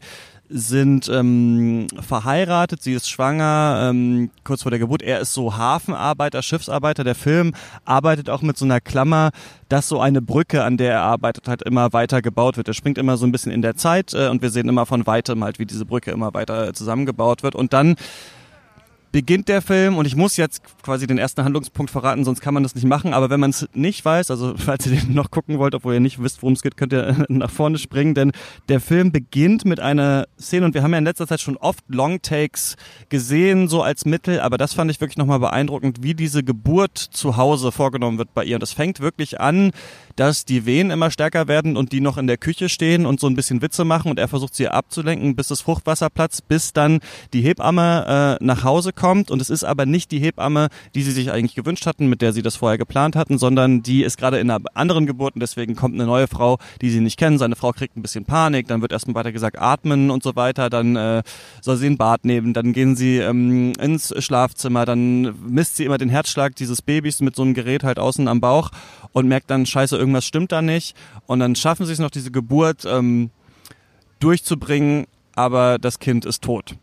sind 0.48 1.08
ähm, 1.08 1.86
verheiratet, 2.00 2.82
sie 2.82 2.94
ist 2.94 3.08
schwanger, 3.08 3.88
ähm, 3.90 4.30
kurz 4.44 4.62
vor 4.62 4.70
der 4.70 4.78
Geburt. 4.78 5.02
Er 5.02 5.20
ist 5.20 5.34
so 5.34 5.56
Hafenarbeiter, 5.56 6.42
Schiffsarbeiter. 6.42 7.04
Der 7.04 7.14
Film 7.14 7.54
arbeitet 7.84 8.30
auch 8.30 8.42
mit 8.42 8.56
so 8.56 8.64
einer 8.64 8.80
Klammer, 8.80 9.30
dass 9.68 9.88
so 9.88 10.00
eine 10.00 10.22
Brücke, 10.22 10.64
an 10.64 10.76
der 10.76 10.92
er 10.92 11.02
arbeitet, 11.02 11.48
halt 11.48 11.62
immer 11.62 11.92
weiter 11.92 12.22
gebaut 12.22 12.56
wird. 12.56 12.68
Er 12.68 12.74
springt 12.74 12.98
immer 12.98 13.16
so 13.16 13.26
ein 13.26 13.32
bisschen 13.32 13.52
in 13.52 13.62
der 13.62 13.76
Zeit 13.76 14.14
äh, 14.14 14.28
und 14.28 14.42
wir 14.42 14.50
sehen 14.50 14.68
immer 14.68 14.86
von 14.86 15.06
weitem 15.06 15.44
halt, 15.44 15.58
wie 15.58 15.66
diese 15.66 15.84
Brücke 15.84 16.10
immer 16.10 16.32
weiter 16.34 16.72
zusammengebaut 16.72 17.42
wird. 17.42 17.54
Und 17.54 17.72
dann 17.72 17.96
beginnt 19.12 19.48
der 19.48 19.62
Film 19.62 19.96
und 19.96 20.06
ich 20.06 20.16
muss 20.16 20.36
jetzt 20.36 20.62
quasi 20.82 21.06
den 21.06 21.18
ersten 21.18 21.44
Handlungspunkt 21.44 21.90
verraten, 21.90 22.24
sonst 22.24 22.40
kann 22.40 22.54
man 22.54 22.62
das 22.62 22.74
nicht 22.74 22.86
machen. 22.86 23.14
Aber 23.14 23.30
wenn 23.30 23.40
man 23.40 23.50
es 23.50 23.68
nicht 23.74 24.04
weiß, 24.04 24.30
also 24.30 24.54
falls 24.56 24.86
ihr 24.86 24.98
den 24.98 25.14
noch 25.14 25.30
gucken 25.30 25.58
wollt, 25.58 25.74
obwohl 25.74 25.94
ihr 25.94 26.00
nicht 26.00 26.22
wisst, 26.22 26.42
worum 26.42 26.54
es 26.54 26.62
geht, 26.62 26.76
könnt 26.76 26.92
ihr 26.92 27.26
nach 27.28 27.50
vorne 27.50 27.78
springen, 27.78 28.14
denn 28.14 28.32
der 28.68 28.80
Film 28.80 29.12
beginnt 29.12 29.64
mit 29.64 29.80
einer 29.80 30.26
Szene 30.38 30.66
und 30.66 30.74
wir 30.74 30.82
haben 30.82 30.92
ja 30.92 30.98
in 30.98 31.04
letzter 31.04 31.26
Zeit 31.26 31.40
schon 31.40 31.56
oft 31.56 31.84
Longtakes 31.88 32.76
gesehen, 33.08 33.68
so 33.68 33.82
als 33.82 34.04
Mittel, 34.04 34.40
aber 34.40 34.58
das 34.58 34.74
fand 34.74 34.90
ich 34.90 35.00
wirklich 35.00 35.18
nochmal 35.18 35.40
beeindruckend, 35.40 36.02
wie 36.02 36.14
diese 36.14 36.42
Geburt 36.42 36.98
zu 36.98 37.36
Hause 37.36 37.72
vorgenommen 37.72 38.18
wird 38.18 38.34
bei 38.34 38.44
ihr. 38.44 38.56
Und 38.56 38.62
das 38.62 38.72
fängt 38.72 39.00
wirklich 39.00 39.40
an, 39.40 39.72
dass 40.18 40.44
die 40.44 40.66
Wehen 40.66 40.90
immer 40.90 41.10
stärker 41.10 41.46
werden 41.46 41.76
und 41.76 41.92
die 41.92 42.00
noch 42.00 42.18
in 42.18 42.26
der 42.26 42.38
Küche 42.38 42.68
stehen 42.68 43.06
und 43.06 43.20
so 43.20 43.28
ein 43.28 43.36
bisschen 43.36 43.62
Witze 43.62 43.84
machen 43.84 44.10
und 44.10 44.18
er 44.18 44.26
versucht 44.26 44.54
sie 44.54 44.68
abzulenken, 44.68 45.36
bis 45.36 45.48
das 45.48 45.60
Fruchtwasser 45.60 46.10
platzt, 46.10 46.48
bis 46.48 46.72
dann 46.72 46.98
die 47.32 47.40
Hebamme 47.40 48.38
äh, 48.40 48.44
nach 48.44 48.64
Hause 48.64 48.92
kommt 48.92 49.30
und 49.30 49.40
es 49.40 49.48
ist 49.48 49.62
aber 49.62 49.86
nicht 49.86 50.10
die 50.10 50.18
Hebamme, 50.18 50.68
die 50.96 51.02
sie 51.02 51.12
sich 51.12 51.30
eigentlich 51.30 51.54
gewünscht 51.54 51.86
hatten, 51.86 52.08
mit 52.08 52.20
der 52.20 52.32
sie 52.32 52.42
das 52.42 52.56
vorher 52.56 52.78
geplant 52.78 53.14
hatten, 53.14 53.38
sondern 53.38 53.82
die 53.82 54.02
ist 54.02 54.18
gerade 54.18 54.40
in 54.40 54.50
einer 54.50 54.64
anderen 54.74 55.06
Geburt 55.06 55.34
und 55.34 55.40
deswegen 55.40 55.76
kommt 55.76 55.94
eine 55.94 56.06
neue 56.06 56.26
Frau, 56.26 56.58
die 56.82 56.90
sie 56.90 57.00
nicht 57.00 57.16
kennen. 57.16 57.38
Seine 57.38 57.54
Frau 57.54 57.70
kriegt 57.70 57.96
ein 57.96 58.02
bisschen 58.02 58.24
Panik, 58.24 58.66
dann 58.66 58.82
wird 58.82 58.90
erstmal 58.90 59.14
weiter 59.14 59.30
gesagt 59.30 59.60
atmen 59.60 60.10
und 60.10 60.24
so 60.24 60.34
weiter, 60.34 60.68
dann 60.68 60.96
äh, 60.96 61.22
soll 61.60 61.76
sie 61.76 61.86
ein 61.86 61.96
Bad 61.96 62.24
nehmen, 62.24 62.54
dann 62.54 62.72
gehen 62.72 62.96
sie 62.96 63.18
ähm, 63.18 63.72
ins 63.80 64.12
Schlafzimmer, 64.18 64.84
dann 64.84 65.34
misst 65.48 65.76
sie 65.76 65.84
immer 65.84 65.98
den 65.98 66.08
Herzschlag 66.08 66.56
dieses 66.56 66.82
Babys 66.82 67.20
mit 67.20 67.36
so 67.36 67.42
einem 67.42 67.54
Gerät 67.54 67.84
halt 67.84 68.00
außen 68.00 68.26
am 68.26 68.40
Bauch 68.40 68.70
und 69.12 69.28
merkt 69.28 69.50
dann, 69.50 69.66
scheiße, 69.66 69.96
irgendwas 70.08 70.24
stimmt 70.24 70.52
da 70.52 70.62
nicht. 70.62 70.96
Und 71.26 71.40
dann 71.40 71.54
schaffen 71.54 71.86
sie 71.86 71.92
es 71.92 71.98
noch, 71.98 72.10
diese 72.10 72.30
Geburt 72.30 72.84
ähm, 72.86 73.30
durchzubringen, 74.20 75.06
aber 75.34 75.78
das 75.78 75.98
Kind 75.98 76.24
ist 76.24 76.42
tot. 76.42 76.76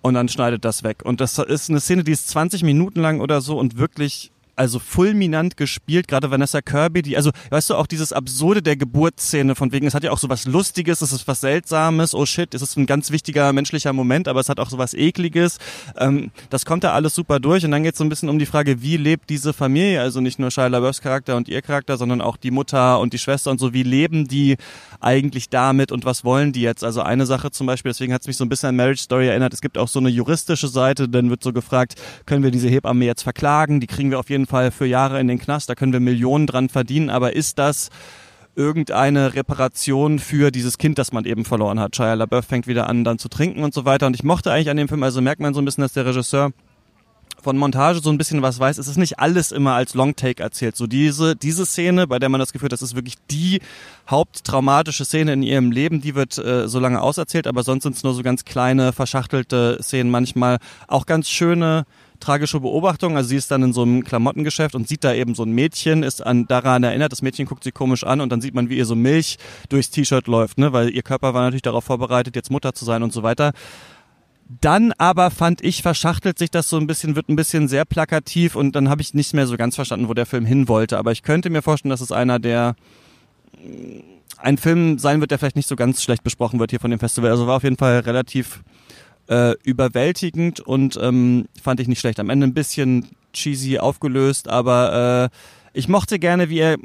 Und 0.00 0.14
dann 0.14 0.28
schneidet 0.28 0.64
das 0.64 0.84
weg. 0.84 1.04
Und 1.04 1.20
das 1.20 1.38
ist 1.38 1.68
eine 1.68 1.80
Szene, 1.80 2.04
die 2.04 2.12
ist 2.12 2.28
20 2.28 2.62
Minuten 2.62 3.00
lang 3.00 3.20
oder 3.20 3.40
so 3.40 3.58
und 3.58 3.78
wirklich 3.78 4.30
also 4.58 4.78
fulminant 4.78 5.56
gespielt, 5.56 6.08
gerade 6.08 6.30
Vanessa 6.30 6.60
Kirby, 6.60 7.02
die, 7.02 7.16
also, 7.16 7.30
weißt 7.50 7.70
du, 7.70 7.76
auch 7.76 7.86
dieses 7.86 8.12
Absurde 8.12 8.62
der 8.62 8.76
Geburtsszene, 8.76 9.54
von 9.54 9.72
wegen, 9.72 9.86
es 9.86 9.94
hat 9.94 10.04
ja 10.04 10.10
auch 10.10 10.18
so 10.18 10.28
was 10.28 10.46
Lustiges, 10.46 11.00
es 11.00 11.12
ist 11.12 11.28
was 11.28 11.40
Seltsames, 11.40 12.14
oh 12.14 12.26
shit, 12.26 12.54
es 12.54 12.62
ist 12.62 12.76
ein 12.76 12.86
ganz 12.86 13.10
wichtiger 13.10 13.52
menschlicher 13.52 13.92
Moment, 13.92 14.26
aber 14.26 14.40
es 14.40 14.48
hat 14.48 14.58
auch 14.58 14.70
so 14.70 14.78
was 14.78 14.94
Ekliges. 14.94 15.58
Ähm, 15.96 16.30
das 16.50 16.64
kommt 16.64 16.84
da 16.84 16.92
alles 16.92 17.14
super 17.14 17.38
durch 17.38 17.64
und 17.64 17.70
dann 17.70 17.82
geht 17.82 17.94
es 17.94 17.98
so 17.98 18.04
ein 18.04 18.08
bisschen 18.08 18.28
um 18.28 18.38
die 18.38 18.46
Frage, 18.46 18.82
wie 18.82 18.96
lebt 18.96 19.30
diese 19.30 19.52
Familie, 19.52 20.00
also 20.00 20.20
nicht 20.20 20.38
nur 20.38 20.50
Shia 20.50 20.66
LaBeoufs 20.66 21.00
Charakter 21.00 21.36
und 21.36 21.48
ihr 21.48 21.62
Charakter, 21.62 21.96
sondern 21.96 22.20
auch 22.20 22.36
die 22.36 22.50
Mutter 22.50 22.98
und 22.98 23.12
die 23.12 23.18
Schwester 23.18 23.50
und 23.50 23.60
so, 23.60 23.72
wie 23.72 23.84
leben 23.84 24.26
die 24.26 24.56
eigentlich 25.00 25.48
damit 25.48 25.92
und 25.92 26.04
was 26.04 26.24
wollen 26.24 26.52
die 26.52 26.62
jetzt? 26.62 26.82
Also 26.82 27.02
eine 27.02 27.26
Sache 27.26 27.52
zum 27.52 27.66
Beispiel, 27.66 27.90
deswegen 27.90 28.12
hat 28.12 28.22
es 28.22 28.26
mich 28.26 28.36
so 28.36 28.44
ein 28.44 28.48
bisschen 28.48 28.70
an 28.70 28.76
Marriage 28.76 29.02
Story 29.02 29.28
erinnert, 29.28 29.54
es 29.54 29.60
gibt 29.60 29.78
auch 29.78 29.88
so 29.88 30.00
eine 30.00 30.08
juristische 30.08 30.66
Seite, 30.66 31.08
dann 31.08 31.30
wird 31.30 31.42
so 31.44 31.52
gefragt, 31.52 31.94
können 32.26 32.42
wir 32.42 32.50
diese 32.50 32.68
Hebamme 32.68 33.04
jetzt 33.04 33.22
verklagen? 33.22 33.78
Die 33.80 33.86
kriegen 33.86 34.10
wir 34.10 34.18
auf 34.18 34.30
jeden 34.30 34.47
Fall 34.48 34.72
für 34.72 34.86
Jahre 34.86 35.20
in 35.20 35.28
den 35.28 35.38
Knast, 35.38 35.70
da 35.70 35.76
können 35.76 35.92
wir 35.92 36.00
Millionen 36.00 36.48
dran 36.48 36.68
verdienen, 36.68 37.10
aber 37.10 37.36
ist 37.36 37.58
das 37.58 37.90
irgendeine 38.56 39.34
Reparation 39.34 40.18
für 40.18 40.50
dieses 40.50 40.78
Kind, 40.78 40.98
das 40.98 41.12
man 41.12 41.24
eben 41.24 41.44
verloren 41.44 41.78
hat? 41.78 41.94
Shia 41.94 42.14
LaBeouf 42.14 42.44
fängt 42.44 42.66
wieder 42.66 42.88
an, 42.88 43.04
dann 43.04 43.18
zu 43.18 43.28
trinken 43.28 43.62
und 43.62 43.72
so 43.72 43.84
weiter. 43.84 44.08
Und 44.08 44.14
ich 44.14 44.24
mochte 44.24 44.50
eigentlich 44.50 44.68
an 44.68 44.76
dem 44.76 44.88
Film, 44.88 45.04
also 45.04 45.20
merkt 45.20 45.40
man 45.40 45.54
so 45.54 45.62
ein 45.62 45.64
bisschen, 45.64 45.82
dass 45.82 45.92
der 45.92 46.06
Regisseur 46.06 46.50
von 47.40 47.56
Montage 47.56 48.00
so 48.00 48.10
ein 48.10 48.18
bisschen 48.18 48.42
was 48.42 48.58
weiß, 48.58 48.78
es 48.78 48.88
ist 48.88 48.96
nicht 48.96 49.20
alles 49.20 49.52
immer 49.52 49.74
als 49.74 49.94
Longtake 49.94 50.42
erzählt. 50.42 50.76
So 50.76 50.86
diese, 50.86 51.36
diese 51.36 51.66
Szene, 51.66 52.06
bei 52.06 52.18
der 52.18 52.28
man 52.28 52.40
das 52.40 52.52
Gefühl 52.52 52.66
hat, 52.66 52.72
das 52.72 52.82
ist 52.82 52.96
wirklich 52.96 53.14
die 53.30 53.60
haupttraumatische 54.08 55.04
Szene 55.04 55.34
in 55.34 55.42
ihrem 55.42 55.70
Leben, 55.70 56.00
die 56.00 56.14
wird 56.14 56.36
äh, 56.38 56.68
so 56.68 56.80
lange 56.80 57.00
auserzählt, 57.00 57.46
aber 57.46 57.62
sonst 57.62 57.84
sind 57.84 57.94
es 57.94 58.02
nur 58.02 58.14
so 58.14 58.22
ganz 58.22 58.44
kleine, 58.44 58.92
verschachtelte 58.92 59.78
Szenen, 59.80 60.10
manchmal 60.10 60.58
auch 60.88 61.06
ganz 61.06 61.30
schöne, 61.30 61.86
tragische 62.20 62.60
Beobachtung. 62.60 63.16
Also 63.16 63.30
sie 63.30 63.36
ist 63.36 63.50
dann 63.50 63.62
in 63.62 63.72
so 63.72 63.82
einem 63.82 64.04
Klamottengeschäft 64.04 64.74
und 64.74 64.88
sieht 64.88 65.04
da 65.04 65.14
eben 65.14 65.34
so 65.34 65.44
ein 65.44 65.52
Mädchen, 65.52 66.02
ist 66.02 66.24
an 66.24 66.46
daran 66.46 66.82
erinnert, 66.82 67.12
das 67.12 67.22
Mädchen 67.22 67.46
guckt 67.46 67.64
sie 67.64 67.72
komisch 67.72 68.04
an 68.04 68.20
und 68.20 68.30
dann 68.30 68.40
sieht 68.40 68.54
man, 68.54 68.68
wie 68.68 68.78
ihr 68.78 68.86
so 68.86 68.94
Milch 68.94 69.38
durchs 69.68 69.90
T-Shirt 69.90 70.26
läuft, 70.26 70.58
ne? 70.58 70.72
weil 70.72 70.90
ihr 70.90 71.02
Körper 71.02 71.34
war 71.34 71.42
natürlich 71.42 71.62
darauf 71.62 71.84
vorbereitet, 71.84 72.36
jetzt 72.36 72.50
Mutter 72.50 72.72
zu 72.74 72.84
sein 72.84 73.02
und 73.02 73.12
so 73.12 73.22
weiter. 73.22 73.52
Dann 74.60 74.92
aber 74.96 75.30
fand 75.30 75.62
ich, 75.62 75.82
verschachtelt 75.82 76.38
sich 76.38 76.50
das 76.50 76.70
so 76.70 76.78
ein 76.78 76.86
bisschen, 76.86 77.16
wird 77.16 77.28
ein 77.28 77.36
bisschen 77.36 77.68
sehr 77.68 77.84
plakativ 77.84 78.56
und 78.56 78.74
dann 78.74 78.88
habe 78.88 79.02
ich 79.02 79.12
nicht 79.12 79.34
mehr 79.34 79.46
so 79.46 79.58
ganz 79.58 79.74
verstanden, 79.74 80.08
wo 80.08 80.14
der 80.14 80.24
Film 80.24 80.46
hin 80.46 80.68
wollte. 80.68 80.96
Aber 80.96 81.12
ich 81.12 81.22
könnte 81.22 81.50
mir 81.50 81.60
vorstellen, 81.60 81.90
dass 81.90 82.00
es 82.00 82.12
einer 82.12 82.38
der 82.38 82.74
ein 84.38 84.56
Film 84.56 84.98
sein 84.98 85.20
wird, 85.20 85.30
der 85.30 85.38
vielleicht 85.38 85.56
nicht 85.56 85.68
so 85.68 85.76
ganz 85.76 86.02
schlecht 86.02 86.22
besprochen 86.22 86.60
wird 86.60 86.70
hier 86.70 86.80
von 86.80 86.90
dem 86.90 87.00
Festival. 87.00 87.30
Also 87.30 87.46
war 87.46 87.56
auf 87.56 87.64
jeden 87.64 87.76
Fall 87.76 88.00
relativ 88.00 88.62
äh, 89.28 89.54
überwältigend 89.62 90.60
und 90.60 90.98
ähm, 91.00 91.46
fand 91.60 91.80
ich 91.80 91.88
nicht 91.88 92.00
schlecht. 92.00 92.20
Am 92.20 92.30
Ende 92.30 92.46
ein 92.46 92.54
bisschen 92.54 93.08
cheesy 93.32 93.78
aufgelöst, 93.78 94.48
aber 94.48 95.30
äh, 95.32 95.78
ich 95.78 95.88
mochte 95.88 96.18
gerne, 96.18 96.48
wie 96.48 96.60
er 96.60 96.76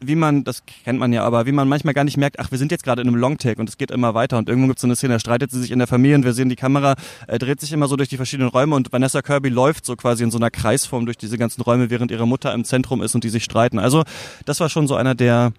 wie 0.00 0.14
man, 0.14 0.44
das 0.44 0.62
kennt 0.84 0.98
man 0.98 1.12
ja, 1.12 1.24
aber 1.24 1.46
wie 1.46 1.52
man 1.52 1.68
manchmal 1.68 1.94
gar 1.94 2.04
nicht 2.04 2.16
merkt, 2.16 2.38
ach, 2.38 2.50
wir 2.50 2.58
sind 2.58 2.70
jetzt 2.70 2.84
gerade 2.84 3.02
in 3.02 3.08
einem 3.08 3.16
Longtake 3.16 3.60
und 3.60 3.68
es 3.68 3.78
geht 3.78 3.90
immer 3.90 4.14
weiter 4.14 4.38
und 4.38 4.48
irgendwo 4.48 4.68
gibt 4.68 4.78
es 4.78 4.82
so 4.82 4.86
eine 4.86 4.96
Szene, 4.96 5.14
da 5.14 5.18
streitet 5.18 5.50
sie 5.50 5.60
sich 5.60 5.70
in 5.70 5.78
der 5.78 5.88
Familie 5.88 6.16
und 6.16 6.24
wir 6.24 6.32
sehen 6.32 6.48
die 6.48 6.56
Kamera, 6.56 6.94
äh, 7.26 7.38
dreht 7.38 7.60
sich 7.60 7.72
immer 7.72 7.88
so 7.88 7.96
durch 7.96 8.08
die 8.08 8.16
verschiedenen 8.16 8.48
Räume 8.48 8.76
und 8.76 8.92
Vanessa 8.92 9.22
Kirby 9.22 9.48
läuft 9.48 9.84
so 9.84 9.96
quasi 9.96 10.22
in 10.22 10.30
so 10.30 10.38
einer 10.38 10.50
Kreisform 10.50 11.04
durch 11.04 11.16
diese 11.16 11.36
ganzen 11.36 11.62
Räume, 11.62 11.90
während 11.90 12.10
ihre 12.10 12.26
Mutter 12.26 12.54
im 12.54 12.64
Zentrum 12.64 13.02
ist 13.02 13.14
und 13.14 13.24
die 13.24 13.28
sich 13.28 13.44
streiten. 13.44 13.78
Also 13.78 14.04
das 14.44 14.60
war 14.60 14.68
schon 14.68 14.86
so 14.86 14.94
einer 14.94 15.14
der, 15.14 15.52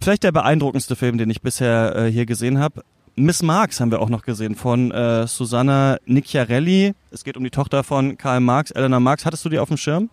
vielleicht 0.00 0.22
der 0.22 0.32
beeindruckendste 0.32 0.96
Film, 0.96 1.18
den 1.18 1.30
ich 1.30 1.42
bisher 1.42 1.94
äh, 1.96 2.10
hier 2.10 2.26
gesehen 2.26 2.58
habe. 2.58 2.84
Miss 3.16 3.42
Marx 3.42 3.80
haben 3.80 3.92
wir 3.92 4.00
auch 4.00 4.08
noch 4.08 4.22
gesehen 4.22 4.56
von 4.56 4.90
äh, 4.90 5.26
Susanna 5.28 5.98
Nicchiarelli. 6.04 6.94
Es 7.12 7.22
geht 7.22 7.36
um 7.36 7.44
die 7.44 7.50
Tochter 7.50 7.84
von 7.84 8.18
Karl 8.18 8.40
Marx, 8.40 8.72
Eleanor 8.72 8.98
Marx. 8.98 9.24
Hattest 9.24 9.44
du 9.44 9.48
die 9.48 9.60
auf 9.60 9.68
dem 9.68 9.76
Schirm? 9.76 10.10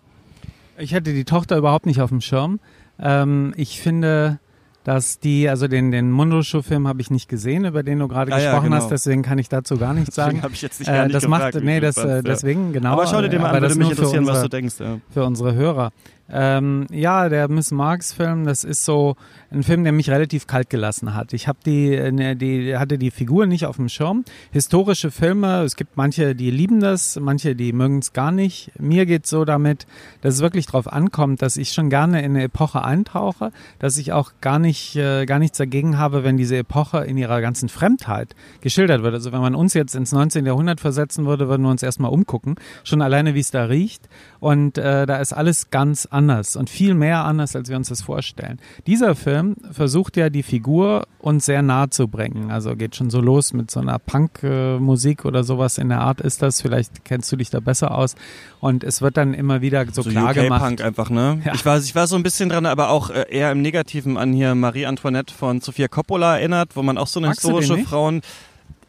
Ich 0.78 0.94
hatte 0.94 1.12
die 1.14 1.26
Tochter 1.26 1.58
überhaupt 1.58 1.88
nicht 1.88 2.00
auf 2.00 2.10
dem 2.10 2.22
Schirm. 2.22 2.60
Ähm, 3.00 3.54
ich 3.58 3.82
finde, 3.82 4.40
dass 4.84 5.20
die, 5.20 5.50
also 5.50 5.68
den, 5.68 5.90
den 5.92 6.12
Mundoschuh-Film 6.12 6.88
habe 6.88 7.02
ich 7.02 7.10
nicht 7.10 7.28
gesehen, 7.28 7.66
über 7.66 7.82
den 7.82 8.00
du 8.00 8.08
gerade 8.08 8.32
ah, 8.34 8.36
gesprochen 8.36 8.56
ja, 8.56 8.62
genau. 8.62 8.76
hast, 8.76 8.90
deswegen 8.90 9.24
kann 9.24 9.40
ich 9.40 9.50
dazu 9.50 9.78
gar 9.78 9.96
nichts 9.96 10.16
sagen. 10.16 10.44
habe 10.44 10.54
ich 10.54 10.62
jetzt 10.62 10.80
nicht, 10.80 10.90
äh, 10.90 11.04
nicht 11.04 11.16
das 11.16 11.24
gefragt, 11.24 11.56
macht, 11.56 11.64
nee, 11.64 11.80
das, 11.80 11.98
äh, 11.98 12.22
deswegen, 12.22 12.72
genau. 12.72 12.94
Aber 12.94 13.08
schau 13.08 13.22
dir 13.22 13.30
den 13.30 13.42
mal 13.42 13.56
an, 13.56 13.62
würde 13.62 13.76
mich 13.76 13.90
interessieren, 13.90 14.20
unsere, 14.20 14.38
was 14.38 14.44
du 14.44 14.50
denkst. 14.50 14.76
Ja. 14.80 14.98
Für 15.12 15.26
unsere 15.26 15.56
Hörer. 15.56 15.92
Ähm, 16.34 16.88
ja, 16.92 17.28
der 17.28 17.50
Miss 17.50 17.72
Marx 17.72 18.14
Film, 18.14 18.46
das 18.46 18.64
ist 18.64 18.86
so 18.86 19.16
ein 19.52 19.64
Film, 19.64 19.84
der 19.84 19.92
mich 19.92 20.10
relativ 20.10 20.48
kalt 20.48 20.70
gelassen 20.70 21.14
hat. 21.14 21.34
Ich 21.34 21.50
habe 21.50 21.60
die, 21.66 21.90
ne, 22.12 22.38
die 22.38 22.78
hatte 22.78 22.98
die 22.98 23.12
Figur 23.12 23.48
nicht 23.48 23.66
auf 23.66 23.76
dem 23.76 23.90
Schirm. 23.90 24.24
Historische 24.52 25.12
Filme, 25.12 25.64
es 25.64 25.76
gibt 25.76 25.98
manche, 25.98 26.34
die 26.34 26.50
lieben 26.50 26.80
das, 26.80 27.20
manche, 27.20 27.54
die 27.54 27.74
mögen 27.74 28.00
es 28.00 28.14
gar 28.14 28.32
nicht. 28.32 28.72
Mir 28.80 29.06
geht's 29.06 29.30
so 29.30 29.44
damit, 29.44 29.88
dass 30.22 30.36
es 30.36 30.42
wirklich 30.42 30.68
darauf 30.68 30.92
ankommt, 30.92 31.42
dass 31.42 31.58
ich 31.58 31.74
schon 31.74 31.90
gerne 31.90 32.22
in 32.22 32.32
eine 32.32 32.44
Epoche 32.44 32.84
eintauche, 32.84 33.52
dass 33.80 33.98
ich 33.98 34.14
auch 34.14 34.32
gar 34.40 34.58
nicht 34.58 34.96
äh, 34.96 35.26
gar 35.26 35.40
nichts 35.40 35.58
dagegen 35.58 35.98
habe, 35.98 36.24
wenn 36.24 36.38
diese 36.38 36.56
Epoche 36.56 37.00
in 37.00 37.18
ihrer 37.18 37.42
ganzen 37.42 37.68
Fremdheit 37.68 38.36
geschildert 38.62 39.04
wird. 39.04 39.14
Also 39.14 39.34
wenn 39.34 39.42
man 39.42 39.56
uns 39.56 39.74
jetzt 39.74 39.96
ins 39.96 40.14
19. 40.14 40.46
Jahrhundert 40.46 40.80
versetzen 40.80 41.26
würde, 41.26 41.50
würden 41.50 41.64
wir 41.64 41.72
uns 41.72 41.84
erstmal 41.84 42.12
umgucken, 42.12 42.56
schon 42.86 43.02
alleine 43.02 43.36
wie 43.36 43.42
es 43.42 43.52
da 43.52 43.66
riecht 43.66 44.08
und 44.40 44.78
äh, 44.78 45.06
da 45.06 45.18
ist 45.18 45.34
alles 45.34 45.72
ganz 45.72 46.06
anders 46.06 46.21
und 46.30 46.70
viel 46.70 46.94
mehr 46.94 47.24
anders, 47.26 47.56
als 47.56 47.70
wir 47.70 47.78
uns 47.78 47.90
das 47.90 48.02
vorstellen. 48.02 48.60
Dieser 48.88 49.16
Film 49.16 49.56
versucht 49.72 50.18
ja 50.18 50.30
die 50.30 50.44
Figur 50.44 51.08
uns 51.20 51.46
sehr 51.46 51.62
nahe 51.62 51.90
zu 51.90 52.08
bringen. 52.08 52.52
Also 52.52 52.76
geht 52.76 52.96
schon 52.96 53.10
so 53.10 53.22
los 53.22 53.54
mit 53.54 53.72
so 53.72 53.80
einer 53.80 54.00
Punk-Musik 54.00 55.26
oder 55.26 55.44
sowas 55.44 55.78
in 55.78 55.90
der 55.90 56.02
Art 56.02 56.22
ist 56.22 56.42
das. 56.42 56.62
Vielleicht 56.62 57.06
kennst 57.06 57.32
du 57.32 57.36
dich 57.36 57.50
da 57.50 57.60
besser 57.60 57.96
aus. 57.96 58.16
Und 58.60 58.84
es 58.84 59.02
wird 59.02 59.18
dann 59.18 59.34
immer 59.34 59.62
wieder 59.62 59.86
so, 59.92 60.02
so 60.02 60.10
klar 60.10 60.32
UK 60.32 60.36
gemacht. 60.36 60.64
Punk 60.64 60.82
einfach, 60.82 61.10
ne? 61.10 61.42
Ja. 61.46 61.54
Ich, 61.54 61.66
war, 61.66 61.80
ich 61.80 61.96
war 61.96 62.08
so 62.08 62.16
ein 62.16 62.24
bisschen 62.24 62.50
dran, 62.50 62.66
aber 62.66 62.90
auch 62.90 63.10
äh, 63.10 63.26
eher 63.30 63.52
im 63.52 63.62
Negativen 63.62 64.18
an 64.18 64.34
hier 64.34 64.56
Marie 64.56 64.86
Antoinette 64.86 65.34
von 65.34 65.62
Sofia 65.62 65.88
Coppola 65.88 66.38
erinnert, 66.38 66.76
wo 66.76 66.84
man 66.84 66.98
auch 66.98 67.08
so 67.08 67.20
eine 67.20 67.28
Magst 67.28 67.42
historische 67.42 67.78
Frauen 67.80 68.22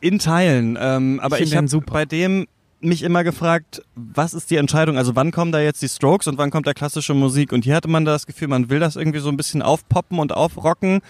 in 0.01 0.19
Teilen. 0.19 0.77
Ähm, 0.81 1.21
aber 1.21 1.41
ich, 1.41 1.53
ich 1.53 1.57
habe 1.57 1.69
bei 1.87 2.05
dem 2.05 2.47
mich 2.83 3.03
immer 3.03 3.25
gefragt, 3.25 3.83
was 3.95 4.35
ist 4.35 4.51
die 4.51 4.57
Entscheidung? 4.57 4.97
Also 4.97 5.17
wann 5.17 5.31
kommen 5.31 5.53
da 5.53 5.61
jetzt 5.61 5.83
die 5.83 5.89
Strokes 5.89 6.27
und 6.27 6.39
wann 6.39 6.51
kommt 6.51 6.67
da 6.67 6.75
klassische 6.75 7.15
Musik? 7.15 7.53
Und 7.53 7.65
hier 7.65 7.75
hatte 7.75 7.89
man 7.89 8.05
das 8.05 8.27
Gefühl, 8.27 8.49
man 8.49 8.71
will 8.71 8.81
das 8.81 8.97
irgendwie 8.97 9.21
so 9.21 9.29
ein 9.29 9.37
bisschen 9.37 9.63
aufpoppen 9.63 10.19
und 10.19 10.33
aufrocken, 10.33 11.01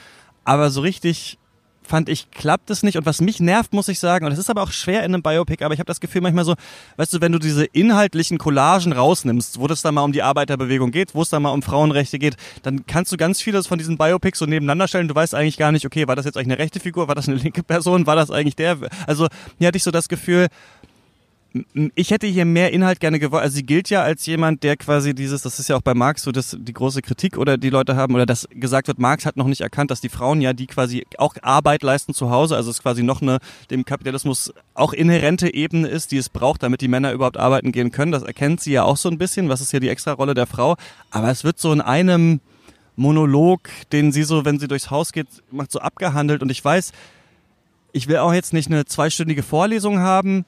aber 0.44 0.70
so 0.70 0.80
richtig 0.80 1.38
fand 1.82 2.08
ich, 2.08 2.30
klappt 2.30 2.70
es 2.70 2.82
nicht. 2.82 2.96
Und 2.96 3.06
was 3.06 3.20
mich 3.20 3.40
nervt, 3.40 3.72
muss 3.72 3.88
ich 3.88 3.98
sagen, 3.98 4.24
und 4.24 4.30
das 4.30 4.38
ist 4.38 4.50
aber 4.50 4.62
auch 4.62 4.70
schwer 4.70 5.00
in 5.00 5.14
einem 5.14 5.22
Biopic, 5.22 5.64
aber 5.64 5.74
ich 5.74 5.80
habe 5.80 5.86
das 5.86 6.00
Gefühl 6.00 6.20
manchmal 6.20 6.44
so, 6.44 6.54
weißt 6.96 7.12
du, 7.14 7.20
wenn 7.20 7.32
du 7.32 7.38
diese 7.38 7.64
inhaltlichen 7.64 8.38
Collagen 8.38 8.92
rausnimmst, 8.92 9.58
wo 9.58 9.66
das 9.66 9.82
da 9.82 9.92
mal 9.92 10.02
um 10.02 10.12
die 10.12 10.22
Arbeiterbewegung 10.22 10.90
geht, 10.90 11.14
wo 11.14 11.22
es 11.22 11.30
da 11.30 11.40
mal 11.40 11.50
um 11.50 11.62
Frauenrechte 11.62 12.18
geht, 12.18 12.36
dann 12.62 12.86
kannst 12.86 13.12
du 13.12 13.16
ganz 13.16 13.42
vieles 13.42 13.66
von 13.66 13.78
diesen 13.78 13.98
Biopics 13.98 14.38
so 14.38 14.46
nebeneinander 14.46 14.88
stellen. 14.88 15.08
Du 15.08 15.14
weißt 15.14 15.34
eigentlich 15.34 15.58
gar 15.58 15.72
nicht, 15.72 15.84
okay, 15.84 16.06
war 16.08 16.16
das 16.16 16.24
jetzt 16.24 16.36
eigentlich 16.36 16.52
eine 16.52 16.58
rechte 16.58 16.80
Figur, 16.80 17.08
war 17.08 17.14
das 17.14 17.28
eine 17.28 17.36
linke 17.36 17.62
Person, 17.62 18.06
war 18.06 18.16
das 18.16 18.30
eigentlich 18.30 18.56
der? 18.56 18.78
Also 19.06 19.28
hier 19.58 19.68
hatte 19.68 19.76
ich 19.76 19.84
so 19.84 19.90
das 19.90 20.08
Gefühl, 20.08 20.48
ich 21.94 22.10
hätte 22.10 22.26
hier 22.26 22.44
mehr 22.44 22.72
Inhalt 22.72 23.00
gerne 23.00 23.18
gewollt. 23.18 23.42
Also 23.42 23.56
sie 23.56 23.66
gilt 23.66 23.90
ja 23.90 24.02
als 24.02 24.24
jemand, 24.24 24.62
der 24.62 24.76
quasi 24.76 25.14
dieses, 25.14 25.42
das 25.42 25.58
ist 25.58 25.68
ja 25.68 25.76
auch 25.76 25.82
bei 25.82 25.92
Marx 25.92 26.22
so 26.22 26.32
das, 26.32 26.56
die 26.58 26.72
große 26.72 27.02
Kritik 27.02 27.36
oder 27.36 27.58
die 27.58 27.68
Leute 27.68 27.94
haben, 27.94 28.14
oder 28.14 28.24
dass 28.24 28.48
gesagt 28.50 28.88
wird, 28.88 28.98
Marx 28.98 29.26
hat 29.26 29.36
noch 29.36 29.46
nicht 29.46 29.60
erkannt, 29.60 29.90
dass 29.90 30.00
die 30.00 30.08
Frauen 30.08 30.40
ja, 30.40 30.54
die 30.54 30.66
quasi 30.66 31.04
auch 31.18 31.34
Arbeit 31.42 31.82
leisten 31.82 32.14
zu 32.14 32.30
Hause, 32.30 32.56
also 32.56 32.70
es 32.70 32.82
quasi 32.82 33.02
noch 33.02 33.20
eine 33.20 33.38
dem 33.70 33.84
Kapitalismus 33.84 34.52
auch 34.74 34.94
inhärente 34.94 35.52
Ebene 35.52 35.88
ist, 35.88 36.12
die 36.12 36.16
es 36.16 36.30
braucht, 36.30 36.62
damit 36.62 36.80
die 36.80 36.88
Männer 36.88 37.12
überhaupt 37.12 37.36
arbeiten 37.36 37.72
gehen 37.72 37.90
können. 37.92 38.12
Das 38.12 38.22
erkennt 38.22 38.60
sie 38.60 38.72
ja 38.72 38.84
auch 38.84 38.96
so 38.96 39.10
ein 39.10 39.18
bisschen, 39.18 39.48
was 39.48 39.60
ist 39.60 39.70
hier 39.72 39.80
die 39.80 39.88
extra 39.88 40.12
Rolle 40.12 40.34
der 40.34 40.46
Frau. 40.46 40.76
Aber 41.10 41.30
es 41.30 41.44
wird 41.44 41.58
so 41.58 41.72
in 41.72 41.80
einem 41.82 42.40
Monolog, 42.96 43.68
den 43.92 44.12
sie 44.12 44.22
so, 44.22 44.44
wenn 44.44 44.58
sie 44.58 44.68
durchs 44.68 44.90
Haus 44.90 45.12
geht, 45.12 45.28
macht 45.50 45.70
so 45.70 45.80
abgehandelt. 45.80 46.42
Und 46.42 46.50
ich 46.50 46.64
weiß, 46.64 46.92
ich 47.92 48.08
will 48.08 48.18
auch 48.18 48.32
jetzt 48.32 48.52
nicht 48.52 48.70
eine 48.70 48.86
zweistündige 48.86 49.42
Vorlesung 49.42 49.98
haben, 49.98 50.46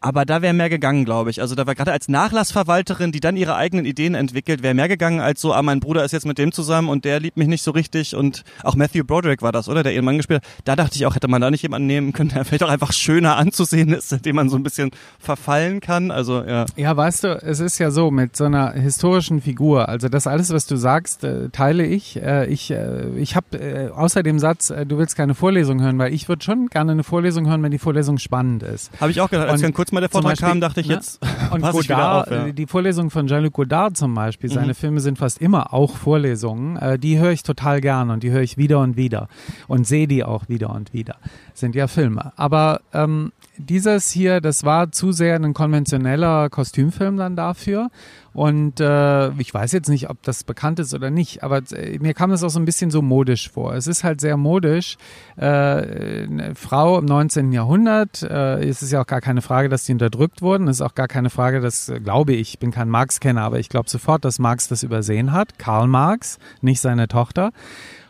aber 0.00 0.24
da 0.24 0.42
wäre 0.42 0.54
mehr 0.54 0.68
gegangen, 0.68 1.04
glaube 1.04 1.30
ich. 1.30 1.40
Also 1.40 1.54
da 1.54 1.66
war 1.66 1.74
gerade 1.74 1.92
als 1.92 2.08
Nachlassverwalterin, 2.08 3.12
die 3.12 3.20
dann 3.20 3.36
ihre 3.36 3.56
eigenen 3.56 3.84
Ideen 3.84 4.14
entwickelt, 4.14 4.62
wäre 4.62 4.74
mehr 4.74 4.88
gegangen 4.88 5.20
als 5.20 5.40
so, 5.40 5.52
ah, 5.52 5.62
mein 5.62 5.80
Bruder 5.80 6.04
ist 6.04 6.12
jetzt 6.12 6.26
mit 6.26 6.38
dem 6.38 6.52
zusammen 6.52 6.88
und 6.88 7.04
der 7.04 7.20
liebt 7.20 7.36
mich 7.36 7.48
nicht 7.48 7.62
so 7.62 7.72
richtig. 7.72 8.14
Und 8.14 8.44
auch 8.62 8.76
Matthew 8.76 9.04
Broderick 9.04 9.42
war 9.42 9.52
das, 9.52 9.68
oder? 9.68 9.82
Der 9.82 9.92
ihren 9.92 10.04
Mann 10.04 10.16
gespielt 10.16 10.42
hat. 10.42 10.50
Da 10.64 10.76
dachte 10.76 10.96
ich 10.96 11.06
auch, 11.06 11.14
hätte 11.14 11.28
man 11.28 11.40
da 11.40 11.50
nicht 11.50 11.62
jemanden 11.62 11.86
nehmen 11.86 12.12
können, 12.12 12.30
der 12.30 12.44
vielleicht 12.44 12.62
auch 12.62 12.68
einfach 12.68 12.92
schöner 12.92 13.36
anzusehen 13.36 13.92
ist, 13.92 14.24
dem 14.24 14.36
man 14.36 14.48
so 14.48 14.56
ein 14.56 14.62
bisschen 14.62 14.90
verfallen 15.18 15.80
kann. 15.80 16.10
Also, 16.10 16.42
ja. 16.44 16.66
Ja, 16.76 16.96
weißt 16.96 17.24
du, 17.24 17.28
es 17.42 17.60
ist 17.60 17.78
ja 17.78 17.90
so, 17.90 18.10
mit 18.10 18.36
so 18.36 18.44
einer 18.44 18.72
historischen 18.72 19.40
Figur, 19.40 19.88
also 19.88 20.08
das 20.08 20.26
alles, 20.26 20.52
was 20.52 20.66
du 20.66 20.76
sagst, 20.76 21.24
äh, 21.24 21.48
teile 21.50 21.84
ich. 21.84 22.20
Äh, 22.22 22.46
ich 22.46 22.70
äh, 22.70 23.08
ich 23.16 23.36
habe 23.36 23.92
außer 23.94 24.22
dem 24.22 24.38
Satz, 24.38 24.68
du 24.68 24.98
willst 24.98 25.16
keine 25.16 25.34
Vorlesung 25.34 25.80
hören, 25.80 25.98
weil 25.98 26.12
ich 26.12 26.28
würde 26.28 26.44
schon 26.44 26.68
gerne 26.68 26.92
eine 26.92 27.04
Vorlesung 27.04 27.48
hören, 27.48 27.62
wenn 27.62 27.70
die 27.70 27.78
Vorlesung 27.78 28.18
spannend 28.18 28.62
ist. 28.62 28.90
Habe 29.00 29.10
ich 29.10 29.20
auch 29.20 29.30
gedacht, 29.30 29.48
als 29.48 29.62
und, 29.62 29.72
kurz 29.74 29.87
mal 29.92 30.00
der 30.00 30.08
Vortrag 30.08 30.32
Beispiel, 30.32 30.48
kam, 30.48 30.60
dachte 30.60 30.80
ich 30.80 30.88
ne? 30.88 30.94
jetzt. 30.94 31.20
Und 31.50 31.62
Godard, 31.62 32.28
auf, 32.28 32.32
ja. 32.32 32.50
die 32.50 32.66
Vorlesung 32.66 33.10
von 33.10 33.26
Jean-Luc 33.26 33.54
Godard 33.54 33.96
zum 33.96 34.14
Beispiel, 34.14 34.50
seine 34.50 34.68
mhm. 34.68 34.74
Filme 34.74 35.00
sind 35.00 35.18
fast 35.18 35.40
immer 35.40 35.72
auch 35.72 35.96
Vorlesungen. 35.96 36.76
Äh, 36.76 36.98
die 36.98 37.18
höre 37.18 37.32
ich 37.32 37.42
total 37.42 37.80
gern 37.80 38.10
und 38.10 38.22
die 38.22 38.30
höre 38.30 38.42
ich 38.42 38.58
wieder 38.58 38.80
und 38.80 38.96
wieder 38.96 39.28
und 39.66 39.86
sehe 39.86 40.06
die 40.06 40.24
auch 40.24 40.48
wieder 40.48 40.70
und 40.70 40.92
wieder. 40.92 41.16
Sind 41.54 41.74
ja 41.74 41.86
Filme. 41.86 42.32
Aber 42.36 42.80
ähm, 42.92 43.32
dieses 43.58 44.10
hier, 44.10 44.40
das 44.40 44.64
war 44.64 44.92
zu 44.92 45.12
sehr 45.12 45.36
ein 45.36 45.54
konventioneller 45.54 46.48
Kostümfilm 46.50 47.16
dann 47.16 47.36
dafür. 47.36 47.90
Und 48.32 48.78
äh, 48.78 49.30
ich 49.32 49.52
weiß 49.52 49.72
jetzt 49.72 49.88
nicht, 49.88 50.10
ob 50.10 50.22
das 50.22 50.44
bekannt 50.44 50.78
ist 50.78 50.94
oder 50.94 51.10
nicht, 51.10 51.42
aber 51.42 51.60
äh, 51.72 51.98
mir 51.98 52.14
kam 52.14 52.30
es 52.30 52.44
auch 52.44 52.50
so 52.50 52.60
ein 52.60 52.64
bisschen 52.64 52.90
so 52.90 53.02
modisch 53.02 53.50
vor. 53.50 53.74
Es 53.74 53.88
ist 53.88 54.04
halt 54.04 54.20
sehr 54.20 54.36
modisch. 54.36 54.96
Äh, 55.36 55.42
eine 55.42 56.54
Frau 56.54 56.98
im 56.98 57.06
19. 57.06 57.52
Jahrhundert, 57.52 58.22
äh, 58.22 58.62
es 58.64 58.82
ist 58.82 58.92
ja 58.92 59.02
auch 59.02 59.06
gar 59.06 59.20
keine 59.20 59.42
Frage, 59.42 59.68
dass 59.68 59.84
die 59.84 59.92
unterdrückt 59.92 60.40
wurden. 60.40 60.68
Es 60.68 60.76
ist 60.76 60.82
auch 60.82 60.94
gar 60.94 61.08
keine 61.08 61.30
Frage, 61.30 61.60
dass, 61.60 61.88
äh, 61.88 61.98
glaube 61.98 62.34
ich, 62.34 62.50
ich 62.50 62.58
bin 62.60 62.70
kein 62.70 62.88
Marx-Kenner, 62.88 63.42
aber 63.42 63.58
ich 63.58 63.68
glaube 63.68 63.90
sofort, 63.90 64.24
dass 64.24 64.38
Marx 64.38 64.68
das 64.68 64.84
übersehen 64.84 65.32
hat. 65.32 65.58
Karl 65.58 65.88
Marx, 65.88 66.38
nicht 66.60 66.80
seine 66.80 67.08
Tochter. 67.08 67.50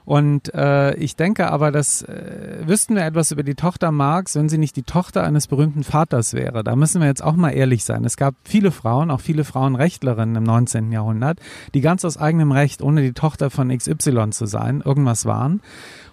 Und 0.09 0.55
äh, 0.55 0.95
ich 0.95 1.17
denke 1.17 1.51
aber, 1.51 1.71
dass 1.71 2.01
äh, 2.01 2.63
wüssten 2.65 2.95
wir 2.95 3.05
etwas 3.05 3.31
über 3.31 3.43
die 3.43 3.57
Tochter 3.57 3.93
Marx, 3.93 4.37
wenn 4.37 4.49
sie 4.49 4.57
nicht 4.57 4.75
die 4.75 4.83
Tochter 4.83 5.23
eines 5.23 5.49
berühmten 5.49 5.85
Vaters 5.85 6.33
wäre. 6.33 6.65
Da 6.65 6.77
müssen 6.77 7.03
wir 7.03 7.09
jetzt 7.09 7.23
auch 7.23 7.37
mal 7.37 7.51
ehrlich 7.51 7.85
sein. 7.85 8.07
Es 8.07 8.17
gab 8.17 8.35
viele 8.43 8.71
Frauen, 8.71 9.11
auch 9.11 9.21
viele 9.21 9.45
Frauenrechtlerinnen 9.45 10.37
im 10.37 10.45
19. 10.45 10.93
Jahrhundert, 10.93 11.41
die 11.75 11.83
ganz 11.83 12.07
aus 12.07 12.17
eigenem 12.17 12.53
Recht, 12.53 12.81
ohne 12.81 13.03
die 13.03 13.13
Tochter 13.13 13.51
von 13.51 13.69
XY 13.69 14.31
zu 14.31 14.47
sein, 14.47 14.81
irgendwas 14.83 15.27
waren. 15.27 15.61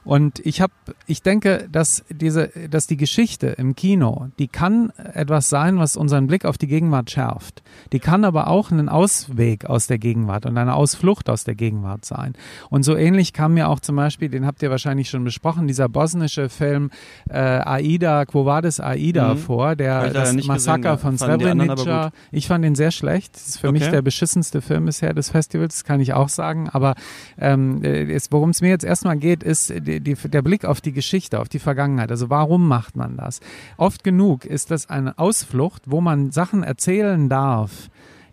Und 0.06 0.40
ich 0.46 0.62
habe, 0.62 0.72
ich 1.08 1.24
denke, 1.24 1.68
dass 1.72 2.06
diese, 2.10 2.52
dass 2.70 2.86
die 2.86 2.96
Geschichte 2.96 3.48
im 3.48 3.76
Kino, 3.76 4.28
die 4.38 4.48
kann 4.48 4.92
etwas 5.14 5.50
sein, 5.50 5.80
was 5.80 5.98
unseren 5.98 6.28
Blick 6.28 6.46
auf 6.46 6.58
die 6.60 6.68
Gegenwart 6.68 7.10
schärft. 7.10 7.64
Die 7.92 8.00
kann 8.00 8.24
aber 8.24 8.48
auch 8.48 8.72
einen 8.72 8.88
Ausweg 8.88 9.66
aus 9.66 9.88
der 9.88 9.98
Gegenwart 9.98 10.46
und 10.46 10.58
eine 10.58 10.76
Ausflucht 10.76 11.30
aus 11.30 11.44
der 11.44 11.56
Gegenwart 11.56 12.06
sein. 12.06 12.34
Und 12.70 12.84
so 12.84 12.96
ähnlich 12.96 13.34
kam 13.34 13.56
mir 13.56 13.68
auch 13.68 13.80
zum 13.80 13.96
Beispiel, 13.96 14.30
den 14.30 14.46
habt 14.46 14.62
ihr 14.62 14.70
wahrscheinlich 14.70 15.10
schon 15.10 15.24
besprochen, 15.24 15.68
dieser 15.68 15.90
bosnische 15.90 16.50
Film 16.50 16.92
äh, 17.30 17.38
Aida, 17.38 18.26
Quo 18.26 18.46
Vadis 18.46 18.80
Aida 18.80 19.34
mhm. 19.34 19.38
vor, 19.40 19.76
der 19.76 20.12
das 20.12 20.34
Massaker 20.46 21.00
von 21.00 21.18
Srebrenica. 21.18 22.12
Ich 22.32 22.48
fand 22.48 22.64
den 22.64 22.76
sehr 22.76 22.92
schlecht. 22.92 23.36
Das 23.36 23.48
ist 23.48 23.58
für 23.58 23.70
okay. 23.70 23.80
mich 23.80 23.90
der 23.90 24.04
beschissenste 24.04 24.62
Film 24.62 24.86
bisher 24.86 25.16
des 25.16 25.32
Festivals, 25.32 25.76
das 25.76 25.84
kann 25.84 26.00
ich 26.00 26.14
auch 26.14 26.30
sagen. 26.30 26.70
Aber 26.70 26.94
ähm, 27.40 27.82
worum 28.30 28.52
es 28.52 28.62
mir 28.62 28.70
jetzt 28.70 28.86
erstmal 28.86 29.18
geht, 29.18 29.42
ist 29.42 29.74
die, 29.76 29.95
die, 30.00 30.16
der 30.16 30.42
Blick 30.42 30.66
auf 30.66 30.82
die 30.82 30.92
Geschichte, 30.92 31.40
auf 31.40 31.50
die 31.50 31.60
Vergangenheit. 31.60 32.12
Also 32.12 32.30
warum 32.30 32.68
macht 32.68 32.96
man 32.96 33.18
das? 33.18 33.40
Oft 33.78 34.04
genug 34.04 34.46
ist 34.46 34.72
das 34.72 34.90
eine 34.90 35.18
Ausflucht, 35.18 35.84
wo 35.86 36.02
man 36.02 36.32
Sachen 36.32 36.64
erzählen 36.64 37.30
darf, 37.30 37.90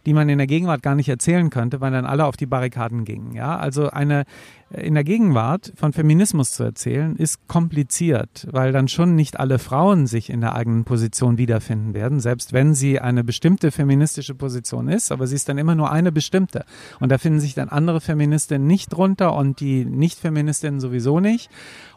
die 0.06 0.14
man 0.14 0.28
in 0.28 0.38
der 0.38 0.46
Gegenwart 0.46 0.82
gar 0.82 0.94
nicht 0.94 1.08
erzählen 1.08 1.50
könnte, 1.50 1.80
weil 1.80 1.92
dann 1.92 2.06
alle 2.06 2.26
auf 2.26 2.36
die 2.36 2.46
Barrikaden 2.46 3.04
gingen. 3.04 3.32
Ja, 3.32 3.56
also 3.56 3.90
eine 3.90 4.24
in 4.74 4.94
der 4.94 5.04
Gegenwart 5.04 5.72
von 5.76 5.92
Feminismus 5.92 6.52
zu 6.52 6.62
erzählen, 6.62 7.16
ist 7.16 7.46
kompliziert, 7.46 8.46
weil 8.50 8.72
dann 8.72 8.88
schon 8.88 9.14
nicht 9.14 9.38
alle 9.38 9.58
Frauen 9.58 10.06
sich 10.06 10.30
in 10.30 10.40
der 10.40 10.54
eigenen 10.54 10.84
Position 10.84 11.38
wiederfinden 11.38 11.94
werden, 11.94 12.20
selbst 12.20 12.52
wenn 12.52 12.74
sie 12.74 12.98
eine 12.98 13.24
bestimmte 13.24 13.70
feministische 13.70 14.34
Position 14.34 14.88
ist, 14.88 15.12
aber 15.12 15.26
sie 15.26 15.34
ist 15.34 15.48
dann 15.48 15.58
immer 15.58 15.74
nur 15.74 15.90
eine 15.90 16.12
bestimmte. 16.12 16.64
Und 17.00 17.10
da 17.10 17.18
finden 17.18 17.40
sich 17.40 17.54
dann 17.54 17.68
andere 17.68 18.00
Feministinnen 18.00 18.66
nicht 18.66 18.92
drunter 18.92 19.34
und 19.34 19.60
die 19.60 19.84
Nicht-Feministinnen 19.84 20.80
sowieso 20.80 21.20
nicht 21.20 21.50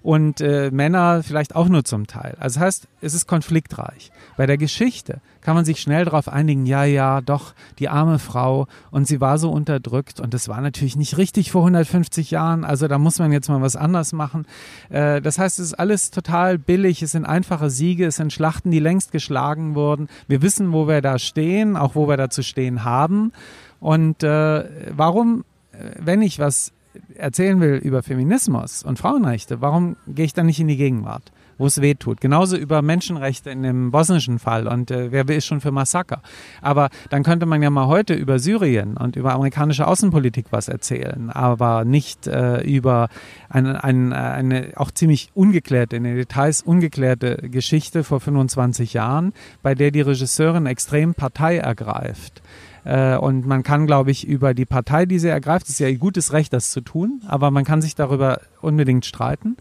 und 0.05 0.39
äh, 0.41 0.69
Männer 0.71 1.23
vielleicht 1.23 1.55
auch 1.55 1.67
nur 1.67 1.83
zum 1.83 2.05
Teil. 2.05 2.35
Also 2.39 2.59
das 2.59 2.65
heißt, 2.65 2.87
es 3.01 3.13
ist 3.15 3.25
konfliktreich. 3.25 4.11
Bei 4.37 4.45
der 4.45 4.57
Geschichte 4.57 5.21
kann 5.41 5.55
man 5.55 5.65
sich 5.65 5.79
schnell 5.79 6.05
darauf 6.05 6.27
einigen, 6.27 6.65
ja, 6.65 6.83
ja, 6.83 7.21
doch, 7.21 7.53
die 7.79 7.89
arme 7.89 8.19
Frau 8.19 8.67
und 8.91 9.07
sie 9.07 9.21
war 9.21 9.37
so 9.37 9.51
unterdrückt 9.51 10.19
und 10.19 10.33
das 10.33 10.47
war 10.47 10.61
natürlich 10.61 10.95
nicht 10.95 11.17
richtig 11.17 11.51
vor 11.51 11.61
150 11.61 12.31
Jahren, 12.31 12.64
also 12.65 12.87
da 12.87 12.97
muss 12.97 13.19
man 13.19 13.31
jetzt 13.31 13.49
mal 13.49 13.61
was 13.61 13.75
anders 13.75 14.13
machen. 14.13 14.45
Äh, 14.89 15.21
das 15.21 15.39
heißt, 15.39 15.59
es 15.59 15.67
ist 15.67 15.73
alles 15.73 16.11
total 16.11 16.57
billig, 16.57 17.01
es 17.01 17.11
sind 17.11 17.25
einfache 17.25 17.69
Siege, 17.69 18.05
es 18.07 18.17
sind 18.17 18.33
Schlachten, 18.33 18.71
die 18.71 18.79
längst 18.79 19.11
geschlagen 19.11 19.75
wurden. 19.75 20.07
Wir 20.27 20.41
wissen, 20.41 20.73
wo 20.73 20.87
wir 20.87 21.01
da 21.01 21.19
stehen, 21.19 21.77
auch 21.77 21.95
wo 21.95 22.07
wir 22.07 22.17
da 22.17 22.29
zu 22.29 22.43
stehen 22.43 22.83
haben. 22.83 23.31
Und 23.79 24.23
äh, 24.23 24.63
warum, 24.95 25.45
äh, 25.71 25.77
wenn 25.99 26.21
ich 26.21 26.39
was 26.39 26.71
erzählen 27.15 27.59
will 27.59 27.75
über 27.75 28.03
Feminismus 28.03 28.83
und 28.83 28.99
Frauenrechte, 28.99 29.61
warum 29.61 29.95
gehe 30.07 30.25
ich 30.25 30.33
dann 30.33 30.45
nicht 30.45 30.59
in 30.59 30.67
die 30.67 30.77
Gegenwart? 30.77 31.31
Wo 31.57 31.65
es 31.65 31.81
weh 31.81 31.95
tut. 31.95 32.21
Genauso 32.21 32.57
über 32.57 32.81
Menschenrechte 32.81 33.49
in 33.49 33.63
dem 33.63 33.91
bosnischen 33.91 34.39
Fall 34.39 34.67
und 34.67 34.91
äh, 34.91 35.11
wer 35.11 35.27
ist 35.29 35.45
schon 35.45 35.61
für 35.61 35.71
Massaker. 35.71 36.21
Aber 36.61 36.89
dann 37.09 37.23
könnte 37.23 37.45
man 37.45 37.61
ja 37.61 37.69
mal 37.69 37.87
heute 37.87 38.13
über 38.13 38.39
Syrien 38.39 38.97
und 38.97 39.15
über 39.15 39.33
amerikanische 39.33 39.87
Außenpolitik 39.87 40.47
was 40.51 40.67
erzählen, 40.67 41.29
aber 41.29 41.85
nicht 41.85 42.27
äh, 42.27 42.61
über 42.61 43.09
eine, 43.49 43.83
eine, 43.83 44.15
eine 44.15 44.73
auch 44.75 44.91
ziemlich 44.91 45.29
ungeklärte, 45.33 45.95
in 45.95 46.03
den 46.03 46.15
Details 46.15 46.61
ungeklärte 46.61 47.49
Geschichte 47.49 48.03
vor 48.03 48.19
25 48.19 48.93
Jahren, 48.93 49.33
bei 49.61 49.75
der 49.75 49.91
die 49.91 50.01
Regisseurin 50.01 50.65
extrem 50.65 51.13
Partei 51.13 51.57
ergreift. 51.57 52.41
Äh, 52.85 53.17
und 53.17 53.45
man 53.45 53.63
kann, 53.63 53.87
glaube 53.87 54.11
ich, 54.11 54.27
über 54.27 54.53
die 54.53 54.65
Partei, 54.65 55.05
die 55.05 55.19
sie 55.19 55.27
ergreift, 55.27 55.67
ist 55.67 55.79
ja 55.79 55.87
ihr 55.87 55.97
gutes 55.97 56.31
Recht, 56.31 56.53
das 56.53 56.71
zu 56.71 56.81
tun, 56.81 57.21
aber 57.27 57.51
man 57.51 57.65
kann 57.65 57.81
sich 57.81 57.95
darüber 57.95 58.41
unbedingt 58.61 59.05
streiten. 59.05 59.57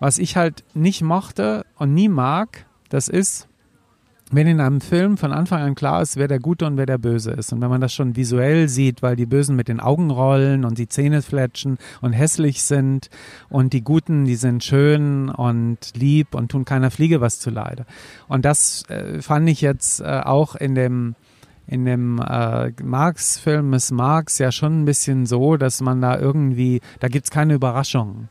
Was 0.00 0.18
ich 0.18 0.36
halt 0.36 0.64
nicht 0.74 1.02
mochte 1.02 1.64
und 1.76 1.94
nie 1.94 2.08
mag, 2.08 2.66
das 2.88 3.06
ist, 3.06 3.48
wenn 4.32 4.46
in 4.46 4.60
einem 4.60 4.80
Film 4.80 5.16
von 5.16 5.32
Anfang 5.32 5.60
an 5.60 5.74
klar 5.74 6.02
ist, 6.02 6.16
wer 6.16 6.28
der 6.28 6.38
Gute 6.38 6.64
und 6.64 6.76
wer 6.76 6.86
der 6.86 6.98
Böse 6.98 7.32
ist. 7.32 7.52
Und 7.52 7.60
wenn 7.60 7.68
man 7.68 7.80
das 7.80 7.92
schon 7.92 8.16
visuell 8.16 8.68
sieht, 8.68 9.02
weil 9.02 9.16
die 9.16 9.26
Bösen 9.26 9.56
mit 9.56 9.68
den 9.68 9.80
Augen 9.80 10.10
rollen 10.10 10.64
und 10.64 10.78
die 10.78 10.88
Zähne 10.88 11.20
fletschen 11.20 11.78
und 12.00 12.12
hässlich 12.12 12.62
sind 12.62 13.10
und 13.48 13.72
die 13.72 13.82
Guten, 13.82 14.24
die 14.24 14.36
sind 14.36 14.64
schön 14.64 15.28
und 15.28 15.78
lieb 15.96 16.34
und 16.34 16.50
tun 16.50 16.64
keiner 16.64 16.90
Fliege 16.90 17.20
was 17.20 17.40
zuleide. 17.40 17.86
Und 18.28 18.44
das 18.44 18.88
äh, 18.88 19.20
fand 19.20 19.48
ich 19.48 19.60
jetzt 19.60 20.00
äh, 20.00 20.20
auch 20.24 20.54
in 20.54 20.74
dem 20.74 21.14
in 21.66 21.84
dem 21.84 22.18
äh, 22.18 22.72
Marx-Film 22.82 23.70
Miss 23.70 23.92
Marx 23.92 24.38
ja 24.38 24.50
schon 24.50 24.82
ein 24.82 24.84
bisschen 24.86 25.26
so, 25.26 25.56
dass 25.56 25.80
man 25.80 26.00
da 26.00 26.18
irgendwie, 26.18 26.80
da 26.98 27.06
gibt's 27.06 27.30
keine 27.30 27.54
Überraschungen. 27.54 28.28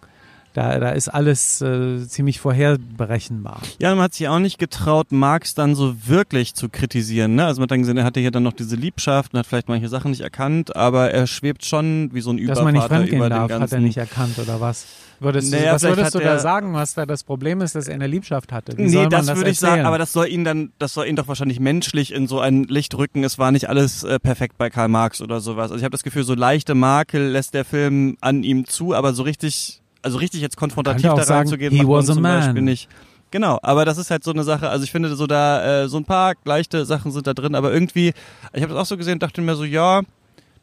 Da, 0.54 0.80
da 0.80 0.90
ist 0.90 1.10
alles 1.10 1.62
äh, 1.62 2.06
ziemlich 2.08 2.40
vorherberechenbar. 2.40 3.62
Ja, 3.80 3.94
man 3.94 4.06
hat 4.06 4.14
sich 4.16 4.28
auch 4.28 4.40
nicht 4.40 4.58
getraut, 4.58 5.12
Marx 5.12 5.54
dann 5.54 5.76
so 5.76 6.08
wirklich 6.08 6.56
zu 6.56 6.70
kritisieren. 6.70 7.36
Ne? 7.36 7.46
Also 7.46 7.60
man 7.60 7.66
hat 7.66 7.72
dann 7.72 7.80
gesehen, 7.82 7.98
er 7.98 8.04
hatte 8.04 8.20
hier 8.20 8.32
dann 8.32 8.44
noch 8.44 8.54
diese 8.54 8.76
Liebschaft 8.76 9.34
und 9.34 9.40
hat 9.40 9.46
vielleicht 9.46 9.70
manche 9.70 9.90
Sachen 9.90 10.12
nicht 10.12 10.22
erkannt, 10.22 10.76
aber 10.76 11.12
er 11.12 11.28
schwebt 11.28 11.66
schon 11.66 12.10
wie 12.14 12.22
so 12.22 12.32
ein 12.32 12.46
Dass 12.48 12.62
man 12.62 12.74
nicht 12.74 12.86
Übervater 12.86 12.96
fremdgehen 12.96 13.18
über 13.18 13.30
den 13.30 13.38
darf, 13.38 13.48
ganzen... 13.50 13.64
hat 13.64 13.72
er 13.74 13.80
nicht 13.80 13.98
erkannt 13.98 14.40
oder 14.40 14.60
was? 14.60 14.88
Würdest 15.20 15.52
Naja, 15.52 15.66
du, 15.66 15.76
was 15.76 15.84
würdest 15.84 16.16
du 16.16 16.20
da 16.20 16.40
sagen, 16.40 16.74
was 16.74 16.94
da 16.94 17.06
das 17.06 17.24
Problem 17.24 17.62
ist, 17.62 17.76
dass 17.76 17.88
er 17.88 17.96
eine 17.96 18.08
Liebschaft 18.08 18.52
hatte? 18.54 18.78
Wie 18.78 18.84
Nee, 18.84 19.08
das, 19.10 19.26
das 19.26 19.38
würde 19.38 19.50
ich 19.50 19.60
sagen, 19.60 19.86
aber 19.86 19.98
das 19.98 20.14
soll 20.14 20.28
ihn 20.28 20.46
dann, 20.46 20.72
das 20.80 20.94
soll 20.94 21.08
ihn 21.08 21.18
doch 21.18 21.28
wahrscheinlich 21.28 21.60
menschlich 21.60 22.14
in 22.14 22.28
so 22.28 22.40
ein 22.40 22.64
Licht 22.64 22.96
rücken. 22.98 23.24
Es 23.24 23.38
war 23.38 23.52
nicht 23.52 23.68
alles 23.68 24.04
äh, 24.04 24.20
perfekt 24.20 24.58
bei 24.58 24.70
Karl 24.70 24.88
Marx 24.88 25.22
oder 25.22 25.42
sowas. 25.42 25.72
Also 25.72 25.76
ich 25.76 25.84
habe 25.84 25.92
das 25.92 26.04
Gefühl, 26.04 26.24
so 26.24 26.36
leichte 26.36 26.74
Makel 26.74 27.30
lässt 27.30 27.54
der 27.54 27.66
Film 27.66 28.18
an 28.22 28.44
ihm 28.44 28.66
zu, 28.66 28.94
aber 28.96 29.14
so 29.14 29.24
richtig, 29.24 29.79
also 30.02 30.18
richtig 30.18 30.42
jetzt 30.42 30.58
konfrontativ 30.58 31.04
da 31.04 31.24
reinzugehen, 31.24 31.72
he 31.72 31.78
macht 31.80 31.88
man 31.88 31.98
was 31.98 32.10
a 32.10 32.14
zum 32.14 32.24
man. 32.24 32.40
Beispiel 32.40 32.62
nicht. 32.62 32.90
Genau, 33.32 33.60
aber 33.62 33.86
das 33.86 33.98
ist 33.98 34.10
halt 34.10 34.24
so 34.24 34.32
eine 34.32 34.44
Sache, 34.44 34.70
also 34.70 34.84
ich 34.84 34.92
finde 34.92 35.16
so 35.16 35.28
da, 35.28 35.84
äh, 35.84 35.88
so 35.88 35.98
ein 35.98 36.06
paar 36.06 36.34
leichte 36.46 36.86
Sachen 36.86 37.12
sind 37.12 37.28
da 37.28 37.34
drin, 37.34 37.54
aber 37.54 37.72
irgendwie, 37.72 38.14
ich 38.54 38.62
habe 38.64 38.74
das 38.74 38.82
auch 38.82 38.86
so 38.88 38.98
gesehen 38.98 39.14
und 39.14 39.24
dachte 39.24 39.42
mir 39.42 39.56
so, 39.56 39.64
ja, 39.66 40.02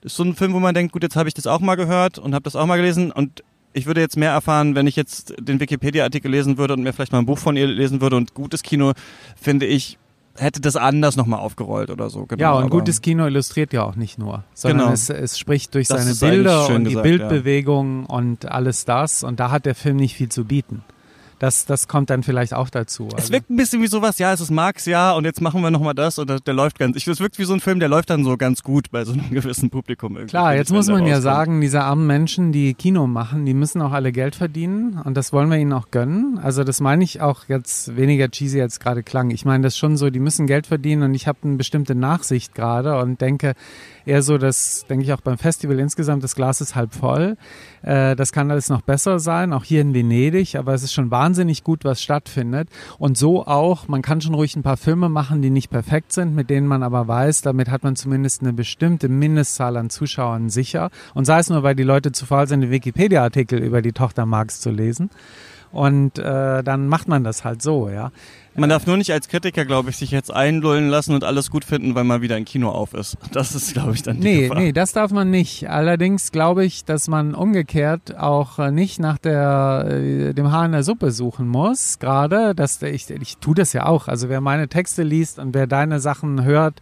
das 0.01 0.13
ist 0.13 0.17
so 0.17 0.25
ein 0.25 0.35
Film, 0.35 0.53
wo 0.53 0.59
man 0.59 0.75
denkt, 0.75 0.93
gut, 0.93 1.03
jetzt 1.05 1.15
habe 1.17 1.29
ich 1.29 1.35
das 1.35 1.47
auch 1.47 1.61
mal 1.61 1.77
gehört 1.77 2.19
und 2.19 2.35
habe 2.35 2.43
das 2.43 2.57
auch 2.57 2.67
mal 2.67 2.77
gelesen 2.77 3.13
und 3.13 3.45
ich 3.73 3.87
würde 3.87 4.01
jetzt 4.01 4.17
mehr 4.17 4.31
erfahren, 4.31 4.75
wenn 4.75 4.87
ich 4.87 4.97
jetzt 4.97 5.35
den 5.39 5.61
Wikipedia-Artikel 5.61 6.31
lesen 6.31 6.59
würde 6.59 6.75
und 6.75 6.83
mir 6.83 6.93
vielleicht 6.93 7.13
mal 7.13 7.19
ein 7.19 7.27
Buch 7.27 7.39
von 7.39 7.57
ihr 7.57 7.67
lesen 7.67 8.01
würde 8.01 8.17
und 8.17 8.35
gutes 8.35 8.63
Kino, 8.63 8.95
finde 9.41 9.67
ich, 9.67 9.99
hätte 10.39 10.61
das 10.61 10.77
anders 10.77 11.17
nochmal 11.17 11.41
aufgerollt 11.41 11.91
oder 11.91 12.11
so. 12.11 12.27
Genau, 12.27 12.41
ja, 12.41 12.53
und 12.53 12.71
gutes 12.71 13.03
Kino 13.03 13.27
illustriert 13.27 13.73
ja 13.73 13.83
auch 13.85 13.97
nicht 13.97 14.19
nur, 14.19 14.45
sondern 14.55 14.81
Genau. 14.81 14.93
es, 14.93 15.09
es 15.11 15.39
spricht 15.39 15.75
durch 15.75 15.89
Das 15.89 16.05
seine 16.05 16.33
Bilder 16.33 16.69
und 16.69 16.85
die 16.85 16.91
gesagt, 16.91 17.07
ja. 17.07 17.17
Bildbewegung 17.17 18.07
und 18.07 18.47
alles 18.51 18.85
das. 18.85 19.23
Und 19.23 19.41
da 19.41 19.51
hat 19.51 19.67
der 19.67 19.75
Film 19.75 19.97
nicht 19.97 20.15
viel 20.15 20.29
zu 20.29 20.45
bieten. 20.45 20.83
Das, 21.39 21.67
das 21.67 21.87
kommt 21.87 22.09
dann 22.09 22.23
vielleicht 22.23 22.55
auch 22.55 22.71
dazu. 22.71 23.09
Es 23.09 23.15
Also- 23.15 23.33
wirkt 23.35 23.51
ein 23.51 23.57
bisschen 23.57 23.83
wie 23.83 23.89
sowas, 23.89 24.19
ja, 24.19 24.33
es 24.33 24.41
ist 24.41 24.51
Marx, 24.51 24.87
ja, 24.87 25.13
und 25.13 25.25
jetzt 25.27 25.43
machen 25.43 25.61
wir 25.61 25.71
nochmal 25.71 25.93
das 25.95 26.19
und 26.19 26.31
das, 26.31 26.43
der 26.43 26.55
läuft 26.55 26.79
ganz, 26.79 26.97
ich, 26.97 27.07
es 27.07 27.21
wirkt 27.21 27.39
wie 27.39 27.45
so 27.45 27.53
ein 27.53 27.61
Film, 27.61 27.79
der 27.79 27.91
läuft 27.91 28.09
dann 28.09 28.25
so 28.25 28.37
ganz 28.39 28.63
gut 28.63 28.91
bei 28.91 29.05
so 29.05 29.13
einem 29.13 29.29
gewissen 29.31 29.69
Publikum 29.69 30.13
irgendwie. 30.17 30.31
Klar, 30.31 30.55
jetzt 30.55 30.73
muss 30.73 30.89
man 30.89 31.07
ja 31.07 31.21
sagen, 31.21 31.61
diese 31.61 31.83
armen 31.83 32.07
Menschen, 32.07 32.53
die 32.53 32.73
Kino 32.73 33.07
machen, 33.07 33.45
die 33.45 33.53
müssen 33.53 33.83
auch 33.83 33.93
alle 33.93 34.13
Geld 34.13 34.35
verdienen 34.35 34.99
und 35.05 35.15
das 35.15 35.33
wollen 35.35 35.51
wir 35.51 35.59
ihnen 35.59 35.75
auch 35.75 35.91
gönnen. 35.91 36.39
Also 36.43 36.65
das 36.65 36.81
meine 36.81 37.05
ich 37.05 37.21
auch 37.21 37.45
jetzt 37.49 37.97
weniger 37.97 38.31
cheesy 38.31 38.61
als 38.63 38.81
gerade 38.81 39.03
klang. 39.03 39.31
Ich 39.31 39.45
meine 39.45 39.65
das 39.65 39.77
schon 39.77 39.99
so, 39.99 40.09
die 40.09 40.21
müssen 40.21 40.47
Geld 40.47 40.67
verdienen 40.67 41.03
und 41.03 41.15
ich 41.15 41.27
habe 41.29 41.39
eine 41.45 41.57
bestimmte 41.57 41.95
Nachsicht 41.95 42.55
gerade 42.55 42.99
und 42.99 43.21
denke 43.21 43.53
eher 44.07 44.23
so, 44.23 44.39
das 44.39 44.87
denke 44.89 45.05
ich 45.05 45.13
auch 45.13 45.21
beim 45.21 45.37
Festival 45.37 45.79
insgesamt, 45.79 46.25
das 46.25 46.35
Glas 46.35 46.61
ist 46.61 46.75
halb 46.75 46.95
voll. 46.95 47.37
Äh, 47.83 48.17
das 48.17 48.33
kann 48.33 48.51
alles 48.51 48.69
noch 48.69 48.81
besser 48.81 49.19
sein, 49.19 49.53
auch 49.53 49.65
hier 49.65 49.81
in 49.81 49.93
Venedig, 49.93 50.57
aber 50.57 50.75
es 50.75 50.83
ist 50.83 50.93
schon 50.93 51.11
wahnsinnig 51.11 51.65
gut, 51.65 51.85
was 51.85 52.03
stattfindet. 52.03 52.69
Und 52.99 53.19
so 53.19 53.47
auch, 53.47 53.89
man 53.89 54.03
kann 54.03 54.21
schon 54.21 54.35
ruhig 54.35 54.57
ein 54.57 54.63
paar 54.63 54.77
Filme 54.77 55.09
machen, 55.09 55.43
die 55.43 55.51
nicht 55.51 55.71
perfekt 55.71 56.13
sind, 56.13 56.35
mit 56.35 56.49
denen 56.49 56.67
man 56.67 56.83
aber 56.83 57.09
weiß, 57.09 57.43
damit 57.43 57.69
hat 57.71 57.83
man 57.83 57.97
zumindest 57.97 58.43
eine 58.43 58.53
bestimmte 58.53 59.09
Mindestzahl 59.09 59.77
an 59.77 59.91
Zuschauern 59.91 60.49
sicher. 60.49 60.91
Und 61.15 61.25
sei 61.25 61.41
es 61.41 61.51
nur, 61.51 61.63
weil 61.63 61.75
die 61.75 61.83
Leute 61.83 62.13
zu 62.13 62.27
faul 62.27 62.47
sind, 62.47 62.61
den 62.61 62.71
Wikipedia-Artikel 62.71 63.59
über 63.59 63.83
die 63.83 63.93
Tochter 63.93 64.25
Marx 64.25 64.61
zu 64.61 64.71
lesen. 64.71 65.11
Und 65.73 66.19
äh, 66.19 66.63
dann 66.63 66.89
macht 66.89 67.09
man 67.09 67.25
das 67.25 67.45
halt 67.45 67.61
so, 67.61 67.91
ja. 67.91 68.11
Man 68.57 68.71
darf 68.71 68.87
nur 68.87 68.97
nicht 68.97 69.13
als 69.13 69.29
Kritiker, 69.29 69.65
glaube 69.65 69.91
ich, 69.91 69.97
sich 69.97 70.11
jetzt 70.11 70.31
einlullen 70.33 70.89
lassen 70.89 71.15
und 71.15 71.25
alles 71.25 71.51
gut 71.51 71.65
finden, 71.65 71.95
weil 71.95 72.05
mal 72.05 72.23
wieder 72.23 72.37
ein 72.37 72.45
Kino 72.45 72.71
auf 72.71 72.95
ist. 72.95 73.17
Das 73.33 73.55
ist, 73.55 73.73
glaube 73.75 73.93
ich, 73.95 74.03
dann 74.03 74.17
die 74.21 74.23
Nee, 74.23 74.41
Gefahr. 74.49 74.59
nee, 74.59 74.73
das 74.73 74.93
darf 74.93 75.11
man 75.11 75.31
nicht. 75.31 75.69
Allerdings 75.69 76.33
glaube 76.33 76.65
ich, 76.65 76.85
dass 76.85 77.09
man 77.09 77.35
umgekehrt 77.35 78.17
auch 78.19 78.59
äh, 78.59 78.71
nicht 78.71 78.99
nach 79.01 79.19
der, 79.19 79.87
äh, 79.91 80.33
dem 80.35 80.51
Haar 80.53 80.67
in 80.67 80.73
der 80.73 80.83
Suppe 80.83 81.11
suchen 81.11 81.47
muss. 81.49 81.99
Gerade, 81.99 82.55
dass 82.55 82.79
der- 82.79 82.95
ich, 82.95 83.11
ich 83.11 83.37
tue 83.39 83.55
das 83.55 83.73
ja 83.73 83.87
auch. 83.87 84.09
Also 84.09 84.29
wer 84.29 84.41
meine 84.41 84.69
Texte 84.69 85.03
liest 85.03 85.39
und 85.39 85.55
wer 85.55 85.67
deine 85.67 86.01
Sachen 86.01 86.45
hört, 86.45 86.81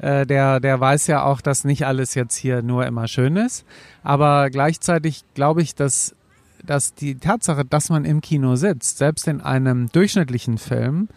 äh, 0.00 0.26
der, 0.26 0.60
der 0.60 0.80
weiß 0.80 1.06
ja 1.06 1.24
auch, 1.24 1.40
dass 1.40 1.64
nicht 1.64 1.86
alles 1.86 2.14
jetzt 2.14 2.36
hier 2.36 2.62
nur 2.62 2.86
immer 2.86 3.06
schön 3.08 3.36
ist. 3.36 3.64
Aber 4.02 4.50
gleichzeitig 4.50 5.22
glaube 5.34 5.62
ich, 5.62 5.74
dass 5.74 6.14
dass 6.62 6.94
die 6.94 7.16
Tatsache, 7.16 7.64
dass 7.64 7.90
man 7.90 8.04
im 8.04 8.20
Kino 8.20 8.56
sitzt, 8.56 8.98
selbst 8.98 9.26
in 9.28 9.40
einem 9.40 9.88
durchschnittlichen 9.90 10.58
Film, 10.58 11.08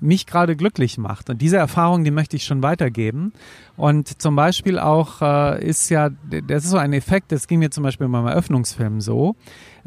mich 0.00 0.26
gerade 0.26 0.56
glücklich 0.56 0.98
macht. 0.98 1.30
Und 1.30 1.40
diese 1.40 1.56
Erfahrung, 1.56 2.04
die 2.04 2.10
möchte 2.10 2.36
ich 2.36 2.44
schon 2.44 2.62
weitergeben. 2.62 3.32
Und 3.76 4.20
zum 4.20 4.36
Beispiel 4.36 4.78
auch 4.78 5.22
äh, 5.22 5.64
ist 5.64 5.88
ja, 5.90 6.10
das 6.46 6.64
ist 6.64 6.70
so 6.70 6.76
ein 6.76 6.92
Effekt, 6.92 7.32
das 7.32 7.46
ging 7.46 7.60
mir 7.60 7.70
zum 7.70 7.84
Beispiel 7.84 8.08
beim 8.08 8.26
Eröffnungsfilm 8.26 9.00
so. 9.00 9.36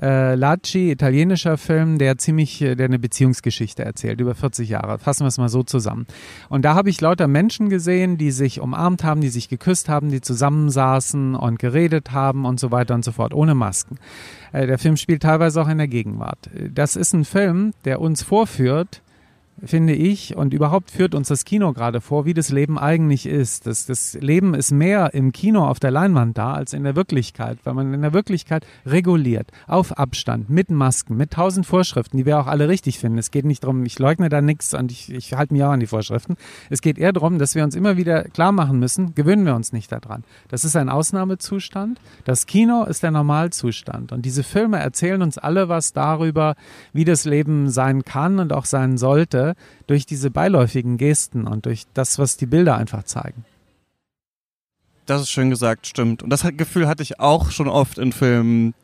Äh, 0.02 0.36
Lacci, 0.36 0.92
italienischer 0.92 1.58
Film, 1.58 1.98
der 1.98 2.18
ziemlich, 2.18 2.62
äh, 2.62 2.76
der 2.76 2.86
eine 2.86 3.00
Beziehungsgeschichte 3.00 3.84
erzählt, 3.84 4.22
über 4.22 4.34
40 4.34 4.70
Jahre. 4.70 4.98
Fassen 4.98 5.24
wir 5.24 5.28
es 5.28 5.38
mal 5.38 5.50
so 5.50 5.64
zusammen. 5.64 6.08
Und 6.48 6.64
da 6.64 6.74
habe 6.76 6.90
ich 6.90 7.02
lauter 7.02 7.28
Menschen 7.28 7.70
gesehen, 7.70 8.18
die 8.18 8.32
sich 8.32 8.62
umarmt 8.62 9.04
haben, 9.04 9.22
die 9.22 9.30
sich 9.30 9.50
geküsst 9.50 9.90
haben, 9.90 10.10
die 10.10 10.22
zusammensaßen 10.22 11.36
und 11.36 11.60
geredet 11.60 12.12
haben 12.12 12.46
und 12.46 12.60
so 12.60 12.72
weiter 12.72 12.96
und 12.96 13.04
so 13.04 13.12
fort, 13.12 13.34
ohne 13.34 13.56
Masken. 13.56 13.98
Äh, 14.54 14.68
der 14.68 14.78
Film 14.78 14.96
spielt 14.96 15.24
teilweise 15.24 15.62
auch 15.62 15.68
in 15.68 15.78
der 15.78 15.88
Gegenwart. 15.88 16.50
Äh, 16.56 16.70
Das 16.70 16.96
ist 16.96 17.14
ein 17.14 17.26
Film, 17.26 17.74
der 17.84 18.00
uns 18.00 18.24
vorführt, 18.24 19.02
finde 19.64 19.94
ich, 19.94 20.36
und 20.36 20.54
überhaupt 20.54 20.92
führt 20.92 21.16
uns 21.16 21.28
das 21.28 21.46
Kino 21.46 21.74
gerade 21.74 22.02
vor, 22.02 22.26
wie 22.26 22.34
das 22.34 22.50
Leben 22.50 22.78
eigentlich 22.78 23.26
ist. 23.26 23.68
Das, 23.68 23.86
das 23.86 24.14
Leben 24.20 24.54
ist 24.54 24.72
mehr 24.72 25.14
im 25.14 25.32
Kino 25.32 25.66
auf 25.66 25.80
der 25.80 25.92
Leinwand 25.92 26.38
da 26.38 26.54
als 26.54 26.74
in 26.74 26.84
der 26.84 26.96
Wirklichkeit, 26.96 27.60
weil 27.64 27.74
man 27.74 27.94
in 27.94 28.02
der 28.02 28.14
Wirklichkeit 28.14 28.66
reguliert, 28.86 29.52
auf 29.68 29.98
Abstand, 29.98 30.50
mit 30.50 30.70
Masken, 30.70 31.18
mit 31.18 31.32
tausend 31.32 31.66
Vorschriften, 31.66 32.18
die 32.18 32.26
wir 32.26 32.40
auch 32.40 32.48
alle 32.48 32.70
richtig 32.70 33.00
finden. 33.00 33.18
Es 33.18 33.32
geht 33.32 33.46
nicht 33.46 33.64
darum, 33.64 33.86
ich 33.86 34.00
leugne 34.00 34.30
da 34.30 34.42
nichts 34.42 34.74
und 34.74 34.92
ich, 34.92 35.12
ich 35.12 35.34
halte 35.34 35.54
mich 35.54 35.64
auch 35.64 35.72
an 35.72 35.80
die 35.80 35.88
Vorschriften. 35.88 36.36
Es 36.70 36.82
geht 36.82 36.98
eher 36.98 37.14
darum, 37.14 37.40
dass 37.40 37.56
wir 37.56 37.64
uns 37.64 37.76
immer 37.76 37.98
wieder 37.98 38.24
klar 38.24 38.52
machen 38.52 38.80
müssen, 38.80 39.16
gewöhnen 39.16 39.46
wir 39.46 39.56
uns 39.56 39.74
nicht 39.74 39.92
daran. 39.92 40.24
Das 40.48 40.64
ist 40.64 40.76
ein 40.76 40.90
Ausnahmezustand. 40.90 42.00
Das 42.24 42.46
Kino 42.46 42.84
ist 42.86 43.04
der 43.04 43.12
Normalzustand. 43.12 44.12
Und 44.12 44.26
diese 44.26 44.44
Filme 44.44 44.80
erzählen 44.80 45.22
uns 45.22 45.38
alle 45.38 45.70
was 45.70 45.94
darüber, 45.94 46.56
wie 46.94 47.06
das 47.06 47.26
Leben 47.26 47.70
sein 47.70 48.04
kann 48.04 48.40
und 48.40 48.54
auch 48.54 48.66
sein 48.66 48.98
sollte, 48.98 49.49
durch 49.88 50.06
diese 50.06 50.32
beiläufigen 50.32 50.98
Gesten 50.98 51.48
und 51.48 51.66
durch 51.66 51.84
das, 51.94 52.20
was 52.20 52.38
die 52.38 52.46
Bilder 52.46 52.78
einfach 52.78 53.04
zeigen. 53.04 53.46
Das 55.06 55.22
ist 55.22 55.32
schön 55.32 55.50
gesagt, 55.50 55.88
stimmt. 55.88 56.22
Und 56.22 56.30
das 56.30 56.44
Gefühl 56.56 56.88
hatte 56.88 57.02
ich 57.02 57.20
auch 57.20 57.50
schon 57.50 57.68
oft 57.68 57.98
in 57.98 58.12
Filmen. 58.12 58.76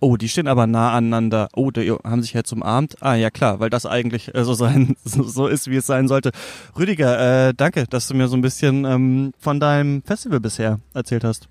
Oh, 0.00 0.16
die 0.16 0.28
stehen 0.28 0.48
aber 0.48 0.66
nah 0.66 0.92
aneinander. 0.92 1.48
Oh, 1.54 1.70
die 1.70 1.90
haben 1.90 2.22
sich 2.22 2.32
jetzt 2.32 2.52
umarmt. 2.52 3.02
Ah, 3.02 3.14
ja 3.14 3.30
klar, 3.30 3.60
weil 3.60 3.70
das 3.70 3.84
eigentlich 3.86 4.34
äh, 4.34 4.44
so 4.44 4.54
sein, 4.54 4.96
so 5.04 5.46
ist, 5.46 5.70
wie 5.70 5.76
es 5.76 5.86
sein 5.86 6.08
sollte. 6.08 6.32
Rüdiger, 6.78 7.48
äh, 7.48 7.54
danke, 7.54 7.84
dass 7.86 8.08
du 8.08 8.14
mir 8.14 8.28
so 8.28 8.36
ein 8.36 8.42
bisschen 8.42 8.84
ähm, 8.84 9.32
von 9.38 9.60
deinem 9.60 10.02
Festival 10.02 10.40
bisher 10.40 10.80
erzählt 10.94 11.24
hast. 11.24 11.48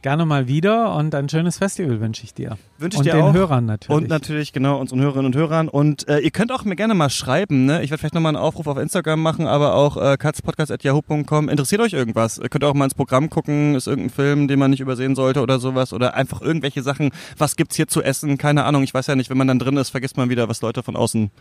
Gerne 0.00 0.26
mal 0.26 0.46
wieder 0.46 0.94
und 0.94 1.12
ein 1.16 1.28
schönes 1.28 1.58
Festival 1.58 2.00
wünsche 2.00 2.22
ich 2.22 2.32
dir. 2.32 2.56
Wünsche 2.78 2.94
ich 2.94 2.98
und 3.00 3.06
dir 3.06 3.14
den 3.14 3.22
auch. 3.22 3.34
Hörern 3.34 3.66
natürlich. 3.66 3.96
Und 3.96 4.08
natürlich, 4.08 4.52
genau, 4.52 4.78
unseren 4.78 5.00
Hörerinnen 5.00 5.26
und 5.26 5.34
Hörern. 5.34 5.68
Und 5.68 6.06
äh, 6.06 6.20
ihr 6.20 6.30
könnt 6.30 6.52
auch 6.52 6.64
mir 6.64 6.76
gerne 6.76 6.94
mal 6.94 7.10
schreiben, 7.10 7.66
ne? 7.66 7.82
Ich 7.82 7.90
werde 7.90 7.98
vielleicht 7.98 8.14
nochmal 8.14 8.36
einen 8.36 8.42
Aufruf 8.42 8.68
auf 8.68 8.78
Instagram 8.78 9.20
machen, 9.20 9.48
aber 9.48 9.74
auch 9.74 9.96
äh, 9.96 10.16
katzpodcast.yahoo.com. 10.16 11.48
Interessiert 11.48 11.80
euch 11.80 11.94
irgendwas? 11.94 12.38
Ihr 12.38 12.48
könnt 12.48 12.62
auch 12.62 12.74
mal 12.74 12.84
ins 12.84 12.94
Programm 12.94 13.28
gucken, 13.28 13.74
ist 13.74 13.88
irgendein 13.88 14.10
Film, 14.10 14.46
den 14.46 14.60
man 14.60 14.70
nicht 14.70 14.80
übersehen 14.80 15.16
sollte 15.16 15.40
oder 15.40 15.58
sowas. 15.58 15.92
Oder 15.92 16.14
einfach 16.14 16.42
irgendwelche 16.42 16.82
Sachen. 16.82 17.10
Was 17.36 17.56
gibt's 17.56 17.74
hier 17.74 17.88
zu 17.88 18.00
essen? 18.00 18.38
Keine 18.38 18.64
Ahnung. 18.64 18.84
Ich 18.84 18.94
weiß 18.94 19.08
ja 19.08 19.16
nicht, 19.16 19.30
wenn 19.30 19.38
man 19.38 19.48
dann 19.48 19.58
drin 19.58 19.76
ist, 19.78 19.90
vergisst 19.90 20.16
man 20.16 20.30
wieder, 20.30 20.48
was 20.48 20.62
Leute 20.62 20.84
von 20.84 20.94
außen 20.94 21.32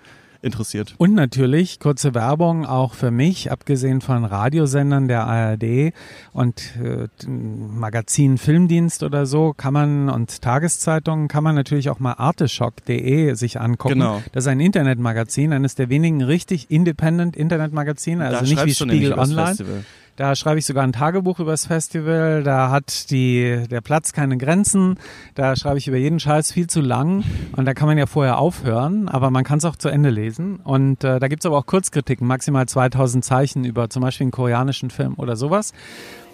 interessiert. 0.42 0.96
Und 0.98 1.14
natürlich 1.14 1.80
kurze 1.80 2.14
Werbung 2.14 2.66
auch 2.66 2.94
für 2.94 3.12
mich, 3.12 3.52
abgesehen 3.52 4.02
von 4.02 4.26
Radiosendern 4.26 5.08
der 5.08 5.26
ARD 5.26 5.94
und 6.34 6.62
äh, 6.82 7.08
Magazin 7.28 8.38
Filmdienst 8.38 9.04
oder 9.04 9.26
so, 9.26 9.54
kann 9.54 9.74
man 9.74 10.10
und 10.10 10.42
Tageszeitungen 10.42 11.28
kann 11.28 11.44
man 11.44 11.56
natürlich 11.56 11.90
auch 11.90 12.00
mal 12.00 12.14
arteschock.de 12.14 13.34
sich 13.36 13.60
angucken. 13.60 13.96
Genau. 13.96 14.22
Das 14.32 14.46
ist 14.46 14.48
ein 14.48 14.60
Internetmagazin, 14.60 15.54
eines 15.54 15.76
der 15.76 15.90
wenigen 15.90 16.22
richtig 16.24 16.70
independent 16.70 17.36
Internetmagazine, 17.36 18.26
also 18.26 18.40
da 18.40 18.42
nicht 18.46 18.66
wie 18.66 18.74
Spiegel 18.74 19.14
Online. 19.14 19.48
Festival. 19.48 19.84
Da 20.18 20.36
schreibe 20.36 20.57
ich 20.57 20.65
sogar 20.65 20.84
ein 20.84 20.93
Tagebuch 20.93 21.39
übers 21.39 21.68
Festival. 21.68 22.41
Da 22.41 22.72
hat 22.72 23.11
die, 23.11 23.63
der 23.70 23.82
Platz 23.82 24.13
keine 24.13 24.38
Grenzen. 24.38 24.95
Da 25.36 25.55
schreibe 25.55 25.78
ich 25.78 25.88
über 25.88 25.97
jeden 25.97 26.20
Scheiß 26.20 26.51
viel 26.51 26.65
zu 26.65 26.82
lang. 26.82 27.24
Und 27.55 27.65
da 27.65 27.76
kann 27.76 27.88
man 27.88 27.99
ja 27.99 28.07
vorher 28.07 28.39
aufhören, 28.39 29.09
aber 29.09 29.30
man 29.30 29.43
kann 29.43 29.59
es 29.59 29.65
auch 29.65 29.76
zu 29.76 29.89
Ende 29.89 30.09
lesen. 30.09 30.55
Und 30.63 31.03
äh, 31.03 31.20
da 31.20 31.28
gibt's 31.28 31.45
aber 31.45 31.55
auch 31.59 31.68
Kurzkritiken, 31.68 32.26
maximal 32.26 32.65
2000 32.65 33.24
Zeichen 33.24 33.63
über 33.63 33.91
zum 33.91 34.01
Beispiel 34.01 34.26
einen 34.26 34.32
koreanischen 34.32 34.89
Film 34.89 35.13
oder 35.18 35.36
sowas. 35.36 35.72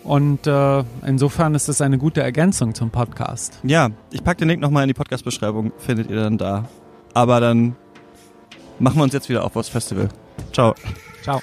Und 0.05 0.47
äh, 0.47 0.83
insofern 1.05 1.53
ist 1.53 1.67
das 1.67 1.81
eine 1.81 1.97
gute 1.97 2.23
Ergänzung 2.23 2.73
zum 2.73 2.89
Podcast. 2.89 3.59
Ja, 3.63 3.89
ich 4.11 4.23
pack 4.23 4.37
den 4.37 4.47
Link 4.47 4.61
nochmal 4.61 4.83
in 4.83 4.87
die 4.87 4.93
Podcast-Beschreibung, 4.93 5.73
findet 5.77 6.09
ihr 6.09 6.21
dann 6.21 6.37
da. 6.37 6.69
Aber 7.13 7.41
dann 7.41 7.75
machen 8.79 8.95
wir 8.95 9.03
uns 9.03 9.13
jetzt 9.13 9.27
wieder 9.27 9.43
auf 9.43 9.57
aufs 9.57 9.67
Festival. 9.67 10.07
Ciao. 10.53 10.73
Ciao. 11.21 11.41